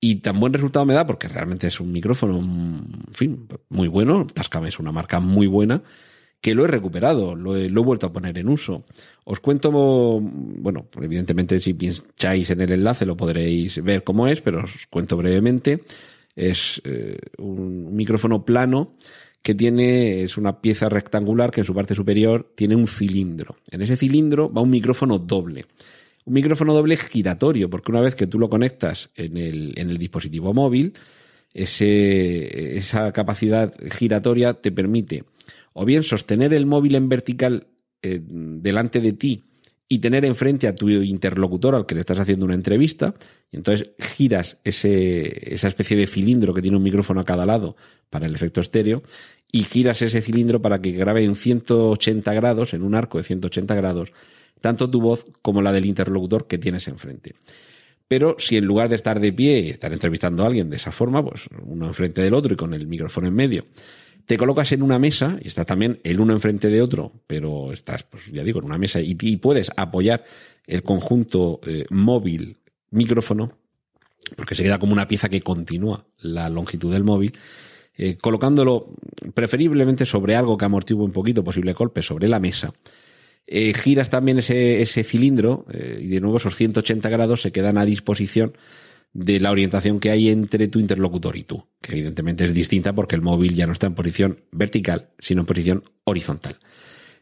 Y 0.00 0.16
tan 0.16 0.40
buen 0.40 0.54
resultado 0.54 0.86
me 0.86 0.94
da 0.94 1.06
porque 1.06 1.28
realmente 1.28 1.66
es 1.66 1.78
un 1.78 1.92
micrófono, 1.92 2.40
fin, 3.12 3.46
muy 3.68 3.88
bueno. 3.88 4.26
Tascam 4.32 4.64
es 4.64 4.78
una 4.78 4.92
marca 4.92 5.20
muy 5.20 5.46
buena 5.46 5.82
que 6.40 6.54
lo 6.54 6.64
he 6.64 6.68
recuperado, 6.68 7.34
lo 7.34 7.54
he, 7.54 7.68
lo 7.68 7.82
he 7.82 7.84
vuelto 7.84 8.06
a 8.06 8.12
poner 8.14 8.38
en 8.38 8.48
uso. 8.48 8.82
Os 9.26 9.40
cuento, 9.40 9.70
bueno, 9.70 10.86
evidentemente 10.98 11.60
si 11.60 11.74
pincháis 11.74 12.48
en 12.48 12.62
el 12.62 12.72
enlace 12.72 13.04
lo 13.04 13.14
podréis 13.14 13.84
ver 13.84 14.04
cómo 14.04 14.26
es, 14.26 14.40
pero 14.40 14.64
os 14.64 14.86
cuento 14.86 15.18
brevemente. 15.18 15.84
Es 16.34 16.80
eh, 16.84 17.18
un 17.36 17.94
micrófono 17.94 18.42
plano 18.42 18.94
que 19.42 19.54
tiene, 19.54 20.22
es 20.22 20.36
una 20.36 20.60
pieza 20.60 20.88
rectangular 20.88 21.50
que 21.50 21.60
en 21.60 21.64
su 21.64 21.74
parte 21.74 21.94
superior 21.94 22.52
tiene 22.54 22.76
un 22.76 22.86
cilindro. 22.86 23.56
En 23.70 23.82
ese 23.82 23.96
cilindro 23.96 24.52
va 24.52 24.62
un 24.62 24.70
micrófono 24.70 25.18
doble. 25.18 25.66
Un 26.24 26.34
micrófono 26.34 26.72
doble 26.72 26.96
giratorio, 26.96 27.68
porque 27.68 27.90
una 27.90 28.00
vez 28.00 28.14
que 28.14 28.28
tú 28.28 28.38
lo 28.38 28.48
conectas 28.48 29.10
en 29.16 29.36
el, 29.36 29.72
en 29.76 29.90
el 29.90 29.98
dispositivo 29.98 30.54
móvil, 30.54 30.94
ese, 31.52 32.76
esa 32.76 33.12
capacidad 33.12 33.74
giratoria 33.90 34.54
te 34.54 34.70
permite 34.70 35.24
o 35.72 35.84
bien 35.84 36.02
sostener 36.02 36.54
el 36.54 36.66
móvil 36.66 36.94
en 36.94 37.08
vertical 37.08 37.66
eh, 38.02 38.20
delante 38.22 39.00
de 39.00 39.12
ti 39.12 39.44
y 39.88 39.98
tener 39.98 40.24
enfrente 40.24 40.68
a 40.68 40.74
tu 40.74 40.88
interlocutor 40.88 41.74
al 41.74 41.86
que 41.86 41.94
le 41.94 42.00
estás 42.00 42.18
haciendo 42.18 42.46
una 42.46 42.54
entrevista, 42.54 43.14
y 43.50 43.56
entonces 43.56 43.90
giras 43.98 44.58
ese, 44.64 45.54
esa 45.54 45.68
especie 45.68 45.96
de 45.96 46.06
cilindro 46.06 46.54
que 46.54 46.62
tiene 46.62 46.78
un 46.78 46.82
micrófono 46.82 47.20
a 47.20 47.24
cada 47.24 47.44
lado 47.44 47.76
para 48.08 48.26
el 48.26 48.34
efecto 48.34 48.60
estéreo, 48.60 49.02
y 49.50 49.64
giras 49.64 50.00
ese 50.00 50.22
cilindro 50.22 50.62
para 50.62 50.80
que 50.80 50.92
grabe 50.92 51.24
en 51.24 51.36
180 51.36 52.32
grados, 52.32 52.72
en 52.72 52.82
un 52.82 52.94
arco 52.94 53.18
de 53.18 53.24
180 53.24 53.74
grados, 53.74 54.12
tanto 54.62 54.88
tu 54.88 55.00
voz 55.00 55.26
como 55.42 55.60
la 55.60 55.72
del 55.72 55.84
interlocutor 55.84 56.46
que 56.46 56.56
tienes 56.56 56.88
enfrente. 56.88 57.34
Pero 58.08 58.36
si 58.38 58.56
en 58.56 58.64
lugar 58.64 58.88
de 58.88 58.96
estar 58.96 59.20
de 59.20 59.32
pie 59.32 59.60
y 59.60 59.70
estar 59.70 59.92
entrevistando 59.92 60.42
a 60.42 60.46
alguien 60.46 60.70
de 60.70 60.76
esa 60.76 60.92
forma, 60.92 61.24
pues 61.24 61.48
uno 61.64 61.86
enfrente 61.86 62.22
del 62.22 62.34
otro 62.34 62.54
y 62.54 62.56
con 62.56 62.74
el 62.74 62.86
micrófono 62.86 63.26
en 63.26 63.34
medio, 63.34 63.66
te 64.26 64.36
colocas 64.36 64.72
en 64.72 64.82
una 64.82 64.98
mesa 64.98 65.38
y 65.40 65.48
estás 65.48 65.66
también 65.66 66.00
el 66.04 66.20
uno 66.20 66.32
enfrente 66.32 66.68
de 66.68 66.82
otro, 66.82 67.12
pero 67.26 67.72
estás, 67.72 68.02
pues 68.04 68.26
ya 68.32 68.42
digo, 68.44 68.60
en 68.60 68.66
una 68.66 68.78
mesa 68.78 69.00
y, 69.00 69.14
puedes 69.36 69.70
apoyar 69.76 70.24
el 70.66 70.82
conjunto 70.82 71.60
eh, 71.66 71.84
móvil 71.90 72.58
micrófono, 72.90 73.52
porque 74.36 74.54
se 74.54 74.62
queda 74.62 74.78
como 74.78 74.92
una 74.92 75.08
pieza 75.08 75.28
que 75.28 75.40
continúa 75.40 76.06
la 76.18 76.48
longitud 76.48 76.92
del 76.92 77.04
móvil, 77.04 77.36
eh, 77.96 78.16
colocándolo 78.16 78.94
preferiblemente 79.34 80.06
sobre 80.06 80.36
algo 80.36 80.56
que 80.56 80.64
amortigue 80.64 81.00
un 81.00 81.12
poquito 81.12 81.44
posible 81.44 81.72
golpe 81.72 82.02
sobre 82.02 82.28
la 82.28 82.38
mesa. 82.38 82.72
Eh, 83.46 83.74
giras 83.74 84.08
también 84.08 84.38
ese 84.38 85.04
cilindro 85.04 85.66
y 85.98 86.06
de 86.06 86.20
nuevo 86.20 86.36
esos 86.36 86.56
180 86.56 87.08
grados 87.08 87.42
se 87.42 87.50
quedan 87.50 87.76
a 87.76 87.84
disposición 87.84 88.56
de 89.12 89.40
la 89.40 89.50
orientación 89.50 90.00
que 90.00 90.10
hay 90.10 90.30
entre 90.30 90.68
tu 90.68 90.78
interlocutor 90.78 91.36
y 91.36 91.42
tú, 91.42 91.66
que 91.80 91.92
evidentemente 91.92 92.44
es 92.44 92.54
distinta 92.54 92.94
porque 92.94 93.14
el 93.14 93.22
móvil 93.22 93.54
ya 93.54 93.66
no 93.66 93.72
está 93.72 93.86
en 93.86 93.94
posición 93.94 94.40
vertical, 94.50 95.10
sino 95.18 95.42
en 95.42 95.46
posición 95.46 95.84
horizontal. 96.04 96.56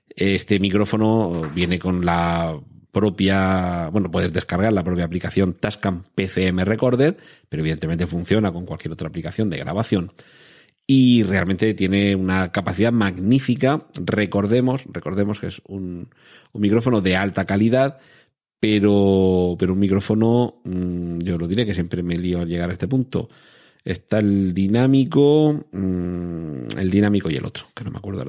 Este 0.08 0.58
micrófono 0.60 1.50
viene 1.54 1.78
con 1.78 2.04
la 2.04 2.60
propia, 2.92 3.88
bueno, 3.92 4.10
puedes 4.10 4.32
descargar 4.32 4.72
la 4.72 4.84
propia 4.84 5.04
aplicación 5.04 5.54
Tascam 5.54 6.04
PCM 6.14 6.60
Recorder, 6.60 7.16
pero 7.48 7.62
evidentemente 7.62 8.06
funciona 8.06 8.52
con 8.52 8.66
cualquier 8.66 8.92
otra 8.92 9.08
aplicación 9.08 9.50
de 9.50 9.58
grabación. 9.58 10.12
Y 10.86 11.22
realmente 11.22 11.72
tiene 11.74 12.16
una 12.16 12.50
capacidad 12.50 12.90
magnífica. 12.90 13.86
Recordemos, 13.94 14.82
recordemos 14.90 15.38
que 15.38 15.46
es 15.46 15.62
un, 15.66 16.08
un 16.52 16.60
micrófono 16.60 17.00
de 17.00 17.16
alta 17.16 17.44
calidad 17.44 17.98
pero, 18.60 19.56
pero 19.58 19.72
un 19.72 19.78
micrófono, 19.78 20.60
mm, 20.64 21.18
yo 21.20 21.38
lo 21.38 21.48
diré 21.48 21.64
que 21.64 21.74
siempre 21.74 22.02
me 22.02 22.18
lío 22.18 22.40
al 22.40 22.48
llegar 22.48 22.68
a 22.68 22.74
este 22.74 22.86
punto. 22.86 23.30
Está 23.82 24.18
el 24.18 24.52
dinámico, 24.52 25.64
mm, 25.72 26.78
el 26.78 26.90
dinámico 26.90 27.30
y 27.30 27.36
el 27.36 27.46
otro, 27.46 27.68
que 27.74 27.84
no 27.84 27.90
me 27.90 27.98
acuerdo 27.98 28.24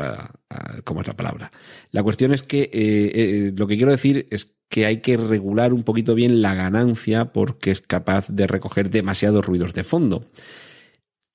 cómo 0.86 1.02
es 1.02 1.08
la 1.08 1.18
palabra. 1.18 1.52
La 1.92 2.02
cuestión 2.02 2.34
es 2.34 2.42
que 2.42 2.62
eh, 2.62 2.72
eh, 2.74 3.54
lo 3.56 3.68
que 3.68 3.76
quiero 3.76 3.92
decir 3.92 4.28
es 4.32 4.48
que 4.70 4.86
hay 4.86 5.02
que 5.02 5.18
regular 5.18 5.74
un 5.74 5.84
poquito 5.84 6.16
bien 6.16 6.42
la 6.42 6.56
ganancia 6.56 7.34
porque 7.34 7.72
es 7.72 7.82
capaz 7.82 8.30
de 8.30 8.48
recoger 8.48 8.90
demasiados 8.90 9.46
ruidos 9.46 9.74
de 9.74 9.84
fondo. 9.84 10.24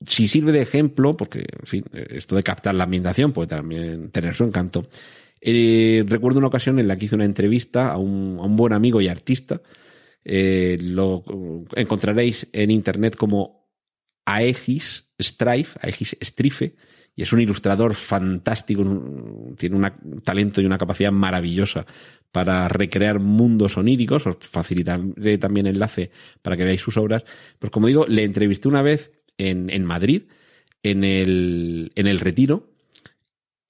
Si 0.07 0.27
sirve 0.27 0.53
de 0.53 0.63
ejemplo, 0.63 1.15
porque 1.17 1.41
en 1.41 1.67
fin, 1.67 1.85
esto 1.93 2.35
de 2.37 2.43
captar 2.43 2.75
la 2.75 2.85
ambientación 2.85 3.33
puede 3.33 3.49
también 3.49 4.11
tener 4.11 4.35
su 4.35 4.45
encanto, 4.45 4.85
eh, 5.41 6.05
recuerdo 6.07 6.39
una 6.39 6.49
ocasión 6.49 6.79
en 6.79 6.89
la 6.89 6.97
que 6.97 7.07
hice 7.07 7.15
una 7.15 7.25
entrevista 7.25 7.93
a 7.93 7.99
un, 7.99 8.39
a 8.41 8.45
un 8.45 8.57
buen 8.57 8.73
amigo 8.73 9.01
y 9.01 9.09
artista. 9.09 9.61
Eh, 10.25 10.79
lo 10.81 11.25
encontraréis 11.77 12.49
en 12.53 12.71
internet 12.71 13.17
como 13.17 13.71
Aegis 14.25 15.05
Strife, 15.21 15.79
Aegis 15.81 16.17
Strife, 16.21 16.75
y 17.15 17.23
es 17.23 17.33
un 17.33 17.41
ilustrador 17.41 17.95
fantástico, 17.95 18.83
tiene 19.57 19.77
un 19.77 20.21
talento 20.23 20.61
y 20.61 20.67
una 20.67 20.77
capacidad 20.77 21.13
maravillosa 21.13 21.87
para 22.31 22.69
recrear 22.69 23.21
mundos 23.21 23.79
oníricos. 23.79 24.27
Os 24.27 24.37
facilitaré 24.41 25.39
también 25.39 25.67
enlace 25.67 26.11
para 26.43 26.57
que 26.57 26.65
veáis 26.65 26.83
sus 26.83 26.99
obras. 26.99 27.25
Pues 27.59 27.71
como 27.71 27.87
digo, 27.87 28.05
le 28.07 28.25
entrevisté 28.25 28.69
una 28.69 28.83
vez 28.83 29.13
en, 29.39 29.71
en 29.71 29.85
Madrid, 29.85 30.25
en 30.83 31.05
el, 31.05 31.93
en 31.95 32.07
el 32.07 32.21
Retiro, 32.21 32.76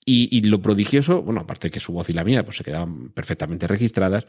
y, 0.09 0.41
lo 0.43 0.63
prodigioso, 0.63 1.21
bueno, 1.23 1.41
aparte 1.41 1.67
de 1.67 1.73
que 1.73 1.81
su 1.81 1.93
voz 1.93 2.09
y 2.09 2.13
la 2.13 2.23
mía 2.23 2.45
pues 2.45 2.59
se 2.59 2.65
quedaban 2.65 3.09
perfectamente 3.09 3.67
registradas, 3.67 4.25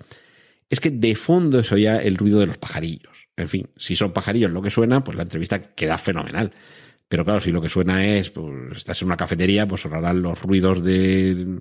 es 0.69 0.80
que 0.80 0.89
de 0.89 1.13
fondo 1.13 1.63
se 1.63 1.75
oía 1.75 1.97
el 1.97 2.17
ruido 2.17 2.39
de 2.39 2.47
los 2.47 2.57
pajarillos. 2.57 3.30
En 3.38 3.47
fin, 3.47 3.69
si 3.78 3.95
son 3.95 4.11
pajarillos 4.11 4.51
lo 4.51 4.63
que 4.63 4.71
suena, 4.71 5.03
pues 5.03 5.15
la 5.15 5.23
entrevista 5.23 5.61
queda 5.61 5.99
fenomenal. 5.99 6.51
Pero 7.07 7.23
claro, 7.23 7.39
si 7.39 7.51
lo 7.51 7.61
que 7.61 7.69
suena 7.69 8.05
es, 8.05 8.32
pues 8.32 8.75
estás 8.75 9.01
en 9.01 9.07
una 9.07 9.17
cafetería, 9.17 9.67
pues 9.67 9.82
sonarán 9.82 10.21
los 10.23 10.41
ruidos 10.41 10.84
de, 10.84 11.59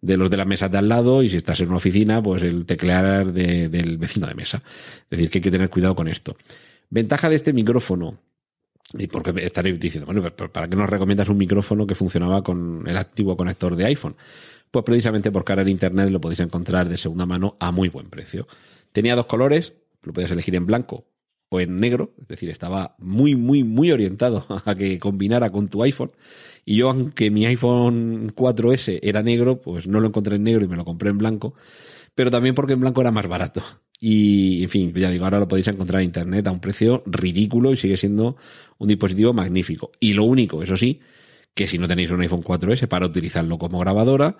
de 0.00 0.16
los 0.16 0.30
de 0.30 0.36
la 0.38 0.46
mesa 0.46 0.70
de 0.70 0.78
al 0.78 0.88
lado, 0.88 1.22
y 1.22 1.28
si 1.28 1.36
estás 1.36 1.60
en 1.60 1.68
una 1.68 1.76
oficina, 1.76 2.22
pues 2.22 2.42
el 2.42 2.64
teclear 2.64 3.32
del 3.32 3.98
vecino 3.98 4.26
de 4.26 4.34
mesa. 4.34 4.62
Es 5.02 5.10
decir, 5.10 5.30
que 5.30 5.38
hay 5.38 5.42
que 5.42 5.50
tener 5.50 5.68
cuidado 5.68 5.94
con 5.94 6.08
esto. 6.08 6.36
Ventaja 6.90 7.28
de 7.28 7.36
este 7.36 7.52
micrófono, 7.52 8.18
y 8.96 9.06
porque 9.06 9.34
estaréis 9.44 9.78
diciendo, 9.78 10.06
bueno, 10.06 10.22
¿para 10.34 10.68
qué 10.68 10.76
nos 10.76 10.88
recomiendas 10.88 11.28
un 11.28 11.36
micrófono 11.36 11.86
que 11.86 11.94
funcionaba 11.94 12.42
con 12.42 12.84
el 12.86 12.96
activo 12.96 13.36
conector 13.36 13.76
de 13.76 13.86
iPhone? 13.86 14.16
Pues 14.70 14.84
precisamente 14.84 15.30
porque 15.30 15.52
ahora 15.52 15.62
en 15.62 15.68
Internet 15.68 16.10
lo 16.10 16.20
podéis 16.20 16.40
encontrar 16.40 16.88
de 16.88 16.96
segunda 16.96 17.26
mano 17.26 17.56
a 17.60 17.70
muy 17.70 17.88
buen 17.88 18.08
precio. 18.08 18.46
Tenía 18.92 19.14
dos 19.14 19.26
colores, 19.26 19.74
lo 20.02 20.12
podías 20.12 20.30
elegir 20.30 20.54
en 20.54 20.66
blanco 20.66 21.06
o 21.50 21.60
en 21.60 21.76
negro, 21.76 22.12
es 22.20 22.28
decir, 22.28 22.50
estaba 22.50 22.94
muy, 22.98 23.34
muy, 23.34 23.64
muy 23.64 23.90
orientado 23.90 24.46
a 24.64 24.74
que 24.74 24.98
combinara 24.98 25.50
con 25.50 25.68
tu 25.68 25.82
iPhone. 25.82 26.12
Y 26.64 26.76
yo, 26.76 26.90
aunque 26.90 27.30
mi 27.30 27.46
iPhone 27.46 28.34
4S 28.34 29.00
era 29.02 29.22
negro, 29.22 29.60
pues 29.60 29.86
no 29.86 30.00
lo 30.00 30.08
encontré 30.08 30.36
en 30.36 30.44
negro 30.44 30.64
y 30.64 30.68
me 30.68 30.76
lo 30.76 30.84
compré 30.84 31.10
en 31.10 31.18
blanco, 31.18 31.54
pero 32.14 32.30
también 32.30 32.54
porque 32.54 32.74
en 32.74 32.80
blanco 32.80 33.00
era 33.00 33.10
más 33.10 33.26
barato. 33.26 33.62
Y, 34.00 34.62
en 34.62 34.68
fin, 34.68 34.94
ya 34.94 35.10
digo, 35.10 35.24
ahora 35.24 35.40
lo 35.40 35.48
podéis 35.48 35.68
encontrar 35.68 36.02
en 36.02 36.06
Internet 36.06 36.46
a 36.46 36.52
un 36.52 36.60
precio 36.60 37.02
ridículo 37.06 37.72
y 37.72 37.76
sigue 37.76 37.96
siendo 37.96 38.36
un 38.78 38.88
dispositivo 38.88 39.32
magnífico. 39.32 39.90
Y 39.98 40.12
lo 40.12 40.24
único, 40.24 40.62
eso 40.62 40.76
sí, 40.76 41.00
que 41.54 41.66
si 41.66 41.78
no 41.78 41.88
tenéis 41.88 42.10
un 42.10 42.20
iPhone 42.20 42.44
4S 42.44 42.86
para 42.86 43.06
utilizarlo 43.06 43.58
como 43.58 43.80
grabadora, 43.80 44.36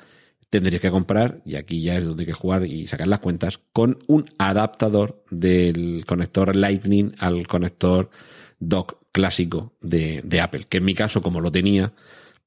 tendréis 0.50 0.80
que 0.80 0.90
comprar, 0.90 1.42
y 1.44 1.56
aquí 1.56 1.82
ya 1.82 1.98
es 1.98 2.04
donde 2.04 2.22
hay 2.22 2.26
que 2.26 2.32
jugar 2.32 2.64
y 2.64 2.86
sacar 2.86 3.08
las 3.08 3.18
cuentas, 3.18 3.60
con 3.72 3.98
un 4.06 4.26
adaptador 4.38 5.24
del 5.30 6.04
conector 6.06 6.54
Lightning 6.54 7.14
al 7.18 7.46
conector 7.46 8.10
dock 8.60 8.98
clásico 9.12 9.74
de, 9.80 10.22
de 10.24 10.40
Apple, 10.40 10.66
que 10.68 10.78
en 10.78 10.84
mi 10.84 10.94
caso, 10.94 11.20
como 11.20 11.40
lo 11.40 11.50
tenía, 11.50 11.92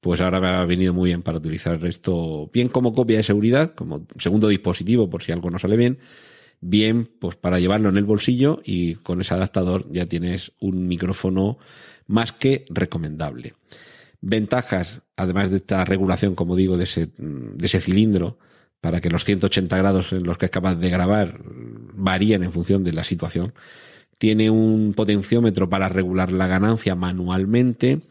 pues 0.00 0.20
ahora 0.20 0.40
me 0.40 0.48
ha 0.48 0.64
venido 0.64 0.92
muy 0.92 1.10
bien 1.10 1.22
para 1.22 1.38
utilizar 1.38 1.84
esto 1.86 2.50
bien 2.52 2.68
como 2.68 2.92
copia 2.92 3.18
de 3.18 3.22
seguridad, 3.22 3.74
como 3.74 4.06
segundo 4.18 4.48
dispositivo 4.48 5.08
por 5.08 5.22
si 5.22 5.30
algo 5.30 5.50
no 5.50 5.58
sale 5.58 5.76
bien, 5.76 5.98
bien 6.62 7.10
pues 7.18 7.36
para 7.36 7.60
llevarlo 7.60 7.90
en 7.90 7.98
el 7.98 8.04
bolsillo 8.04 8.62
y 8.64 8.94
con 8.94 9.20
ese 9.20 9.34
adaptador 9.34 9.86
ya 9.90 10.06
tienes 10.06 10.52
un 10.60 10.88
micrófono 10.88 11.58
más 12.06 12.32
que 12.32 12.64
recomendable. 12.70 13.54
Ventajas, 14.22 15.02
además 15.16 15.50
de 15.50 15.56
esta 15.56 15.84
regulación, 15.84 16.34
como 16.34 16.56
digo, 16.56 16.76
de 16.76 16.84
ese, 16.84 17.08
de 17.18 17.66
ese 17.66 17.80
cilindro, 17.80 18.38
para 18.80 19.00
que 19.00 19.10
los 19.10 19.24
180 19.24 19.76
grados 19.76 20.12
en 20.12 20.22
los 20.22 20.38
que 20.38 20.46
es 20.46 20.50
capaz 20.50 20.76
de 20.76 20.88
grabar 20.88 21.40
varíen 21.44 22.44
en 22.44 22.52
función 22.52 22.84
de 22.84 22.92
la 22.92 23.04
situación. 23.04 23.52
Tiene 24.18 24.48
un 24.50 24.94
potenciómetro 24.94 25.68
para 25.68 25.88
regular 25.88 26.30
la 26.30 26.46
ganancia 26.46 26.94
manualmente. 26.94 28.02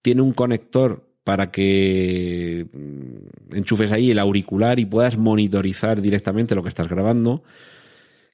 Tiene 0.00 0.22
un 0.22 0.32
conector 0.32 1.08
para 1.22 1.52
que 1.52 2.66
mm, 2.72 3.56
enchufes 3.56 3.92
ahí 3.92 4.10
el 4.10 4.18
auricular 4.18 4.80
y 4.80 4.86
puedas 4.86 5.16
monitorizar 5.16 6.02
directamente 6.02 6.56
lo 6.56 6.64
que 6.64 6.68
estás 6.68 6.88
grabando. 6.88 7.44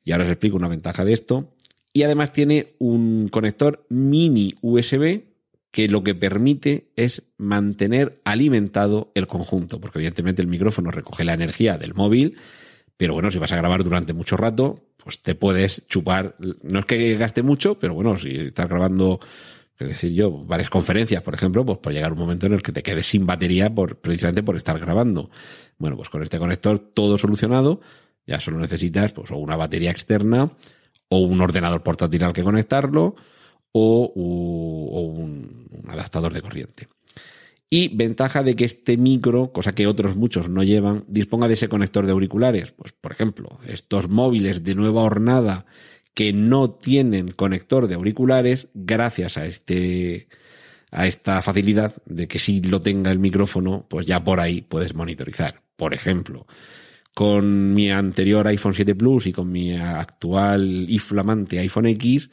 Y 0.04 0.12
ahora 0.12 0.24
os 0.24 0.30
explico 0.30 0.56
una 0.56 0.68
ventaja 0.68 1.04
de 1.04 1.12
esto. 1.12 1.54
Y 1.92 2.02
además 2.02 2.32
tiene 2.32 2.74
un 2.78 3.28
conector 3.28 3.86
mini 3.88 4.54
USB 4.62 5.22
que 5.70 5.88
lo 5.88 6.02
que 6.02 6.14
permite 6.14 6.88
es 6.96 7.22
mantener 7.36 8.20
alimentado 8.24 9.12
el 9.14 9.26
conjunto, 9.26 9.80
porque 9.80 9.98
evidentemente 9.98 10.42
el 10.42 10.48
micrófono 10.48 10.90
recoge 10.90 11.24
la 11.24 11.34
energía 11.34 11.76
del 11.76 11.94
móvil, 11.94 12.36
pero 12.96 13.14
bueno, 13.14 13.30
si 13.30 13.38
vas 13.38 13.52
a 13.52 13.56
grabar 13.56 13.84
durante 13.84 14.12
mucho 14.12 14.36
rato, 14.36 14.88
pues 15.02 15.22
te 15.22 15.34
puedes 15.34 15.86
chupar, 15.86 16.36
no 16.62 16.80
es 16.80 16.86
que 16.86 17.16
gaste 17.16 17.42
mucho, 17.42 17.78
pero 17.78 17.94
bueno, 17.94 18.16
si 18.16 18.30
estás 18.30 18.68
grabando 18.68 19.20
Es 19.78 19.88
decir, 19.88 20.12
yo, 20.12 20.44
varias 20.44 20.70
conferencias, 20.70 21.22
por 21.22 21.34
ejemplo, 21.34 21.64
pues 21.64 21.78
por 21.78 21.92
llegar 21.92 22.12
un 22.12 22.18
momento 22.18 22.46
en 22.46 22.54
el 22.54 22.62
que 22.62 22.72
te 22.72 22.82
quedes 22.82 23.06
sin 23.06 23.26
batería 23.26 23.72
por, 23.72 23.96
precisamente 24.00 24.42
por 24.42 24.56
estar 24.56 24.78
grabando. 24.80 25.30
Bueno, 25.78 25.96
pues 25.96 26.08
con 26.08 26.22
este 26.22 26.38
conector 26.38 26.80
todo 26.80 27.16
solucionado, 27.18 27.80
ya 28.28 28.38
solo 28.38 28.58
necesitas 28.58 29.12
pues 29.12 29.30
o 29.32 29.36
una 29.36 29.56
batería 29.56 29.90
externa 29.90 30.52
o 31.08 31.18
un 31.18 31.40
ordenador 31.40 31.82
portátil 31.82 32.22
al 32.22 32.34
que 32.34 32.44
conectarlo 32.44 33.16
o, 33.72 34.12
un, 34.14 35.66
un 35.70 35.90
adaptador 35.90 36.32
de 36.32 36.42
corriente. 36.42 36.88
Y 37.70 37.88
ventaja 37.88 38.42
de 38.42 38.56
que 38.56 38.64
este 38.64 38.96
micro, 38.96 39.52
cosa 39.52 39.74
que 39.74 39.86
otros 39.86 40.16
muchos 40.16 40.48
no 40.48 40.62
llevan, 40.62 41.04
disponga 41.06 41.48
de 41.48 41.54
ese 41.54 41.68
conector 41.68 42.06
de 42.06 42.12
auriculares. 42.12 42.72
Pues, 42.72 42.92
por 42.92 43.12
ejemplo, 43.12 43.58
estos 43.66 44.08
móviles 44.08 44.64
de 44.64 44.74
nueva 44.74 45.02
hornada 45.02 45.66
que 46.14 46.32
no 46.32 46.70
tienen 46.70 47.30
conector 47.30 47.86
de 47.86 47.94
auriculares, 47.94 48.68
gracias 48.74 49.36
a 49.36 49.46
este 49.46 50.28
a 50.90 51.06
esta 51.06 51.42
facilidad 51.42 51.94
de 52.06 52.26
que 52.26 52.38
si 52.38 52.62
lo 52.62 52.80
tenga 52.80 53.10
el 53.10 53.18
micrófono, 53.18 53.86
pues 53.88 54.06
ya 54.06 54.24
por 54.24 54.40
ahí 54.40 54.62
puedes 54.62 54.94
monitorizar. 54.94 55.62
Por 55.76 55.92
ejemplo, 55.92 56.46
con 57.18 57.74
mi 57.74 57.90
anterior 57.90 58.46
iPhone 58.46 58.74
7 58.74 58.94
Plus 58.94 59.26
y 59.26 59.32
con 59.32 59.50
mi 59.50 59.74
actual 59.74 60.86
y 60.88 61.00
flamante 61.00 61.58
iPhone 61.58 61.86
X, 61.86 62.30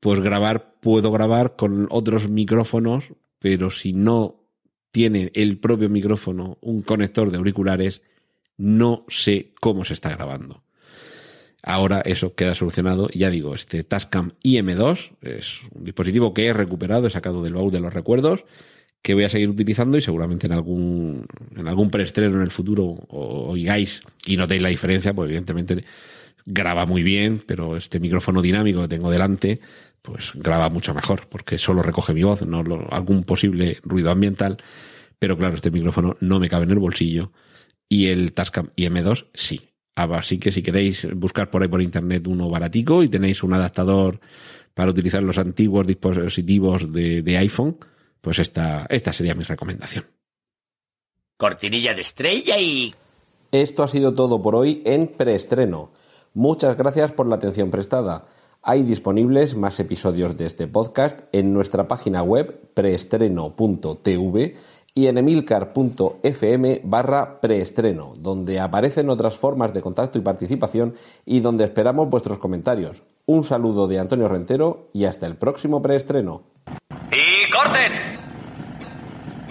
pues 0.00 0.20
grabar, 0.20 0.74
puedo 0.80 1.10
grabar 1.10 1.56
con 1.56 1.86
otros 1.88 2.28
micrófonos, 2.28 3.14
pero 3.38 3.70
si 3.70 3.94
no 3.94 4.44
tiene 4.90 5.32
el 5.34 5.56
propio 5.56 5.88
micrófono 5.88 6.58
un 6.60 6.82
conector 6.82 7.30
de 7.30 7.38
auriculares, 7.38 8.02
no 8.58 9.06
sé 9.08 9.54
cómo 9.62 9.82
se 9.82 9.94
está 9.94 10.10
grabando. 10.10 10.62
Ahora 11.62 12.02
eso 12.04 12.34
queda 12.34 12.54
solucionado. 12.54 13.08
Ya 13.14 13.30
digo, 13.30 13.54
este 13.54 13.82
Tascam 13.82 14.32
IM2 14.44 15.12
es 15.22 15.60
un 15.70 15.84
dispositivo 15.84 16.34
que 16.34 16.48
he 16.48 16.52
recuperado, 16.52 17.06
he 17.06 17.10
sacado 17.10 17.42
del 17.42 17.54
baúl 17.54 17.72
de 17.72 17.80
los 17.80 17.94
recuerdos, 17.94 18.44
que 19.02 19.14
voy 19.14 19.24
a 19.24 19.28
seguir 19.28 19.48
utilizando 19.48 19.98
y 19.98 20.00
seguramente 20.00 20.46
en 20.46 20.52
algún, 20.52 21.26
en 21.56 21.68
algún 21.68 21.90
preestreno 21.90 22.36
en 22.36 22.42
el 22.42 22.50
futuro 22.50 22.84
oigáis 23.08 24.02
y 24.26 24.36
notéis 24.36 24.62
la 24.62 24.68
diferencia, 24.68 25.12
pues 25.12 25.26
evidentemente 25.26 25.84
graba 26.46 26.86
muy 26.86 27.02
bien, 27.02 27.42
pero 27.44 27.76
este 27.76 28.00
micrófono 28.00 28.40
dinámico 28.40 28.82
que 28.82 28.88
tengo 28.88 29.10
delante, 29.10 29.60
pues 30.02 30.32
graba 30.34 30.68
mucho 30.70 30.94
mejor, 30.94 31.28
porque 31.28 31.58
solo 31.58 31.82
recoge 31.82 32.14
mi 32.14 32.22
voz, 32.22 32.46
no 32.46 32.64
algún 32.90 33.24
posible 33.24 33.78
ruido 33.82 34.10
ambiental. 34.10 34.58
Pero 35.18 35.36
claro, 35.36 35.54
este 35.54 35.70
micrófono 35.70 36.16
no 36.20 36.40
me 36.40 36.48
cabe 36.48 36.64
en 36.64 36.72
el 36.72 36.78
bolsillo 36.78 37.32
y 37.88 38.06
el 38.08 38.32
Tascam 38.32 38.70
IM2 38.76 39.26
sí. 39.34 39.68
Así 39.94 40.38
que 40.38 40.50
si 40.50 40.62
queréis 40.62 41.06
buscar 41.14 41.50
por 41.50 41.62
ahí 41.62 41.68
por 41.68 41.82
internet 41.82 42.26
uno 42.26 42.48
baratico 42.48 43.02
y 43.02 43.08
tenéis 43.08 43.42
un 43.42 43.52
adaptador 43.52 44.20
para 44.74 44.90
utilizar 44.90 45.22
los 45.22 45.38
antiguos 45.38 45.86
dispositivos 45.86 46.92
de, 46.92 47.36
iPhone, 47.36 47.76
pues 48.22 48.38
esta, 48.38 48.86
esta 48.88 49.12
sería 49.12 49.34
mi 49.34 49.44
recomendación. 49.44 50.06
Cortinilla 51.36 51.92
de 51.92 52.00
estrella 52.00 52.58
y... 52.58 52.94
Esto 53.50 53.82
ha 53.82 53.88
sido 53.88 54.14
todo 54.14 54.40
por 54.40 54.54
hoy 54.54 54.80
en 54.86 55.08
preestreno. 55.08 55.90
Muchas 56.32 56.78
gracias 56.78 57.12
por 57.12 57.26
la 57.26 57.36
atención 57.36 57.70
prestada. 57.70 58.24
Hay 58.62 58.84
disponibles 58.84 59.56
más 59.56 59.78
episodios 59.80 60.36
de 60.36 60.46
este 60.46 60.66
podcast 60.68 61.20
en 61.32 61.52
nuestra 61.52 61.88
página 61.88 62.22
web 62.22 62.70
preestreno.tv 62.72 64.54
y 64.94 65.06
en 65.06 65.18
emilcar.fm 65.18 66.80
barra 66.84 67.40
preestreno, 67.40 68.14
donde 68.16 68.60
aparecen 68.60 69.10
otras 69.10 69.36
formas 69.36 69.74
de 69.74 69.80
contacto 69.80 70.18
y 70.18 70.22
participación 70.22 70.94
y 71.26 71.40
donde 71.40 71.64
esperamos 71.64 72.08
vuestros 72.08 72.38
comentarios. 72.38 73.02
Un 73.26 73.42
saludo 73.42 73.88
de 73.88 73.98
Antonio 73.98 74.28
Rentero 74.28 74.90
y 74.92 75.06
hasta 75.06 75.26
el 75.26 75.36
próximo 75.36 75.82
preestreno. 75.82 76.42
¡Y 77.10 77.50
corten! 77.50 78.11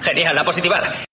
Genial, 0.01 0.37
a 0.37 0.43
positivar. 0.43 1.10